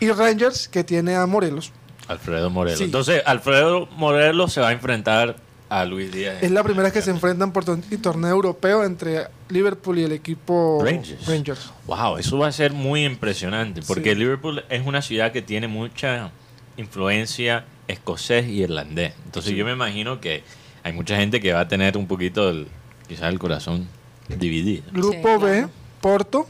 Y 0.01 0.11
Rangers, 0.11 0.69
que 0.69 0.85
tiene 0.85 1.17
a 1.17 1.27
Morelos. 1.27 1.73
Alfredo 2.09 2.51
Morelos. 2.51 2.79
Sí. 2.79 2.85
Entonces, 2.85 3.23
Alfredo 3.27 3.87
Morelos 3.97 4.53
se 4.53 4.61
va 4.61 4.69
a 4.69 4.73
enfrentar 4.73 5.37
a 5.69 5.85
Luis 5.85 6.13
Díaz. 6.13 6.43
Es 6.43 6.51
la 6.51 6.63
primera 6.63 6.85
vez 6.85 6.93
que 6.93 7.03
se 7.03 7.11
enfrentan 7.11 7.53
por 7.53 7.65
torneo 7.65 8.31
europeo 8.31 8.85
entre 8.85 9.27
Liverpool 9.49 9.99
y 9.99 10.05
el 10.05 10.13
equipo 10.13 10.83
Rangers. 11.27 11.73
Wow, 11.87 12.19
eso 12.19 12.39
va 12.39 12.47
a 12.49 12.53
ser 12.53 12.73
muy 12.73 13.05
impresionante 13.05 13.83
porque 13.83 14.11
Sí. 14.13 14.17
Liverpool 14.17 14.65
es 14.69 14.87
una 14.87 15.03
ciudad 15.03 15.33
que 15.33 15.43
tiene 15.43 15.67
mucha 15.67 16.31
influencia 16.77 17.65
escocés 17.89 18.47
y 18.47 18.63
irlandés. 18.63 19.15
Entonces 19.25 19.55
yo 19.55 19.65
me 19.65 19.73
imagino 19.73 20.21
que 20.21 20.45
hay 20.87 20.93
mucha 20.93 21.17
gente 21.17 21.41
que 21.41 21.53
va 21.53 21.61
a 21.61 21.67
tener 21.69 21.97
un 21.97 22.07
poquito, 22.07 22.49
el, 22.49 22.69
quizás 23.09 23.25
el 23.33 23.41
corazón 23.41 23.89
dividido. 24.29 24.85
Grupo 24.93 25.11
Sí, 25.39 25.45
B, 25.45 25.53
claro. 25.59 25.71
Porto, 26.01 26.47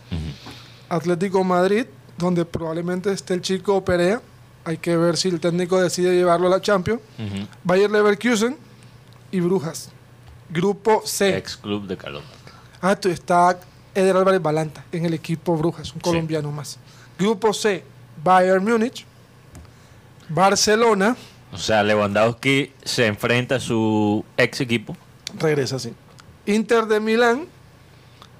Atlético 0.90 1.42
Madrid, 1.42 1.86
donde 2.18 2.44
probablemente 2.44 3.10
esté 3.10 3.32
el 3.32 3.40
chico 3.40 3.82
Perea. 3.82 4.20
Hay 4.66 4.76
que 4.76 4.94
ver 4.96 5.16
si 5.16 5.28
el 5.28 5.40
técnico 5.40 5.80
decide 5.80 6.14
llevarlo 6.14 6.48
a 6.48 6.50
la 6.50 6.60
Champions. 6.60 7.00
Ujú. 7.18 7.46
Bayer 7.64 7.90
Leverkusen 7.90 8.56
y 9.30 9.40
Brujas. 9.40 9.90
Grupo 10.50 11.00
C. 11.06 11.34
Ex 11.38 11.56
club 11.56 11.86
de 11.86 11.96
Carlos. 11.96 12.22
Ah, 12.82 12.94
tú- 12.94 13.08
está 13.08 13.58
Eder 13.94 14.16
Álvarez 14.16 14.42
Balanta 14.42 14.84
en 14.92 15.06
el 15.06 15.14
equipo 15.14 15.56
Brujas, 15.56 15.94
un 15.94 16.00
colombiano 16.00 16.52
más. 16.52 16.78
Grupo 17.18 17.54
C, 17.54 17.82
Bayern 18.22 18.62
Múnich, 18.62 19.06
Barcelona, 20.28 21.16
O 21.56 21.58
sea, 21.58 21.82
Lewandowski 21.82 22.70
se 22.84 23.06
enfrenta 23.06 23.54
a 23.54 23.60
su 23.60 24.22
ex 24.36 24.60
equipo. 24.60 24.94
regresa 25.38 25.76
así. 25.76 25.94
Inter 26.44 26.84
de 26.84 27.00
Milán 27.00 27.46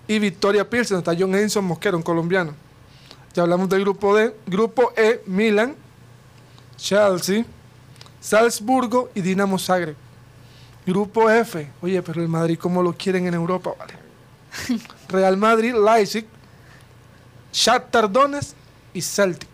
y 0.06 0.18
Victoria 0.18 0.68
Pilsen, 0.68 0.98
está 0.98 1.14
John 1.18 1.34
Henson 1.34 1.64
Mosquera, 1.64 1.96
un 1.96 2.02
colombiano. 2.02 2.52
Ya 3.32 3.44
hablamos 3.44 3.70
del 3.70 3.80
grupo 3.80 4.14
D. 4.14 4.34
Grupo 4.46 4.92
E, 4.98 5.22
Milan, 5.24 5.74
Chelsea, 6.76 7.46
Salzburgo 8.20 9.10
y 9.14 9.22
Dinamo 9.22 9.58
Zagreb. 9.58 9.96
Grupo 10.86 11.30
F, 11.30 11.70
oye, 11.80 12.02
pero 12.02 12.20
el 12.20 12.28
Madrid, 12.28 12.58
¿cómo 12.60 12.82
lo 12.82 12.92
quieren 12.92 13.26
en 13.26 13.32
Europa? 13.32 13.72
Vale. 13.78 13.94
Real 15.08 15.38
Madrid, 15.38 15.74
Leipzig, 15.74 16.26
Shakhtar 17.50 18.12
Donetsk 18.12 18.54
y 18.92 19.00
Celtic. 19.00 19.48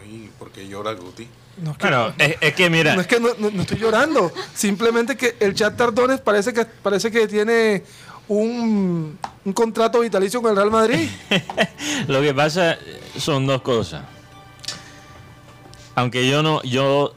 Ahí, 0.00 0.30
porque 0.38 0.68
llora 0.68 0.92
Guti. 0.92 1.26
No, 1.60 1.72
es 1.72 1.76
que, 1.78 1.86
Bueno, 1.88 2.12
es, 2.18 2.36
es 2.40 2.54
que 2.54 2.70
mira, 2.70 2.94
no, 2.94 3.00
es 3.02 3.06
que 3.06 3.20
no, 3.20 3.28
no- 3.38 3.50
no 3.50 3.62
estoy 3.62 3.78
llorando, 3.78 4.32
simplemente 4.54 5.16
que 5.16 5.36
el 5.40 5.54
Shakhtar 5.54 5.92
Donetsk 5.92 6.22
parece 6.24 6.52
que, 6.52 6.64
parece 6.64 7.10
que 7.10 7.26
tiene 7.28 7.82
un, 8.28 9.18
un 9.44 9.52
contrato 9.52 10.00
vitalicio 10.00 10.40
con 10.40 10.50
el 10.52 10.56
Real 10.56 10.70
Madrid. 10.70 11.08
lo 12.08 12.22
que 12.22 12.32
pasa 12.32 12.78
son 13.18 13.46
dos 13.46 13.60
cosas. 13.62 14.02
Aunque 15.94 16.28
yo 16.28 16.42
no, 16.42 16.62
yo, 16.62 17.14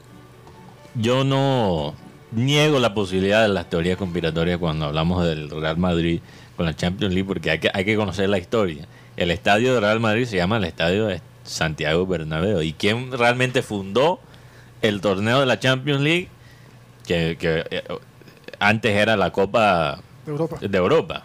yo 0.95 1.23
no 1.23 1.95
niego 2.32 2.79
la 2.79 2.93
posibilidad 2.93 3.43
de 3.43 3.49
las 3.49 3.69
teorías 3.69 3.97
conspiratorias 3.97 4.58
cuando 4.58 4.86
hablamos 4.86 5.23
del 5.25 5.49
Real 5.49 5.77
Madrid 5.77 6.19
con 6.58 6.65
la 6.65 6.75
Champions 6.75 7.13
League, 7.13 7.27
porque 7.27 7.51
hay 7.51 7.60
que, 7.60 7.69
hay 7.73 7.86
que 7.86 7.95
conocer 7.95 8.27
la 8.29 8.38
historia. 8.39 8.88
El 9.15 9.32
estadio 9.32 9.73
del 9.73 9.84
Real 9.84 9.99
Madrid 9.99 10.25
se 10.25 10.38
llama 10.38 10.58
el 10.58 10.63
Estadio 10.63 11.06
de 11.06 11.21
Santiago 11.43 12.06
Bernabéu. 12.08 12.62
¿Y 12.62 12.73
quién 12.73 13.12
realmente 13.12 13.62
fundó 13.62 14.19
el 14.84 15.02
torneo 15.02 15.39
de 15.39 15.46
la 15.48 15.60
Champions 15.60 16.02
League? 16.02 16.30
Que, 17.08 17.38
que, 17.39 17.65
eh, 17.72 17.84
antes 18.60 18.96
era 18.96 19.17
la 19.17 19.32
Copa 19.32 20.00
de 20.26 20.32
Europa. 20.32 20.58
de 20.62 20.78
Europa. 20.78 21.24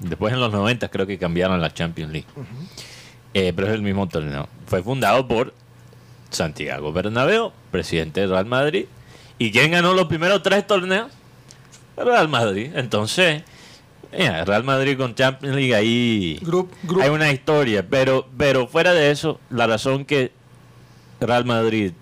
Después 0.00 0.32
en 0.32 0.40
los 0.40 0.52
90 0.52 0.88
creo 0.88 1.06
que 1.06 1.18
cambiaron 1.18 1.60
la 1.60 1.72
Champions 1.72 2.12
League. 2.12 2.26
Eh, 3.32 3.52
pero 3.54 3.68
es 3.68 3.74
el 3.74 3.82
mismo 3.82 4.08
torneo. 4.08 4.48
Fue 4.66 4.82
fundado 4.82 5.28
por 5.28 5.54
Santiago 6.30 6.92
Bernabéu, 6.92 7.52
presidente 7.70 8.20
del 8.20 8.30
Real 8.30 8.46
Madrid. 8.46 8.86
¿Y 9.38 9.52
quién 9.52 9.70
ganó 9.72 9.94
los 9.94 10.06
primeros 10.06 10.42
tres 10.42 10.66
torneos? 10.66 11.10
El 11.96 12.06
Real 12.06 12.28
Madrid. 12.28 12.70
Entonces, 12.74 13.42
mira, 14.12 14.44
Real 14.44 14.64
Madrid 14.64 14.96
con 14.96 15.14
Champions 15.14 15.56
League 15.56 15.74
ahí 15.74 16.40
hay 17.00 17.10
una 17.10 17.30
historia. 17.32 17.86
Pero, 17.88 18.28
pero 18.36 18.66
fuera 18.66 18.92
de 18.92 19.10
eso, 19.10 19.40
la 19.50 19.66
razón 19.66 20.04
que 20.04 20.32
Real 21.20 21.44
Madrid 21.44 21.92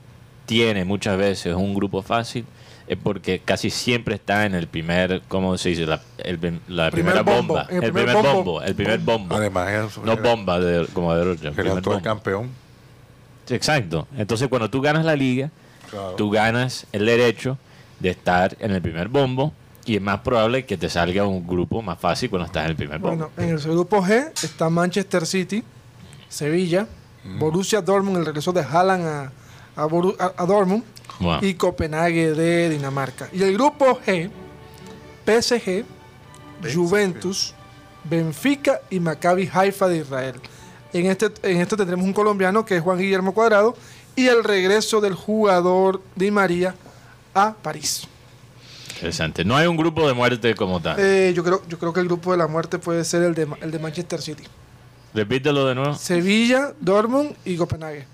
tiene 0.47 0.85
muchas 0.85 1.17
veces 1.17 1.55
un 1.55 1.75
grupo 1.75 2.03
fácil 2.03 2.45
es 2.89 2.99
porque 3.03 3.39
casi 3.39 3.71
siempre 3.71 4.17
está 4.17 4.45
en 4.45 4.55
el 4.55 4.67
primer, 4.67 5.23
¿cómo 5.29 5.57
se 5.57 5.71
dice? 5.71 5.87
La, 5.87 6.01
el 6.19 6.35
la 6.69 6.91
Primer 6.91 7.15
primera 7.15 7.23
bombo, 7.23 7.55
bomba. 7.55 7.67
El, 7.71 7.77
el 7.85 7.93
primer 7.93 7.93
primer 7.93 8.15
bombo. 8.17 8.33
bombo. 8.53 8.63
El 8.63 8.75
primer 8.75 8.99
bombo. 8.99 9.35
Además, 9.37 9.99
No 10.05 10.17
bomba 10.17 10.61
de, 10.61 10.87
como 10.93 11.15
de 11.15 11.25
Rocha. 11.25 11.49
El 11.57 11.69
bombo. 11.81 12.03
campeón. 12.03 12.51
Exacto. 13.49 14.07
Entonces, 14.17 14.49
cuando 14.49 14.69
tú 14.71 14.81
ganas 14.81 15.05
la 15.05 15.17
liga, 15.17 15.51
Claro. 15.91 16.15
tú 16.17 16.31
ganas 16.31 16.87
el 16.93 17.05
derecho 17.07 17.59
de 18.01 18.11
estar 18.11 18.57
en 18.61 18.71
el 18.73 18.81
primer 18.81 19.09
bombo 19.09 19.53
y 19.85 19.97
es 19.97 20.03
más 20.03 20.21
probable 20.21 20.65
que 20.65 20.77
te 20.79 20.89
salga 20.89 21.27
un 21.27 21.47
grupo 21.47 21.83
más 21.83 21.99
fácil 21.99 22.31
cuando 22.31 22.47
estás 22.47 22.65
en 22.65 22.71
el 22.71 22.77
primer 22.77 22.99
bombo. 22.99 23.31
Bueno, 23.37 23.51
en 23.51 23.51
el 23.51 23.59
grupo 23.59 24.03
G 24.03 24.31
está 24.43 24.71
Manchester 24.71 25.27
City, 25.27 25.63
Sevilla, 26.29 26.87
Borussia 27.39 27.81
Dortmund, 27.83 28.17
el 28.19 28.27
regreso 28.27 28.53
de 28.53 28.63
Haaland 28.63 29.07
a, 29.07 29.33
a, 29.77 29.87
Boru- 29.87 30.17
a- 30.19 30.33
a 30.37 30.47
Dortmund 30.47 30.83
y 31.43 31.55
Copenhague 31.55 32.33
de 32.33 32.69
Dinamarca. 32.71 33.29
Y 33.33 33.43
el 33.43 33.55
grupo 33.55 34.01
G, 34.07 34.31
PSG, 35.27 35.85
Juventus, 36.75 37.55
Benfica 38.05 38.81
y 38.91 39.01
Maccabi 39.01 39.49
Haifa 39.53 39.89
de 39.89 39.99
Israel. 39.99 40.35
En 40.93 41.07
este, 41.07 41.27
en 41.43 41.61
este 41.61 41.77
tendremos 41.77 42.05
un 42.05 42.13
colombiano 42.13 42.65
que 42.65 42.77
es 42.77 42.83
Juan 42.83 42.99
Guillermo 42.99 43.33
Cuadrado 43.33 43.77
y 44.15 44.27
el 44.27 44.45
regreso 44.45 45.01
del 45.01 45.15
jugador 45.15 46.03
Di 46.17 46.31
María 46.31 46.75
a 47.35 47.55
París. 47.55 48.07
Interesante. 48.95 49.45
No 49.45 49.57
hay 49.57 49.67
un 49.67 49.77
grupo 49.77 50.07
de 50.07 50.13
muerte 50.15 50.55
como 50.55 50.81
tal. 50.81 50.97
Eh, 51.01 51.33
yo, 51.35 51.43
creo, 51.43 51.63
yo 51.69 51.79
creo 51.79 51.93
que 51.93 52.01
el 52.01 52.07
grupo 52.07 52.31
de 52.33 52.39
la 52.39 52.47
muerte 52.47 52.79
puede 52.79 53.05
ser 53.05 53.23
el 53.23 53.35
de, 53.35 53.49
el 53.63 53.71
de 53.71 53.79
Manchester 53.79 54.21
City. 54.21 54.45
Repítelo 55.15 55.67
de 55.67 55.75
nuevo. 55.75 55.95
Sevilla, 55.95 56.73
Dortmund 56.81 57.35
y 57.45 57.57
Copenhague. 57.57 58.07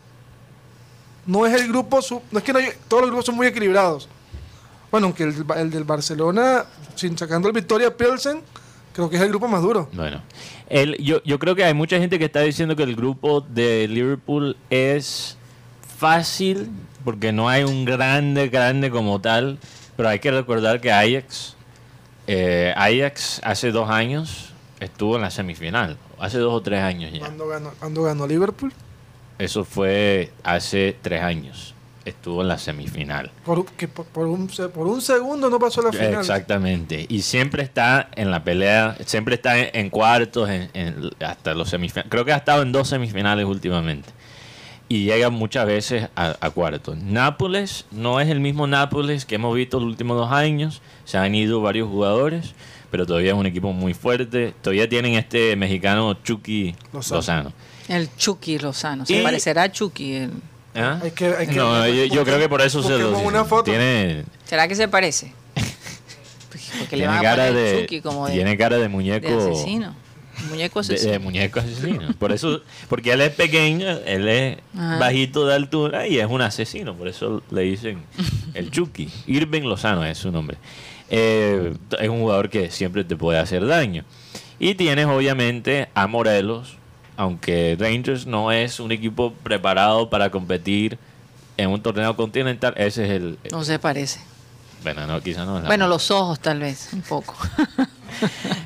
No 1.28 1.46
es 1.46 1.54
el 1.60 1.68
grupo, 1.68 2.00
no 2.32 2.38
es 2.38 2.44
que 2.44 2.52
no 2.52 2.58
hay- 2.58 2.72
todos 2.88 3.02
los 3.02 3.10
grupos 3.10 3.26
son 3.26 3.36
muy 3.36 3.46
equilibrados. 3.46 4.08
Bueno, 4.90 5.06
aunque 5.08 5.22
el, 5.22 5.34
del 5.34 5.44
Ba- 5.44 5.60
el 5.60 5.70
del 5.70 5.84
Barcelona, 5.84 6.64
sin 6.96 7.16
sacando 7.16 7.46
el 7.48 7.54
Victoria 7.54 7.96
Pilsen, 7.96 8.40
creo 8.94 9.08
que 9.08 9.16
es 9.16 9.22
el 9.22 9.28
grupo 9.28 9.46
más 9.46 9.62
duro. 9.62 9.88
Bueno, 9.92 10.22
el, 10.68 10.96
yo, 10.96 11.22
yo 11.24 11.38
creo 11.38 11.54
que 11.54 11.62
hay 11.64 11.74
mucha 11.74 11.98
gente 11.98 12.18
que 12.18 12.24
está 12.24 12.40
diciendo 12.40 12.74
que 12.74 12.82
el 12.82 12.96
grupo 12.96 13.40
de 13.42 13.86
Liverpool 13.86 14.56
es 14.70 15.36
fácil 15.98 16.70
porque 17.04 17.32
no 17.32 17.48
hay 17.48 17.64
un 17.64 17.84
grande, 17.84 18.48
grande 18.48 18.90
como 18.90 19.20
tal, 19.20 19.58
pero 19.96 20.08
hay 20.08 20.18
que 20.20 20.30
recordar 20.30 20.80
que 20.80 20.90
Ajax, 20.92 21.54
eh, 22.26 22.72
Ajax 22.76 23.40
hace 23.44 23.70
dos 23.70 23.90
años 23.90 24.50
estuvo 24.80 25.16
en 25.16 25.22
la 25.22 25.30
semifinal, 25.30 25.96
hace 26.18 26.38
dos 26.38 26.54
o 26.54 26.60
tres 26.62 26.82
años 26.82 27.12
ya. 27.12 27.20
Cuando 27.20 27.48
ganó, 27.48 27.70
cuando 27.78 28.02
ganó 28.04 28.26
Liverpool, 28.26 28.72
Eso 29.38 29.64
fue 29.64 30.32
hace 30.42 30.96
tres 31.00 31.22
años, 31.22 31.74
estuvo 32.04 32.42
en 32.42 32.48
la 32.48 32.58
semifinal. 32.58 33.30
por, 33.44 33.64
que 33.66 33.86
por, 33.86 34.04
por 34.06 34.26
un, 34.26 34.48
por 34.74 34.86
un 34.86 35.00
segundo 35.00 35.48
no 35.48 35.58
pasó 35.58 35.80
a 35.80 35.84
la 35.84 35.92
final. 35.92 36.14
Exactamente. 36.20 37.06
Y 37.08 37.22
siempre 37.22 37.62
está 37.62 38.08
en 38.16 38.30
la 38.30 38.42
pelea, 38.42 38.96
siempre 39.04 39.36
está 39.36 39.58
en, 39.58 39.70
en 39.74 39.90
cuartos, 39.90 40.48
en, 40.50 40.70
en- 40.74 41.10
hasta 41.24 41.54
los 41.54 41.68
semifinales. 41.68 42.10
Creo 42.10 42.24
que 42.24 42.32
ha 42.32 42.36
estado 42.36 42.62
en 42.62 42.72
dos 42.72 42.88
semifinales 42.88 43.44
últimamente. 43.46 44.08
Y 44.90 45.04
llega 45.04 45.28
muchas 45.28 45.66
veces 45.66 46.08
a, 46.16 46.34
a 46.40 46.50
cuartos. 46.50 46.96
Nápoles 46.96 47.84
no 47.90 48.20
es 48.20 48.28
el 48.30 48.40
mismo 48.40 48.66
Nápoles 48.66 49.26
que 49.26 49.34
hemos 49.34 49.54
visto 49.54 49.78
los 49.78 49.86
últimos 49.86 50.16
dos 50.16 50.32
años. 50.32 50.80
Se 51.04 51.18
han 51.18 51.34
ido 51.34 51.60
varios 51.60 51.88
jugadores, 51.90 52.54
pero 52.90 53.04
todavía 53.04 53.32
es 53.32 53.36
un 53.36 53.44
equipo 53.44 53.72
muy 53.74 53.92
fuerte. 53.92 54.54
Todavía 54.62 54.88
tienen 54.88 55.12
este 55.12 55.54
mexicano 55.56 56.14
Chucky 56.24 56.74
Lozano. 56.94 57.16
Lozano. 57.18 57.52
El 57.88 58.14
Chucky 58.16 58.58
Lozano. 58.58 59.06
Se 59.06 59.18
Y- 59.20 59.22
parecerá 59.22 59.64
a 59.64 59.72
Chucky. 59.72 60.14
el- 60.14 60.32
¿Ah? 60.74 61.00
Hay 61.02 61.10
que- 61.12 61.26
hay 61.34 61.46
que- 61.46 61.54
no, 61.56 61.88
yo, 61.88 62.04
yo 62.04 62.24
creo 62.24 62.38
que 62.38 62.48
por 62.48 62.60
eso 62.60 62.82
se 62.82 62.98
lo 62.98 63.18
una 63.18 63.44
foto. 63.44 63.64
tiene 63.64 64.24
¿Será 64.44 64.68
que 64.68 64.74
se 64.76 64.86
parece? 64.88 65.32
Porque 66.78 66.96
le 66.96 67.02
tiene 67.02 67.06
van 67.08 67.18
a 67.18 67.22
cara 67.22 67.46
poner 67.48 67.54
de 67.74 67.80
Chucky 67.82 68.00
como 68.00 68.26
de, 68.26 68.34
tiene 68.34 68.56
cara 68.56 68.76
de 68.76 68.82
de 68.82 68.88
muñeco 68.88 69.26
asesino. 69.38 69.94
Muñeco 70.50 70.80
de, 70.82 70.94
asesino. 70.94 71.12
de 71.12 71.18
muñeco 71.18 71.58
asesino. 71.60 72.12
Por 72.18 72.30
eso, 72.30 72.60
porque 72.88 73.12
él 73.12 73.20
es 73.22 73.30
pequeño, 73.34 73.88
él 74.06 74.28
es 74.28 74.58
Ajá. 74.76 74.98
bajito 74.98 75.46
de 75.46 75.54
altura 75.54 76.06
y 76.06 76.18
es 76.20 76.26
un 76.26 76.42
asesino. 76.42 76.94
Por 76.94 77.08
eso 77.08 77.42
le 77.50 77.62
dicen 77.62 78.02
el 78.54 78.70
Chucky. 78.70 79.08
Irving 79.26 79.62
Lozano 79.62 80.04
es 80.04 80.18
su 80.18 80.30
nombre. 80.30 80.58
Eh, 81.10 81.72
es 81.98 82.08
un 82.08 82.20
jugador 82.20 82.50
que 82.50 82.70
siempre 82.70 83.02
te 83.02 83.16
puede 83.16 83.38
hacer 83.40 83.66
daño. 83.66 84.04
Y 84.60 84.74
tienes 84.74 85.06
obviamente 85.06 85.88
a 85.94 86.06
Morelos, 86.06 86.76
aunque 87.18 87.76
Rangers 87.76 88.26
no 88.26 88.52
es 88.52 88.78
un 88.78 88.92
equipo 88.92 89.32
preparado 89.42 90.08
para 90.08 90.30
competir 90.30 90.98
en 91.56 91.68
un 91.68 91.82
torneo 91.82 92.14
continental. 92.14 92.72
Ese 92.76 93.04
es 93.06 93.10
el... 93.10 93.38
No 93.50 93.64
se 93.64 93.80
parece. 93.80 94.20
Bueno, 94.84 95.04
no, 95.08 95.20
quizá 95.20 95.44
no 95.44 95.60
Bueno, 95.62 95.88
los 95.88 96.12
ojos 96.12 96.38
tal 96.38 96.60
vez, 96.60 96.90
un 96.92 97.02
poco. 97.02 97.34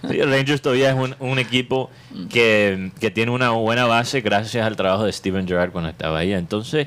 Sí, 0.08 0.22
Rangers 0.22 0.62
todavía 0.62 0.90
es 0.90 0.96
un, 0.96 1.14
un 1.18 1.38
equipo 1.38 1.90
que, 2.30 2.90
que 3.00 3.10
tiene 3.10 3.32
una 3.32 3.50
buena 3.50 3.84
base 3.86 4.20
gracias 4.20 4.64
al 4.64 4.76
trabajo 4.76 5.04
de 5.04 5.12
Steven 5.12 5.46
Gerrard 5.46 5.72
cuando 5.72 5.90
estaba 5.90 6.18
ahí. 6.18 6.32
Entonces, 6.32 6.86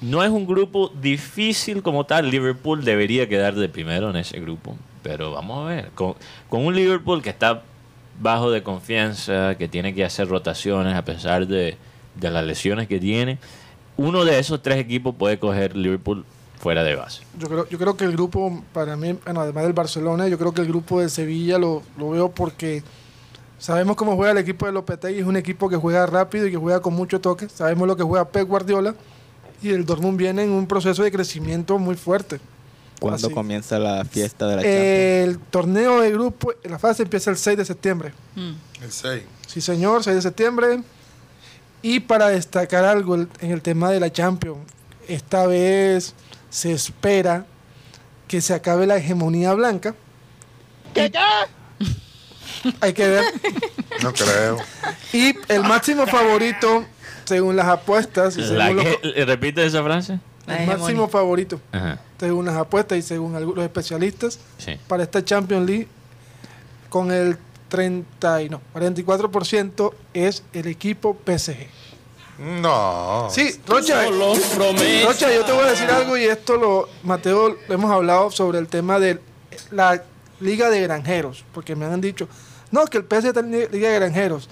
no 0.00 0.22
es 0.22 0.30
un 0.30 0.46
grupo 0.46 0.90
difícil 1.00 1.82
como 1.82 2.04
tal. 2.04 2.30
Liverpool 2.30 2.84
debería 2.84 3.28
quedar 3.28 3.54
de 3.54 3.68
primero 3.68 4.10
en 4.10 4.16
ese 4.16 4.40
grupo. 4.40 4.76
Pero 5.02 5.32
vamos 5.32 5.66
a 5.66 5.68
ver. 5.68 5.90
Con, 5.94 6.14
con 6.48 6.64
un 6.64 6.74
Liverpool 6.74 7.20
que 7.20 7.30
está 7.30 7.62
bajo 8.20 8.50
de 8.50 8.62
confianza, 8.62 9.56
que 9.56 9.68
tiene 9.68 9.94
que 9.94 10.04
hacer 10.04 10.28
rotaciones 10.28 10.94
a 10.94 11.04
pesar 11.04 11.46
de, 11.46 11.76
de 12.14 12.30
las 12.30 12.44
lesiones 12.44 12.88
que 12.88 12.98
tiene, 12.98 13.38
uno 13.96 14.24
de 14.24 14.38
esos 14.38 14.62
tres 14.62 14.78
equipos 14.78 15.14
puede 15.14 15.38
coger 15.38 15.76
Liverpool 15.76 16.24
fuera 16.58 16.82
de 16.82 16.96
base. 16.96 17.22
Yo 17.38 17.48
creo, 17.48 17.68
yo 17.68 17.78
creo 17.78 17.96
que 17.96 18.04
el 18.04 18.12
grupo, 18.12 18.62
para 18.72 18.96
mí, 18.96 19.12
bueno, 19.24 19.40
además 19.40 19.64
del 19.64 19.72
Barcelona, 19.72 20.28
yo 20.28 20.38
creo 20.38 20.52
que 20.52 20.62
el 20.62 20.68
grupo 20.68 21.00
de 21.00 21.08
Sevilla 21.08 21.58
lo, 21.58 21.82
lo 21.98 22.10
veo 22.10 22.30
porque 22.30 22.82
sabemos 23.58 23.96
cómo 23.96 24.16
juega 24.16 24.32
el 24.32 24.38
equipo 24.38 24.66
de 24.66 24.72
Lopetegui. 24.72 25.20
Es 25.20 25.26
un 25.26 25.36
equipo 25.36 25.68
que 25.68 25.76
juega 25.76 26.06
rápido 26.06 26.46
y 26.46 26.50
que 26.50 26.56
juega 26.56 26.80
con 26.80 26.94
mucho 26.94 27.20
toque. 27.20 27.48
Sabemos 27.48 27.86
lo 27.86 27.96
que 27.96 28.02
juega 28.02 28.28
Pep 28.28 28.48
Guardiola. 28.48 28.94
Y 29.62 29.70
el 29.70 29.86
Dortmund 29.86 30.18
viene 30.18 30.44
en 30.44 30.50
un 30.50 30.66
proceso 30.66 31.02
de 31.02 31.10
crecimiento 31.10 31.78
muy 31.78 31.96
fuerte. 31.96 32.40
¿Cuándo 33.00 33.26
Así. 33.26 33.34
comienza 33.34 33.78
la 33.78 34.04
fiesta 34.04 34.46
de 34.46 34.56
la 34.56 34.62
Champions? 34.62 34.84
El 34.84 35.38
torneo 35.50 36.00
de 36.00 36.10
grupo, 36.12 36.52
la 36.64 36.78
fase 36.78 37.02
empieza 37.02 37.30
el 37.30 37.36
6 37.36 37.58
de 37.58 37.64
septiembre. 37.64 38.12
Mm. 38.34 38.52
El 38.82 38.92
6. 38.92 39.22
Sí, 39.46 39.60
señor, 39.60 40.02
6 40.02 40.16
de 40.16 40.22
septiembre. 40.22 40.82
Y 41.82 42.00
para 42.00 42.28
destacar 42.28 42.84
algo 42.84 43.14
el- 43.16 43.28
en 43.40 43.50
el 43.52 43.60
tema 43.62 43.90
de 43.90 44.00
la 44.00 44.10
Champions, 44.10 44.58
esta 45.08 45.46
vez 45.46 46.14
se 46.50 46.72
espera 46.72 47.46
que 48.28 48.40
se 48.40 48.54
acabe 48.54 48.86
la 48.86 48.96
hegemonía 48.96 49.52
blanca. 49.54 49.94
Hay 52.80 52.92
que 52.92 53.08
ver. 53.08 53.24
No 54.02 54.12
creo. 54.12 54.58
Y 55.14 55.34
el 55.48 55.62
máximo 55.62 56.06
favorito, 56.06 56.84
según 57.24 57.56
las 57.56 57.66
apuestas, 57.66 58.36
y 58.36 58.42
La 58.42 58.68
los- 58.70 58.84
que- 58.84 59.24
¿Repite 59.24 59.64
esa 59.64 59.82
frase? 59.82 60.18
El 60.46 60.66
máximo 60.66 61.08
favorito, 61.08 61.60
Ajá, 61.72 61.98
según 62.20 62.46
las 62.46 62.56
apuestas 62.56 62.98
y 62.98 63.02
según 63.02 63.34
algunos 63.34 63.64
especialistas, 63.64 64.38
sí. 64.58 64.76
para 64.86 65.02
esta 65.02 65.24
Champions 65.24 65.66
League, 65.68 65.88
con 66.88 67.10
el 67.10 67.36
30 67.68 68.42
y 68.42 68.48
no, 68.48 68.60
44% 68.74 69.92
es 70.14 70.42
el 70.52 70.68
equipo 70.68 71.16
PSG. 71.26 71.56
No. 72.38 73.28
Sí, 73.30 73.58
Rocha, 73.66 74.04
Rocha, 74.08 75.32
yo 75.34 75.44
te 75.44 75.52
voy 75.52 75.64
a 75.64 75.70
decir 75.70 75.90
algo 75.90 76.16
y 76.16 76.24
esto 76.24 76.56
lo, 76.56 76.88
Mateo, 77.02 77.56
lo 77.66 77.74
hemos 77.74 77.90
hablado 77.90 78.30
sobre 78.30 78.58
el 78.58 78.68
tema 78.68 78.98
de 78.98 79.18
la 79.70 80.02
liga 80.40 80.68
de 80.68 80.80
granjeros, 80.82 81.44
porque 81.54 81.74
me 81.74 81.86
han 81.86 82.00
dicho, 82.00 82.28
no, 82.70 82.84
que 82.86 82.98
el 82.98 83.04
PSG 83.04 83.28
está 83.28 83.40
en 83.40 83.52
li- 83.52 83.68
liga 83.72 83.88
de 83.88 83.94
granjeros. 83.96 84.48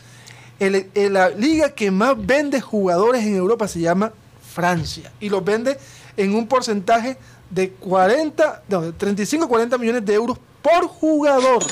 El- 0.59 0.88
el- 0.95 1.12
la 1.12 1.28
liga 1.28 1.70
que 1.70 1.90
más 1.90 2.14
vende 2.18 2.61
jugadores 2.61 3.22
en 3.24 3.36
Europa 3.36 3.68
se 3.68 3.80
llama 3.80 4.12
Francia 4.55 5.11
y 5.21 5.29
los 5.29 5.45
vende 5.45 5.77
en 6.17 6.35
un 6.35 6.47
porcentaje 6.47 7.17
de 7.51 7.71
40, 7.71 8.63
no, 8.69 8.81
de 8.83 8.93
35 8.93 9.49
40 9.49 9.77
millones 9.79 10.05
de 10.07 10.15
euros 10.15 10.39
por 10.63 10.87
jugador. 10.87 11.63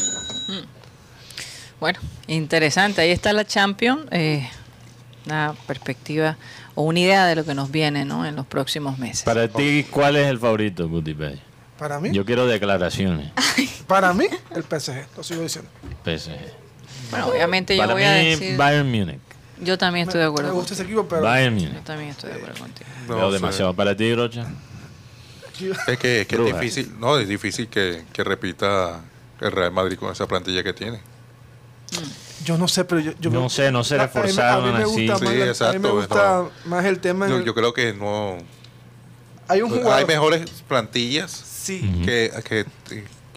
Bueno, 1.80 1.99
interesante. 2.26 3.01
Ahí 3.01 3.11
está 3.11 3.33
la 3.33 3.45
Champions. 3.45 4.03
eh, 4.11 4.49
una 5.26 5.55
perspectiva 5.68 6.37
o 6.74 6.83
una 6.83 6.99
idea 6.99 7.26
de 7.26 7.37
lo 7.37 7.45
que 7.45 7.55
nos 7.55 7.70
viene 7.70 8.05
¿no? 8.05 8.26
en 8.26 8.35
los 8.35 8.45
próximos 8.47 8.99
meses. 8.99 9.22
Para 9.22 9.47
ti, 9.47 9.87
¿cuál 9.89 10.16
es 10.16 10.26
el 10.26 10.39
favorito, 10.41 10.89
Guti 10.89 11.14
Pérez? 11.14 11.39
Para 11.78 12.01
mí, 12.01 12.11
Yo 12.12 12.24
quiero 12.24 12.47
declaraciones. 12.47 13.30
para 13.87 14.12
mí, 14.12 14.26
el 14.55 14.62
PSG, 14.64 15.07
lo 15.16 15.22
sigo 15.22 15.43
diciendo. 15.43 15.70
PSG. 16.05 16.33
Bueno, 17.11 17.28
obviamente 17.28 17.76
yo 17.76 17.83
Para 17.83 17.93
voy 17.95 18.03
mí, 18.03 18.09
a 18.09 18.12
decir. 18.12 18.57
Bayern 18.57 18.91
Múnich. 18.91 19.20
Yo 19.62 19.78
también 19.78 20.06
estoy 20.08 20.20
de 20.20 20.26
Me 20.26 20.30
acuerdo. 20.30 20.52
gusta 20.54 20.74
ese 20.74 20.82
equipo, 20.82 21.06
pero 21.08 21.22
Bayern 21.22 21.58
Yo 21.58 21.80
también 21.80 22.10
estoy 22.10 22.30
de 22.30 22.36
acuerdo 22.36 22.58
contigo. 22.58 22.88
No 23.08 23.16
Veo 23.16 23.30
demasiado. 23.32 23.74
¿Para 23.74 23.96
ti, 23.96 24.14
Rocha? 24.14 24.46
Es 25.86 25.98
que, 25.98 26.22
es 26.22 26.26
que 26.26 26.34
es 26.34 26.40
Bruja. 26.40 26.58
difícil, 26.58 26.92
no, 26.98 27.18
es 27.18 27.28
difícil 27.28 27.68
que, 27.68 28.04
que 28.12 28.24
repita 28.24 29.00
el 29.40 29.52
Real 29.52 29.70
Madrid 29.72 29.96
con 29.98 30.10
esa 30.10 30.26
plantilla 30.26 30.62
que 30.64 30.72
tiene. 30.72 31.00
Yo 32.44 32.58
no 32.58 32.66
sé, 32.66 32.84
pero 32.84 33.00
yo, 33.00 33.12
yo 33.20 33.30
No 33.30 33.48
sé, 33.48 33.70
no 33.70 33.84
se 33.84 33.96
me- 33.96 34.02
reforzaron 34.04 34.72
me 34.76 34.82
así. 34.82 34.94
Sí, 35.06 35.10
a 35.10 35.18
mí 35.18 35.28
me 35.28 35.44
exacto, 35.48 35.94
gusta 35.94 36.38
no. 36.38 36.50
más 36.64 36.84
el 36.86 36.98
tema. 36.98 37.26
en 37.26 37.30
Yo, 37.32 37.38
el- 37.38 37.44
yo 37.44 37.54
creo 37.54 37.72
que 37.72 37.92
no. 37.92 38.38
hay 39.46 39.62
un 39.62 39.70
jugador. 39.70 39.92
Hay 39.92 40.04
mejores 40.06 40.50
plantillas 40.66 41.30
Sí. 41.30 41.80
Que, 42.04 42.32
que, 42.44 42.66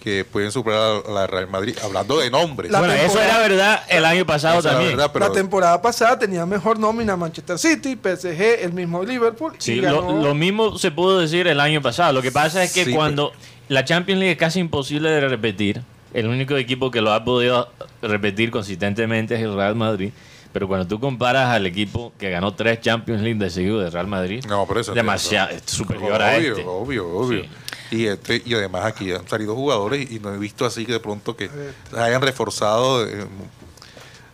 que 0.06 0.24
pueden 0.24 0.52
superar 0.52 1.02
a 1.04 1.10
la 1.10 1.26
Real 1.26 1.48
Madrid. 1.48 1.76
Hablando 1.82 2.18
de 2.20 2.30
nombres. 2.30 2.70
La 2.70 2.78
bueno, 2.78 2.94
eso 2.94 3.06
temporada- 3.14 3.28
era 3.28 3.48
verdad 3.48 3.82
el 3.88 4.04
año 4.04 4.24
pasado 4.24 4.62
también. 4.62 4.92
verdad, 4.92 5.10
pero- 5.12 5.26
La 5.26 5.32
temporada 5.32 5.82
pasada 5.82 6.16
tenía 6.16 6.46
mejor 6.46 6.78
nómina 6.78 7.16
Manchester 7.16 7.58
City, 7.58 7.96
PSG, 7.96 8.62
el 8.62 8.72
mismo 8.72 9.02
Liverpool. 9.02 9.54
y 9.58 9.60
Sí, 9.60 9.80
ganó- 9.80 10.02
lo, 10.02 10.22
lo 10.22 10.34
mismo 10.36 10.78
se 10.78 10.92
pudo 10.92 11.18
decir 11.18 11.48
el 11.48 11.58
año 11.58 11.82
pasado. 11.82 12.12
Lo 12.12 12.22
que 12.22 12.30
pasa 12.30 12.62
es 12.62 12.72
que 12.72 12.84
Sí, 12.84 12.92
cuando 12.94 13.32
la 13.68 13.84
Champions 13.84 14.20
League 14.20 14.30
es 14.34 14.38
casi 14.38 14.60
imposible 14.60 15.10
de 15.10 15.28
repetir, 15.28 15.82
el 16.14 16.28
único 16.28 16.56
equipo 16.56 16.92
que 16.92 17.00
lo 17.00 17.12
ha 17.12 17.24
podido 17.24 17.68
repetir 18.00 18.52
consistentemente 18.52 19.34
es 19.34 19.40
el 19.40 19.56
Real 19.56 19.74
Madrid. 19.74 20.12
Pero 20.52 20.68
cuando 20.68 20.86
tú 20.86 21.00
comparas 21.00 21.48
al 21.50 21.66
equipo 21.66 22.12
que 22.16 22.30
ganó 22.30 22.54
tres 22.54 22.80
Champions 22.80 23.22
League 23.22 23.40
de 23.40 23.50
seguido 23.50 23.80
de 23.80 23.90
Real 23.90 24.06
Madrid, 24.06 24.44
No, 24.48 24.64
pero 24.68 24.78
eso 24.82 24.94
demasiado 24.94 25.50
es 25.50 25.62
superior 25.66 26.22
a 26.22 26.36
obvio, 26.36 26.50
este. 26.52 26.64
Obvio, 26.64 27.08
obvio. 27.08 27.42
Sí. 27.42 27.48
Y, 27.90 28.06
este, 28.06 28.42
y 28.44 28.54
además 28.54 28.84
aquí 28.84 29.12
han 29.12 29.26
salido 29.28 29.54
jugadores 29.54 30.10
y 30.10 30.18
no 30.18 30.34
he 30.34 30.38
visto 30.38 30.64
así 30.66 30.84
que 30.86 30.92
de 30.92 31.00
pronto 31.00 31.36
que 31.36 31.48
se 31.90 31.98
hayan 32.00 32.20
reforzado. 32.22 33.06
eh, 33.06 33.26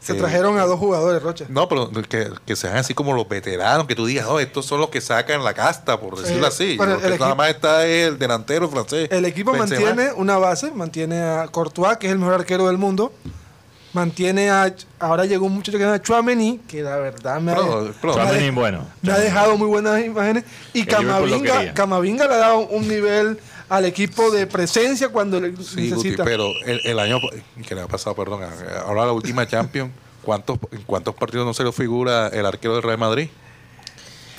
se 0.01 0.15
eh, 0.15 0.17
trajeron 0.17 0.59
a 0.59 0.65
dos 0.65 0.81
jugadores, 0.81 1.23
Rocha. 1.23 1.45
No, 1.49 1.69
pero 1.69 1.91
que, 2.09 2.29
que 2.45 2.57
sean 2.57 2.77
así 2.77 2.93
como 2.93 3.13
los 3.15 3.29
veteranos, 3.29 3.87
que 3.87 3.95
tú 3.95 4.05
digas, 4.05 4.27
no, 4.27 4.41
estos 4.41 4.67
son 4.67 4.81
los 4.81 4.89
que 4.91 5.01
sacan 5.01 5.45
la 5.45 5.55
casta, 5.55 6.01
por 6.01 6.19
decirlo 6.21 6.45
Eh, 6.47 6.49
así. 6.49 6.77
bueno, 6.77 6.99
el 7.01 7.19
nada 7.21 7.35
más 7.37 7.51
está 7.51 7.87
el 7.87 8.19
delantero 8.19 8.69
francés. 8.69 9.09
El 9.13 9.25
equipo 9.27 9.53
Benzema. 9.53 9.85
mantiene 9.87 10.13
una 10.15 10.39
base, 10.39 10.73
mantiene 10.73 11.21
a 11.23 11.47
Courtois, 11.49 11.99
que 11.99 12.09
es 12.09 12.13
el 12.13 12.19
mejor 12.19 12.35
arquero 12.35 12.67
del 12.67 12.79
mundo. 12.79 13.13
Mantiene 13.93 14.51
a. 14.51 14.75
Ahora 14.99 15.27
llegó 15.27 15.47
un 15.47 15.53
muchacho 15.55 15.77
que 15.77 15.85
se 15.85 15.99
llama 16.13 16.59
que 16.67 16.83
la 16.83 16.97
verdad 16.97 17.41
me 17.41 17.53
ha, 17.53 17.57
bueno. 18.55 18.87
me 19.03 19.13
ha 19.13 19.19
dejado 19.19 19.59
muy 19.59 19.67
buenas 19.69 20.03
imágenes. 20.05 20.45
Y 20.73 20.85
Camavinga. 20.85 21.75
Camavinga 21.75 22.27
le 22.27 22.35
ha 22.35 22.39
dado 22.39 22.59
un 22.61 22.89
nivel 22.89 23.39
al 23.69 23.85
equipo 23.85 24.31
de 24.31 24.47
presencia 24.47 25.09
cuando 25.11 25.41
le 25.41 25.49
Sí, 25.57 25.91
Guti, 25.91 25.91
necesita. 25.91 26.25
pero 26.25 26.49
el, 26.67 26.81
el 26.85 26.99
año 26.99 27.19
que 27.67 27.75
le 27.75 27.83
ha 27.83 27.87
pasado, 27.87 28.15
perdón, 28.17 28.43
ahora 28.87 29.07
la 29.07 29.13
última 29.13 29.47
Champions, 29.47 29.91
¿cuántos, 30.23 30.59
¿en 30.73 30.83
cuántos 30.83 31.15
partidos 31.15 31.47
no 31.47 31.55
se 31.55 31.65
le 31.65 31.73
figura 31.73 32.29
el 32.29 32.45
arquero 32.47 32.75
del 32.75 32.83
Real 32.83 32.99
Madrid? 32.99 33.29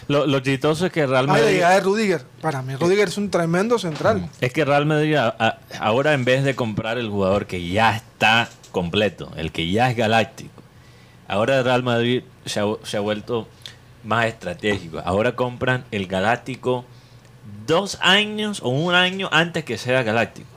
Lo, 0.08 0.28
lo 0.28 0.40
chistoso 0.42 0.86
es 0.88 0.92
que 0.92 1.06
Real 1.08 1.24
Ah, 1.26 1.28
la 1.28 1.34
Madrid... 1.34 1.48
llegada 1.54 1.76
de 1.76 1.82
Rudiger. 1.82 2.22
Para 2.42 2.62
mí, 2.62 2.76
Rudiger 2.76 3.08
es 3.08 3.18
un 3.18 3.30
tremendo 3.32 3.80
central. 3.80 4.30
Es 4.42 4.52
que 4.52 4.66
Real 4.66 4.86
Madrid 4.86 5.16
a- 5.16 5.36
a- 5.40 5.58
ahora 5.80 6.14
en 6.14 6.26
vez 6.26 6.44
de 6.44 6.56
comprar 6.56 6.98
el 6.98 7.10
jugador 7.10 7.46
que 7.48 7.68
ya 7.70 7.96
está 7.96 8.50
completo, 8.74 9.32
el 9.38 9.54
que 9.54 9.72
ya 9.72 9.90
es 9.90 9.96
galáctico, 9.96 10.62
ahora 11.30 11.60
el 11.60 11.64
Real 11.64 11.84
Madrid 11.84 12.24
se 12.46 12.60
ha, 12.60 12.66
se 12.84 12.98
ha 12.98 13.00
vuelto 13.00 13.48
más 14.04 14.26
estratégico. 14.26 15.02
Ahora 15.06 15.38
compran 15.38 15.86
el 15.92 16.08
galáctico 16.08 16.84
dos 17.66 17.98
años 18.02 18.60
o 18.62 18.68
un 18.70 18.94
año 18.94 19.30
antes 19.32 19.64
que 19.64 19.78
sea 19.78 20.04
galáctico. 20.04 20.50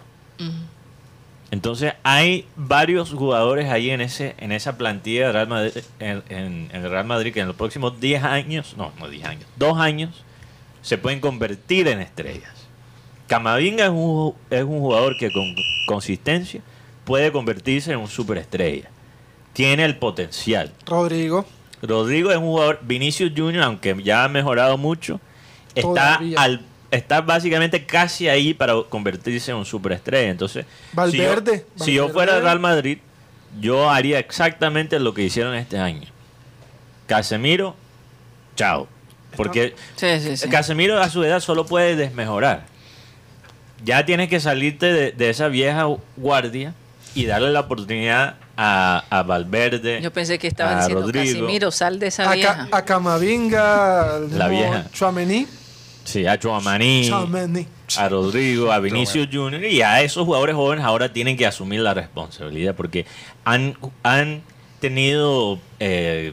Entonces 1.53 1.95
hay 2.03 2.47
varios 2.57 3.13
jugadores 3.13 3.71
ahí 3.71 3.91
en 3.91 4.01
ese 4.01 4.35
en 4.39 4.51
esa 4.51 4.77
plantilla 4.77 5.27
de 5.27 5.33
Real 5.33 5.47
Madrid, 5.49 5.73
en, 6.01 6.23
en- 6.29 6.69
en 6.73 6.85
el 6.85 6.91
Real 6.91 7.07
Madrid 7.07 7.33
que 7.33 7.41
en 7.41 7.47
los 7.47 7.55
próximos 7.57 8.01
10 8.01 8.25
años, 8.25 8.75
no, 8.77 8.93
no 8.99 9.09
10 9.09 9.25
años, 9.27 9.45
dos 9.57 9.79
años 9.79 10.25
se 10.83 10.99
pueden 10.99 11.21
convertir 11.21 11.87
en 11.87 12.01
estrellas. 12.01 12.51
Camavinga 13.29 13.85
es 13.85 13.91
un, 13.91 14.35
es 14.51 14.63
un 14.65 14.81
jugador 14.81 15.17
que 15.19 15.31
con 15.31 15.55
consistencia 15.87 16.63
puede 17.07 17.31
convertirse 17.31 17.93
en 17.93 18.01
un 18.01 18.09
superestrella. 18.09 18.91
Tiene 19.55 19.85
el 19.85 19.97
potencial. 19.97 20.73
Rodrigo. 20.85 21.47
Rodrigo 21.81 22.31
es 22.33 22.37
un 22.37 22.43
jugador, 22.45 22.81
Vinicius 22.83 23.33
Junior, 23.35 23.63
aunque 23.63 23.97
ya 24.03 24.25
ha 24.25 24.29
mejorado 24.29 24.77
mucho, 24.77 25.21
está, 25.75 26.21
al, 26.37 26.63
está 26.91 27.21
básicamente 27.21 27.87
casi 27.87 28.29
ahí 28.29 28.55
para 28.55 28.75
convertirse 28.89 29.53
en 29.53 29.59
un 29.59 29.65
superestrella. 29.65 30.31
Entonces, 30.31 30.67
Valverde, 30.93 31.65
si 31.77 31.79
yo, 31.79 31.85
si 31.85 31.95
yo 31.95 32.03
Valverde. 32.09 32.13
fuera 32.13 32.41
Real 32.41 32.59
Madrid, 32.59 32.99
yo 33.61 33.89
haría 33.89 34.19
exactamente 34.19 34.99
lo 34.99 35.15
que 35.15 35.23
hicieron 35.23 35.55
este 35.55 35.79
año. 35.79 36.09
Casemiro, 37.07 37.77
chao. 38.57 38.89
Porque 39.37 39.75
Sí, 39.95 40.19
sí, 40.21 40.37
sí. 40.37 40.49
Casemiro 40.49 41.01
a 41.01 41.09
su 41.09 41.23
edad 41.23 41.39
solo 41.39 41.67
puede 41.67 41.95
desmejorar. 41.95 42.65
Ya 43.85 44.05
tienes 44.05 44.29
que 44.29 44.41
salirte 44.41 44.93
de, 44.93 45.13
de 45.13 45.31
esa 45.31 45.49
vieja 45.49 45.87
guardia 46.17 46.75
y 47.17 47.27
darle 47.27 47.51
la 47.51 47.61
oportunidad 47.61 48.37
a, 48.57 49.05
a 49.11 49.23
Valverde. 49.25 50.01
Yo 50.03 50.13
pensé 50.13 50.39
que 50.39 50.47
estabas 50.47 50.75
a 50.75 50.79
diciendo, 50.81 51.03
Rodrigo. 51.03 51.25
Casimiro, 51.41 51.71
sal 51.71 51.99
de 51.99 52.07
esa 52.07 52.31
A, 52.31 52.35
vieja. 52.35 52.69
Ca- 52.71 52.77
a 52.77 52.85
Camavinga. 52.85 54.19
La 54.33 54.49
vieja. 54.49 54.87
Chouameni. 54.93 55.47
Sí, 56.05 56.25
a 56.27 56.39
Chouamani, 56.39 57.09
Chouameni. 57.09 57.67
a 57.99 58.09
Rodrigo, 58.09 58.71
a 58.71 58.79
Vinicius 58.79 59.29
Junior 59.33 59.65
y 59.65 59.83
a 59.83 60.03
esos 60.03 60.25
jugadores 60.25 60.55
jóvenes 60.55 60.85
ahora 60.85 61.13
tienen 61.13 61.37
que 61.37 61.45
asumir 61.47 61.81
la 61.81 61.95
responsabilidad 61.95 62.77
porque 62.77 63.07
han, 63.45 63.77
han 64.05 64.43
tenido 64.81 65.59
eh, 65.81 66.33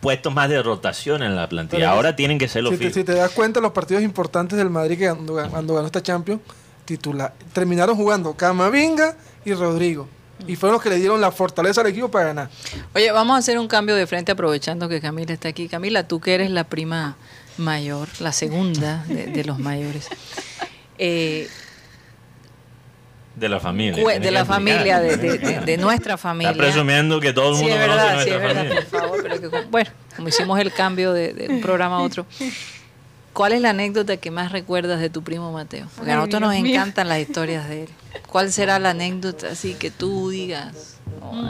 puestos 0.00 0.32
más 0.32 0.48
de 0.48 0.62
rotación 0.62 1.22
en 1.22 1.36
la 1.36 1.46
plantilla. 1.46 1.80
Pero 1.80 1.90
ahora 1.90 2.16
tienen 2.16 2.38
que 2.38 2.48
ser 2.48 2.62
los 2.62 2.72
Si 2.72 2.78
te, 2.78 2.90
si 2.90 3.04
te 3.04 3.12
das 3.14 3.32
cuenta, 3.32 3.60
los 3.60 3.72
partidos 3.72 4.02
importantes 4.02 4.56
del 4.56 4.70
Madrid 4.70 4.98
que 4.98 5.08
cuando, 5.10 5.34
cuando 5.50 5.74
ganó 5.74 5.86
esta 5.86 6.02
Champions, 6.02 6.40
titular, 6.86 7.34
terminaron 7.52 7.96
jugando 7.96 8.32
Camavinga 8.34 9.14
y 9.46 9.54
Rodrigo. 9.54 10.08
Y 10.46 10.56
fueron 10.56 10.74
los 10.74 10.82
que 10.82 10.90
le 10.90 10.96
dieron 10.96 11.18
la 11.20 11.30
fortaleza 11.30 11.80
al 11.80 11.86
equipo 11.86 12.10
para 12.10 12.26
ganar. 12.26 12.50
Oye, 12.94 13.10
vamos 13.10 13.36
a 13.36 13.38
hacer 13.38 13.58
un 13.58 13.68
cambio 13.68 13.94
de 13.94 14.06
frente 14.06 14.32
aprovechando 14.32 14.86
que 14.88 15.00
Camila 15.00 15.32
está 15.32 15.48
aquí. 15.48 15.66
Camila, 15.68 16.06
tú 16.06 16.20
que 16.20 16.34
eres 16.34 16.50
la 16.50 16.64
prima 16.64 17.16
mayor, 17.56 18.06
la 18.20 18.32
segunda 18.32 19.02
de, 19.08 19.26
de 19.28 19.44
los 19.44 19.58
mayores. 19.58 20.08
Eh, 20.98 21.48
De 23.34 23.48
la 23.48 23.60
familia. 23.60 23.96
de 23.96 24.02
la 24.02 24.40
explicar. 24.40 24.46
familia, 24.46 25.00
de, 25.00 25.16
de- 25.16 25.38
de- 25.38 25.60
de 25.60 25.76
nuestra 25.78 26.14
Está 26.14 26.28
familia. 26.28 26.52
presumiendo 26.54 27.20
que 27.20 27.32
todo 27.32 27.50
el 27.52 27.56
Sí, 27.56 27.62
mundo 27.62 27.76
conoce 27.86 28.00
sí, 28.08 28.12
nuestra 28.14 28.34
es 28.36 28.42
verdad, 28.42 28.56
familia. 28.62 28.86
por 28.90 29.00
favor, 29.00 29.18
pero 29.22 29.40
que 29.40 29.48
como- 29.50 29.70
bueno, 29.70 29.90
como 30.16 30.28
hicimos 30.28 30.58
el 30.60 30.72
cambio 30.72 31.12
de, 31.14 31.32
de 31.34 31.48
un 31.48 31.60
programa 31.62 31.96
a 31.96 32.00
otro, 32.00 32.26
¿cuál 33.36 33.52
es 33.52 33.60
la 33.60 33.70
anécdota 33.70 34.16
que 34.16 34.30
más 34.30 34.50
recuerdas 34.50 34.98
de 34.98 35.10
tu 35.10 35.22
primo 35.22 35.52
Mateo? 35.52 35.86
Porque 35.94 36.10
a 36.10 36.16
nosotros 36.16 36.40
nos 36.40 36.54
mío. 36.54 36.74
encantan 36.74 37.06
las 37.10 37.18
historias 37.18 37.68
de 37.68 37.82
él. 37.82 37.88
¿Cuál 38.26 38.50
será 38.50 38.78
la 38.78 38.90
anécdota 38.90 39.48
así 39.52 39.74
que 39.74 39.90
tú 39.90 40.30
digas? 40.30 40.96
"Oh, 41.20 41.44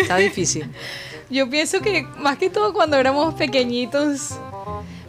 está 0.00 0.16
difícil. 0.16 0.70
Yo 1.30 1.50
pienso 1.50 1.82
que 1.82 2.04
más 2.18 2.38
que 2.38 2.48
todo 2.48 2.72
cuando 2.72 2.96
éramos 2.96 3.34
pequeñitos. 3.34 4.30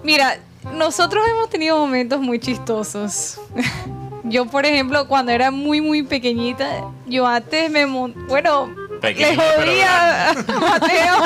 Mira, 0.03 0.37
nosotros 0.73 1.25
hemos 1.29 1.49
tenido 1.49 1.77
momentos 1.77 2.19
muy 2.19 2.39
chistosos. 2.39 3.39
Yo, 4.25 4.47
por 4.47 4.65
ejemplo, 4.65 5.07
cuando 5.07 5.31
era 5.31 5.49
muy, 5.49 5.79
muy 5.79 6.03
pequeñita, 6.03 6.83
yo 7.07 7.25
antes 7.25 7.71
me... 7.71 7.85
Bueno, 7.85 8.69
Pequeña, 9.01 9.29
le 9.31 9.37
pero 9.37 9.61
jodía 9.61 10.29
a 10.29 10.33
Mateo. 10.59 11.23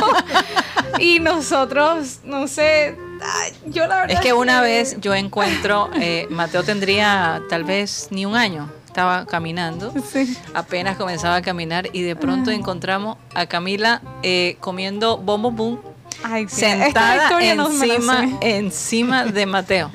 y 0.99 1.19
nosotros, 1.19 2.19
no 2.23 2.47
sé, 2.47 2.95
ay, 3.23 3.53
yo 3.67 3.87
la 3.87 4.01
verdad 4.01 4.11
Es 4.17 4.19
que 4.19 4.33
una 4.33 4.61
vez 4.61 4.97
yo 4.99 5.13
encuentro, 5.13 5.89
eh, 5.99 6.27
Mateo 6.29 6.63
tendría 6.63 7.41
tal 7.49 7.63
vez 7.63 8.07
ni 8.11 8.25
un 8.25 8.35
año, 8.35 8.69
estaba 8.85 9.25
caminando, 9.25 9.93
Sí. 10.11 10.37
apenas 10.53 10.97
comenzaba 10.97 11.37
a 11.37 11.41
caminar 11.41 11.89
y 11.93 12.01
de 12.03 12.15
pronto 12.15 12.51
encontramos 12.51 13.17
a 13.33 13.45
Camila 13.47 14.01
eh, 14.21 14.57
comiendo 14.59 15.17
bombo 15.17 15.51
boom 15.51 15.79
Ay, 16.23 16.47
sentada 16.47 17.29
no 17.55 17.69
encima, 17.69 18.37
encima 18.41 19.25
de 19.25 19.45
Mateo. 19.45 19.91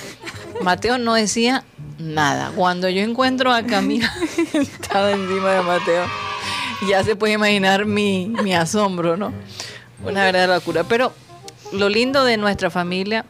Mateo 0.62 0.96
no 0.96 1.14
decía 1.14 1.64
nada. 1.98 2.50
Cuando 2.54 2.88
yo 2.88 3.02
encuentro 3.02 3.52
a 3.52 3.62
Camila 3.62 4.10
sentada 4.52 5.10
encima 5.12 5.50
de 5.50 5.62
Mateo, 5.62 6.04
ya 6.88 7.02
se 7.04 7.16
puede 7.16 7.34
imaginar 7.34 7.84
mi, 7.84 8.26
mi 8.42 8.54
asombro, 8.54 9.16
¿no? 9.16 9.32
Una 10.04 10.24
verdadera 10.24 10.54
locura. 10.54 10.84
Pero 10.84 11.12
lo 11.72 11.88
lindo 11.88 12.24
de 12.24 12.36
nuestra 12.36 12.70
familia 12.70 13.24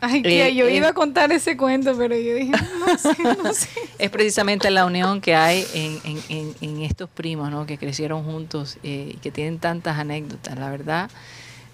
Ay, 0.00 0.22
tía, 0.22 0.48
Eh, 0.48 0.54
yo 0.54 0.68
eh. 0.68 0.76
iba 0.76 0.88
a 0.88 0.92
contar 0.92 1.32
ese 1.32 1.56
cuento, 1.56 1.96
pero 1.96 2.14
yo 2.16 2.34
dije, 2.34 2.52
no 2.52 2.98
sé, 2.98 3.16
no 3.42 3.52
sé. 3.54 3.68
es 3.98 4.10
precisamente 4.10 4.70
la 4.70 4.84
unión 4.84 5.20
que 5.22 5.34
hay 5.34 5.66
en, 5.72 6.00
en- 6.04 6.22
en- 6.28 6.54
en 6.60 6.82
estos 6.82 7.08
primos, 7.08 7.50
¿no? 7.50 7.64
Que 7.64 7.78
crecieron 7.78 8.22
juntos 8.22 8.76
eh, 8.82 9.12
y 9.14 9.16
que 9.18 9.30
tienen 9.30 9.58
tantas 9.58 9.98
anécdotas, 9.98 10.58
la 10.58 10.70
verdad. 10.70 11.10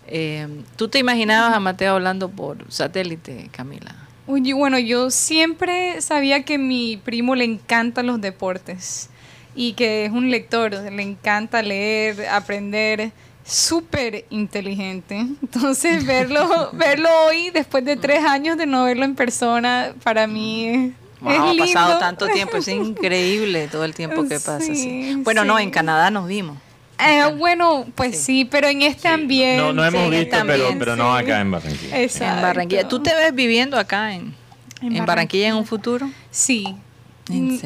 Eh, 0.07 0.46
¿Tú 0.76 0.86
te 0.88 0.98
imaginabas 1.00 1.53
a 1.55 1.59
Mateo 1.61 1.94
hablando 1.94 2.28
por 2.28 2.59
satélite, 2.70 3.48
Camila? 3.50 3.94
Oye, 4.28 4.55
bueno, 4.55 4.78
yo 4.78 5.11
siempre 5.11 6.00
sabía 6.00 6.44
que 6.44 6.59
mi 6.59 6.96
primo 6.96 7.34
le 7.34 7.44
encantan 7.44 8.07
los 8.07 8.20
deportes 8.20 9.11
y 9.57 9.72
que 9.72 10.05
es 10.07 10.12
un 10.12 10.30
lector, 10.30 10.72
le 10.72 11.03
encanta 11.03 11.61
leer, 11.61 12.28
aprender, 12.28 13.11
súper 13.45 14.24
inteligente. 14.30 15.16
Entonces 15.43 16.05
verlo, 16.07 16.70
verlo 16.72 17.09
hoy, 17.26 17.51
después 17.51 17.84
de 17.84 17.97
tres 17.97 18.24
años 18.24 18.57
de 18.57 18.66
no 18.66 18.84
verlo 18.84 19.05
en 19.05 19.14
persona, 19.14 19.93
para 20.03 20.26
mí 20.26 20.66
es, 20.66 20.90
Wow, 21.20 21.30
es 21.32 21.38
ha 21.38 21.64
pasado 21.64 21.99
tanto 22.01 22.26
tiempo, 22.28 22.57
es 22.57 22.66
increíble 22.68 23.68
todo 23.68 23.84
el 23.84 23.95
tiempo 23.95 24.22
que 24.24 24.40
pasa. 24.40 24.61
sí. 24.61 24.74
Sí, 24.74 25.14
Bueno, 25.22 25.45
no, 25.45 25.59
en 25.59 25.70
Canadá 25.70 26.11
nos 26.11 26.26
vimos. 26.26 26.57
Eh, 26.99 27.32
bueno, 27.36 27.86
pues 27.95 28.16
Sí. 28.18 28.22
sí, 28.24 28.45
pero 28.45 28.68
en 28.68 28.82
este 28.82 29.09
ambiente. 29.09 29.57
No, 29.62 29.72
no 29.72 29.84
hemos 29.84 30.05
Sí, 30.05 30.11
visto, 30.11 30.30
pero, 30.30 30.38
también, 30.64 30.78
pero 30.78 30.97
no 30.97 31.16
sí. 31.18 31.24
acá 31.24 31.40
en 31.40 31.51
Barranquilla. 31.51 32.01
Exacto. 32.01 32.36
En 32.36 32.43
Barranquilla. 32.43 32.88
¿Tú 32.88 33.01
te 33.01 33.14
ves 33.14 33.34
viviendo 33.34 33.76
acá 33.78 34.14
en, 34.14 34.34
En 34.80 34.97
en 34.97 35.05
Barranquilla 35.07 35.49
en 35.49 35.55
un 35.55 35.64
futuro? 35.66 36.09
Sí. 36.30 36.76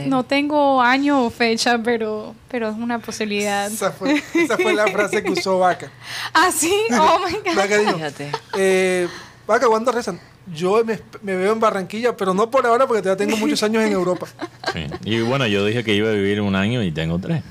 No 0.07 0.25
tengo 0.25 0.83
año 0.83 1.25
o 1.25 1.31
fecha, 1.31 1.79
pero, 1.83 2.35
pero 2.49 2.69
es 2.69 2.77
una 2.77 2.99
posibilidad. 2.99 3.67
Esa 3.71 3.91
fue, 3.91 4.23
esa 4.35 4.57
fue 4.59 4.75
la 4.75 4.87
frase 4.89 5.23
que 5.23 5.31
usó 5.33 5.59
Vaca. 5.59 5.91
Ah, 6.35 6.51
sí. 6.55 6.73
Oh 6.93 7.19
my 7.27 7.33
God. 7.39 7.57
Vaca 7.57 7.79
dijo, 7.79 7.95
Fíjate. 7.95 8.31
eh, 8.59 9.09
Vaca, 9.47 9.67
¿cuándo 9.67 9.91
rezan? 9.93 10.21
Yo 10.55 10.85
me, 10.85 11.01
me 11.23 11.35
veo 11.37 11.53
en 11.53 11.59
Barranquilla, 11.61 12.17
pero 12.17 12.33
no 12.35 12.51
por 12.51 12.67
ahora 12.67 12.87
porque 12.87 13.03
todavía 13.03 13.27
tengo 13.27 13.37
muchos 13.39 13.63
años 13.65 13.83
en 13.83 13.93
Europa. 13.93 14.27
Sí. 14.73 14.87
Y 15.05 15.21
bueno, 15.23 15.47
yo 15.47 15.65
dije 15.65 15.83
que 15.83 15.95
iba 15.95 16.09
a 16.09 16.13
vivir 16.13 16.41
un 16.41 16.55
año 16.55 16.83
y 16.83 16.93
tengo 16.93 17.19
tres. 17.19 17.43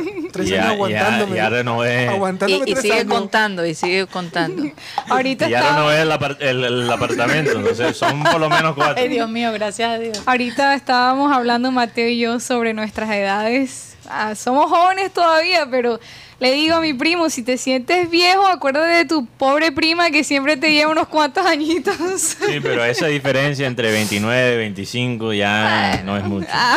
Ya, 0.00 0.32
tres 0.32 0.48
Ya- 0.48 0.54
años 0.56 0.66
ya- 0.66 0.70
aguantándome. 0.72 1.36
ya 1.36 1.48
renové. 1.50 2.08
Aguantándome 2.08 2.64
Y, 2.66 2.72
y 2.72 2.76
sigue 2.76 2.92
años. 3.00 3.14
contando, 3.14 3.66
y 3.66 3.74
sigue 3.74 4.06
contando. 4.06 4.62
Ahorita 5.08 5.46
Y 5.48 5.50
ya 5.50 5.58
estaba, 5.60 5.76
renové 5.76 6.00
el, 6.02 6.10
apart- 6.12 6.36
el- 6.40 6.64
el 6.64 6.90
apartamento, 6.90 7.52
entonces 7.52 7.96
son 7.96 8.22
por 8.22 8.40
lo 8.40 8.48
menos 8.50 8.74
cuatro. 8.74 8.96
Ay, 9.02 9.08
Dios 9.08 9.28
mío, 9.28 9.52
gracias 9.52 9.90
a 9.90 9.98
Dios. 9.98 10.22
ahorita 10.26 10.74
estábamos 10.74 11.32
hablando 11.32 11.70
Mateo 11.70 12.08
y 12.08 12.18
yo 12.18 12.40
sobre 12.40 12.74
nuestras 12.74 13.10
edades. 13.10 13.96
Ah, 14.08 14.34
somos 14.34 14.68
jóvenes 14.70 15.12
todavía, 15.12 15.66
pero 15.70 16.00
le 16.42 16.52
digo 16.54 16.74
a 16.74 16.80
mi 16.80 16.92
primo, 16.92 17.30
si 17.30 17.44
te 17.44 17.56
sientes 17.56 18.10
viejo, 18.10 18.44
acuérdate 18.48 18.88
de 18.88 19.04
tu 19.04 19.26
pobre 19.26 19.70
prima 19.70 20.10
que 20.10 20.24
siempre 20.24 20.56
te 20.56 20.72
lleva 20.72 20.90
unos 20.90 21.06
cuantos 21.06 21.46
añitos. 21.46 21.94
Sí, 22.18 22.58
pero 22.60 22.84
esa 22.84 23.06
diferencia 23.06 23.64
entre 23.68 23.92
29 23.92 24.54
y 24.54 24.56
25 24.56 25.32
ya 25.34 26.02
no 26.04 26.16
es 26.16 26.24
mucho. 26.24 26.48
Ah. 26.50 26.76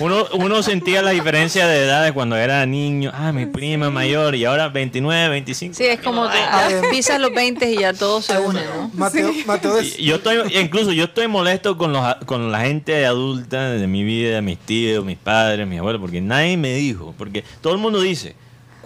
Uno, 0.00 0.26
uno 0.34 0.60
sentía 0.64 1.02
la 1.02 1.12
diferencia 1.12 1.68
de 1.68 1.84
edades 1.84 2.12
cuando 2.14 2.36
era 2.36 2.66
niño. 2.66 3.12
Ah, 3.14 3.30
mi 3.30 3.46
prima 3.46 3.90
mayor. 3.90 4.34
Y 4.34 4.44
ahora 4.44 4.70
29, 4.70 5.28
25. 5.28 5.74
Sí, 5.76 5.84
es 5.84 6.00
como 6.00 6.28
que 6.28 6.36
ya 6.38 6.82
pisas 6.90 7.20
los 7.20 7.32
20 7.32 7.70
y 7.70 7.78
ya 7.78 7.92
todo 7.92 8.20
se 8.20 8.36
une, 8.40 8.60
¿no? 8.64 8.90
Mateo, 8.94 9.32
Mateo 9.46 9.78
es- 9.78 9.96
Yo 9.98 10.16
estoy, 10.16 10.38
incluso 10.60 10.90
yo 10.90 11.04
estoy 11.04 11.28
molesto 11.28 11.78
con, 11.78 11.92
los, 11.92 12.16
con 12.26 12.50
la 12.50 12.62
gente 12.62 13.06
adulta 13.06 13.70
de 13.70 13.86
mi 13.86 14.02
vida, 14.02 14.42
mis 14.42 14.58
tíos, 14.58 15.04
mis 15.04 15.16
padres, 15.16 15.64
mis 15.68 15.78
abuelos, 15.78 16.00
porque 16.00 16.20
nadie 16.20 16.56
me 16.56 16.74
dijo, 16.74 17.14
porque 17.16 17.44
todo 17.60 17.72
el 17.72 17.78
mundo 17.78 18.00
dice, 18.00 18.34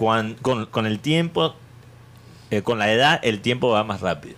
cuan- 0.01 0.37
con, 0.41 0.65
con 0.67 0.87
el 0.87 0.99
tiempo, 0.99 1.55
eh, 2.51 2.63
con 2.63 2.79
la 2.79 2.91
edad, 2.91 3.21
el 3.23 3.41
tiempo 3.41 3.69
va 3.69 3.85
más 3.85 4.01
rápido. 4.01 4.37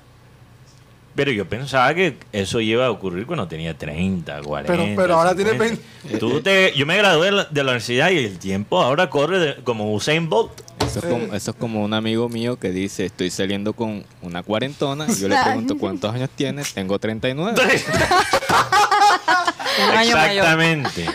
Pero 1.14 1.30
yo 1.30 1.46
pensaba 1.46 1.94
que 1.94 2.16
eso 2.32 2.58
iba 2.60 2.86
a 2.86 2.90
ocurrir 2.90 3.26
cuando 3.26 3.46
tenía 3.46 3.76
30, 3.76 4.40
40. 4.42 4.72
Pero- 4.72 4.96
pero 4.96 5.14
ahora 5.18 5.34
tiene 5.34 5.50
50. 5.52 6.18
Tú 6.18 6.40
te- 6.40 6.72
yo 6.74 6.84
me 6.86 6.96
gradué 6.96 7.26
de 7.26 7.32
la, 7.32 7.44
de 7.44 7.62
la 7.64 7.70
universidad 7.72 8.10
y 8.10 8.18
el 8.18 8.38
tiempo 8.38 8.82
ahora 8.82 9.08
corre 9.10 9.38
de- 9.38 9.54
como 9.62 9.92
Usain 9.94 10.28
Bolt. 10.28 10.50
Eso 10.84 10.98
es, 10.98 11.04
como, 11.04 11.34
eso 11.34 11.50
es 11.52 11.56
como 11.56 11.84
un 11.84 11.94
amigo 11.94 12.28
mío 12.28 12.58
que 12.58 12.70
dice, 12.70 13.04
estoy 13.06 13.30
saliendo 13.30 13.72
con 13.74 14.04
una 14.22 14.42
cuarentona. 14.42 15.06
Y 15.08 15.14
yo 15.20 15.28
le 15.28 15.36
pregunto, 15.44 15.76
¿cuántos 15.78 16.12
años 16.14 16.28
tienes? 16.34 16.74
Tengo 16.74 16.98
39. 16.98 17.54
Un 19.90 19.96
año 19.96 20.16
mayor. 20.16 20.44
Exactamente. 20.44 21.06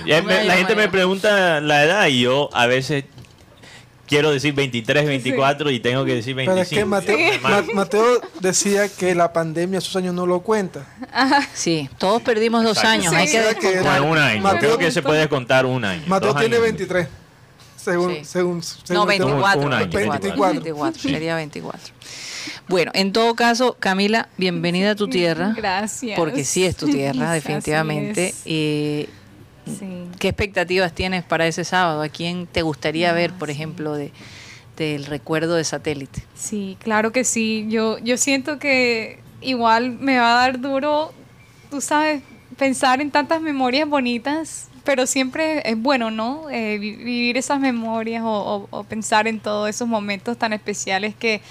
La 0.46 0.56
gente 0.56 0.76
me 0.76 0.88
pregunta 0.90 1.60
la 1.62 1.84
edad 1.84 2.08
y 2.08 2.22
yo 2.22 2.50
a 2.54 2.66
veces 2.66 3.06
quiero 4.08 4.32
decir 4.32 4.54
23, 4.54 5.06
24 5.06 5.70
y 5.72 5.80
tengo 5.80 6.06
que 6.06 6.16
decir 6.16 6.34
25. 6.36 6.54
Pero 6.56 6.64
es 6.64 6.70
que 6.70 6.86
Mateo, 6.86 7.18
Hermano, 7.34 7.64
Ma- 7.68 7.74
Mateo 7.74 8.22
decía 8.40 8.88
que 8.90 9.14
la 9.14 9.32
pandemia 9.34 9.80
esos 9.80 9.96
años 9.96 10.14
no 10.16 10.26
lo 10.26 10.40
cuenta. 10.40 10.86
Sí, 11.54 11.90
todos 11.98 12.22
perdimos 12.22 12.64
dos 12.64 12.78
Exacto. 12.78 12.90
años, 12.94 13.12
Sí. 13.14 13.16
hay 13.20 13.28
que 13.32 13.40
descontar. 13.42 13.84
Bueno, 13.84 14.12
un 14.12 14.18
año. 14.18 14.42
Mateo- 14.42 14.60
Creo 14.60 14.78
que 14.78 14.92
se 14.92 15.02
puede 15.02 15.28
contar 15.30 15.66
un 15.66 15.84
año. 15.86 16.04
Mateo 16.08 16.34
tiene 16.36 16.56
años. 16.56 16.64
23. 16.64 17.08
Según, 17.76 18.16
Sí. 18.16 18.26
según, 18.26 18.58
No, 18.58 18.64
según- 18.84 19.08
24. 19.08 19.62
Un 19.62 19.74
año, 19.74 19.80
24, 19.90 20.20
24. 20.22 20.54
24, 20.62 21.02
sería 21.02 21.36
24. 21.36 21.94
Bueno, 22.68 22.92
en 22.94 23.14
todo 23.14 23.34
caso, 23.36 23.78
Camila, 23.80 24.28
bienvenida 24.38 24.92
a 24.92 24.96
tu 24.96 25.08
tierra. 25.08 25.54
Gracias. 25.56 26.18
Porque 26.18 26.44
sí 26.44 26.66
es 26.66 26.76
tu 26.76 26.88
tierra, 26.88 27.32
Así 27.32 27.36
definitivamente. 27.36 28.28
es. 28.30 28.42
Eh, 28.46 29.10
Sí. 29.68 30.06
¿Qué 30.20 30.30
expectativas 30.30 30.94
tienes 30.94 31.24
para 31.24 31.46
ese 31.48 31.64
sábado? 31.64 32.02
¿A 32.02 32.10
quién 32.10 32.48
te 32.48 32.62
gustaría 32.62 33.12
ver, 33.14 33.34
por 33.34 33.50
ejemplo, 33.50 33.94
de 33.94 34.12
del 34.78 35.06
recuerdo 35.08 35.56
de 35.56 35.64
satélite? 35.64 36.24
Sí, 36.36 36.78
claro 36.80 37.12
que 37.12 37.24
sí. 37.24 37.66
Yo, 37.68 37.98
yo 37.98 38.16
siento 38.18 38.60
que 38.60 39.20
igual 39.42 39.90
me 39.92 40.20
va 40.20 40.34
a 40.34 40.40
dar 40.42 40.60
duro, 40.62 41.12
tú 41.72 41.82
sabes, 41.82 42.22
pensar 42.58 43.02
en 43.02 43.10
tantas 43.10 43.42
memorias 43.42 43.90
bonitas, 43.90 44.68
pero 44.84 45.08
siempre 45.08 45.68
es 45.68 45.78
bueno, 45.82 46.12
¿no? 46.12 46.48
Eh, 46.52 46.78
vi- 46.78 46.96
vivir 46.96 47.38
esas 47.38 47.60
memorias 47.60 48.22
o, 48.24 48.28
o- 48.30 48.68
o 48.70 48.84
pensar 48.84 49.28
en 49.28 49.40
todos 49.40 49.68
esos 49.68 49.88
momentos 49.88 50.38
tan 50.38 50.54
especiales 50.54 51.16
que 51.16 51.42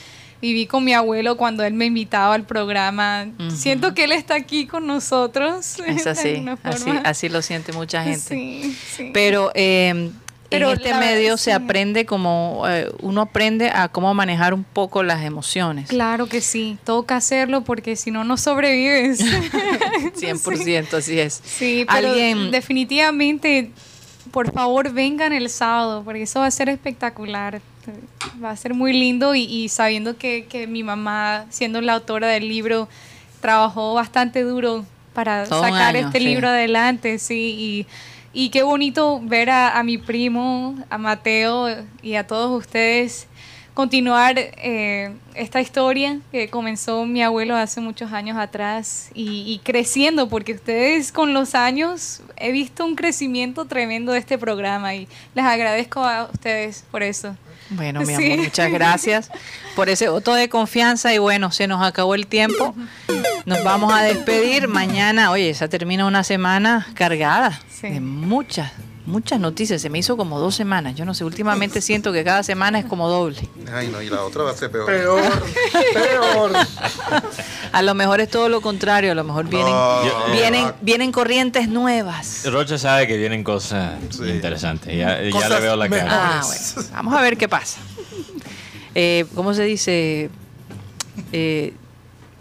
viví 0.47 0.66
con 0.66 0.84
mi 0.84 0.92
abuelo 0.92 1.36
cuando 1.36 1.64
él 1.64 1.74
me 1.74 1.86
invitaba 1.86 2.34
al 2.34 2.44
programa. 2.44 3.26
Ujú. 3.38 3.51
Siento 3.51 3.94
que 3.94 4.05
él 4.05 4.12
está 4.12 4.34
aquí 4.34 4.66
con 4.66 4.86
nosotros. 4.86 5.78
Es 5.86 6.07
así, 6.07 6.44
así, 6.62 6.90
así 7.05 7.28
lo 7.28 7.42
siente 7.42 7.72
mucha 7.72 8.03
gente. 8.05 8.20
Sí, 8.20 8.76
sí. 8.97 9.11
Pero, 9.12 9.51
eh, 9.55 10.11
Pero 10.49 10.70
en 10.70 10.76
este 10.78 10.94
medio 10.94 11.36
sí. 11.36 11.44
se 11.44 11.53
aprende 11.53 12.07
como, 12.07 12.64
eh, 12.68 12.92
uno 13.01 13.22
aprende 13.22 13.70
a 13.70 13.88
cómo 13.88 14.14
manejar 14.14 14.55
un 14.55 14.62
poco 14.62 15.03
las 15.03 15.24
emociones. 15.24 15.88
Claro 15.88 16.26
que 16.26 16.40
sí, 16.40 16.78
toca 16.84 17.16
hacerlo 17.16 17.62
porque 17.62 17.97
si 17.97 18.11
no, 18.12 18.22
no 18.22 18.36
sobrevives. 18.36 19.20
100%, 20.16 20.94
así 20.94 21.18
es. 21.18 21.42
Sí, 21.44 21.84
pero 21.92 22.09
Alguien, 22.09 22.51
definitivamente, 22.53 23.70
por 24.30 24.53
favor, 24.53 24.92
vengan 24.92 25.32
el 25.32 25.51
sábado, 25.51 26.03
porque 26.05 26.22
eso 26.22 26.40
va 26.40 26.47
a 26.47 26.51
ser 26.51 26.68
espectacular. 26.68 27.61
Va 28.43 28.51
a 28.51 28.57
ser 28.57 28.74
muy 28.74 28.93
lindo 28.93 29.34
y, 29.34 29.43
y 29.43 29.68
sabiendo 29.68 30.16
que, 30.16 30.47
que 30.47 30.66
mi 30.66 30.82
mamá, 30.82 31.47
siendo 31.51 31.80
la 31.80 31.95
autora 31.95 32.28
del 32.28 32.49
libro, 32.49 32.89
trabajó 33.41 33.95
bastante 33.95 34.43
duro 34.43 34.84
para 35.14 35.45
Todo 35.45 35.62
sacar 35.62 35.97
año, 35.97 36.07
este 36.07 36.18
sí. 36.18 36.24
libro 36.24 36.49
adelante, 36.49 37.18
sí, 37.18 37.57
y, 37.59 37.87
y 38.32 38.51
qué 38.51 38.62
bonito 38.62 39.20
ver 39.22 39.51
a, 39.51 39.78
a 39.78 39.82
mi 39.82 39.99
primo, 39.99 40.76
a 40.91 40.99
Mateo 40.99 41.68
y 42.03 42.14
a 42.14 42.26
todos 42.26 42.59
ustedes 42.59 43.26
continuar 43.76 44.37
eh, 44.39 45.12
esta 45.34 45.61
historia 45.61 46.18
que 46.32 46.49
comenzó 46.49 47.05
mi 47.05 47.22
abuelo 47.22 47.55
hace 47.55 47.82
muchos 47.82 48.11
años 48.11 48.39
atrás 48.39 49.11
y, 49.14 49.45
y 49.53 49.59
creciendo, 49.59 50.30
porque 50.30 50.55
ustedes 50.55 51.12
con 51.12 51.34
los 51.34 51.55
años 51.55 52.22
he 52.37 52.53
visto 52.53 52.87
un 52.87 52.95
crecimiento 52.97 53.66
tremendo 53.66 54.12
de 54.12 54.18
este 54.18 54.39
programa 54.39 54.95
y 54.95 55.07
les 55.34 55.45
agradezco 55.45 56.03
a 56.03 56.30
ustedes 56.32 56.87
por 56.91 57.03
eso. 57.03 57.37
Bueno, 57.71 58.01
mi 58.01 58.07
Sí. 58.14 58.33
amor, 58.33 58.45
muchas 58.45 58.71
gracias 58.71 59.31
por 59.75 59.89
ese 59.89 60.09
voto 60.09 60.35
de 60.35 60.49
confianza 60.49 61.12
y 61.12 61.19
bueno, 61.19 61.51
se 61.53 61.67
nos 61.67 61.85
acabó 61.85 62.14
el 62.14 62.27
tiempo. 62.27 62.75
Nos 63.45 63.62
vamos 63.64 63.93
a 63.93 64.03
despedir 64.03 64.69
mañana. 64.69 65.31
Oye, 65.31 65.51
esa 65.51 65.69
termina 65.69 66.07
una 66.07 66.23
semana 66.25 66.87
cargada 66.95 67.61
Sí. 67.69 67.89
de 67.89 68.01
muchas, 68.01 68.73
muchas 69.07 69.40
noticias. 69.40 69.80
Se 69.82 69.88
me 69.90 69.98
hizo 69.98 70.16
como 70.16 70.38
dos 70.38 70.54
semanas. 70.54 70.94
Yo 70.94 71.04
no 71.04 71.14
sé, 71.14 71.24
últimamente 71.24 71.80
siento 71.80 72.12
que 72.12 72.24
cada 72.24 72.42
semana 72.42 72.78
es 72.78 72.84
como 72.84 73.09
doble. 73.09 73.48
Ay, 73.72 73.88
no, 73.88 74.02
y 74.02 74.09
la 74.11 74.22
otra 74.22 74.42
va 74.44 74.50
a 74.50 74.54
ser 74.57 74.70
peor. 74.70 74.86
Peor, 74.86 75.22
peor. 75.94 76.52
A 77.72 77.82
lo 77.82 77.94
mejor 77.94 78.20
es 78.20 78.30
todo 78.30 78.48
lo 78.48 78.61
contrario, 78.61 79.12
a 79.12 79.14
lo 79.14 79.24
mejor 79.24 79.46
vienen, 79.48 79.72
No. 79.72 80.00
vienen, 80.32 80.72
vienen 80.80 81.12
corrientes 81.12 81.68
nuevas. 81.68 82.42
Rocha 82.46 82.78
sabe 82.78 83.07
que 83.07 83.16
vienen 83.16 83.44
cosas 83.44 83.94
interesantes. 84.20 84.96
Ya, 84.96 85.20
ya 85.22 85.48
le 85.48 85.61
veo 85.61 85.76
la 85.76 85.88
cara. 85.88 86.38
Ah, 86.38 86.42
bueno. 86.44 86.88
Vamos 86.92 87.14
a 87.14 87.20
ver 87.22 87.36
qué 87.36 87.48
pasa. 87.48 87.78
Eh, 88.94 89.26
¿Cómo 89.34 89.52
se 89.52 89.64
dice? 89.64 90.30
Eh, 91.32 91.74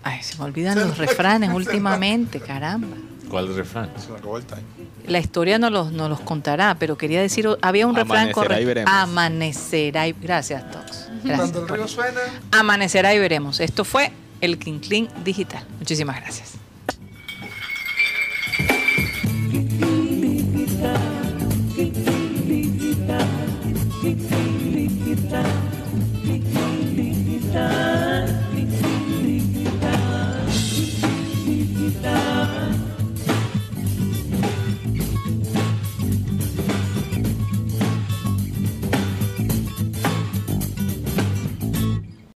ay, 0.03 0.23
se 0.23 0.37
me 0.37 0.45
olvidan 0.45 0.79
los 0.79 0.97
refranes 0.97 1.51
últimamente, 1.53 2.39
caramba. 2.39 2.95
¿Cuál 3.29 3.53
refrán? 3.55 3.89
Se 3.97 4.09
me 4.11 4.17
acabó 4.17 4.37
el 4.37 4.45
time. 4.45 4.61
La 5.07 5.19
historia 5.19 5.57
no 5.59 5.69
los, 5.69 5.91
no 5.91 6.09
los 6.09 6.19
contará, 6.21 6.75
pero 6.79 6.97
quería 6.97 7.21
decir, 7.21 7.47
había 7.61 7.87
un 7.87 7.95
refrán 7.95 8.29
Amanecerá 8.29 8.31
y 8.31 8.33
correcto. 8.33 8.67
veremos. 8.67 8.93
Amanecerá 8.93 10.07
y 10.07 10.13
Gracias, 10.13 10.71
Tox. 10.71 11.09
Gracias 11.23 11.51
Cuando 11.51 11.61
el 11.61 11.67
río 11.67 11.87
suena, 11.87 12.19
Amanecerá 12.51 13.13
y 13.13 13.19
veremos. 13.19 13.59
Esto 13.59 13.83
fue 13.83 14.11
el 14.41 14.57
Clean 14.57 15.07
Digital. 15.23 15.63
Muchísimas 15.79 16.17
gracias. 16.21 16.53
Digital, 22.47 23.35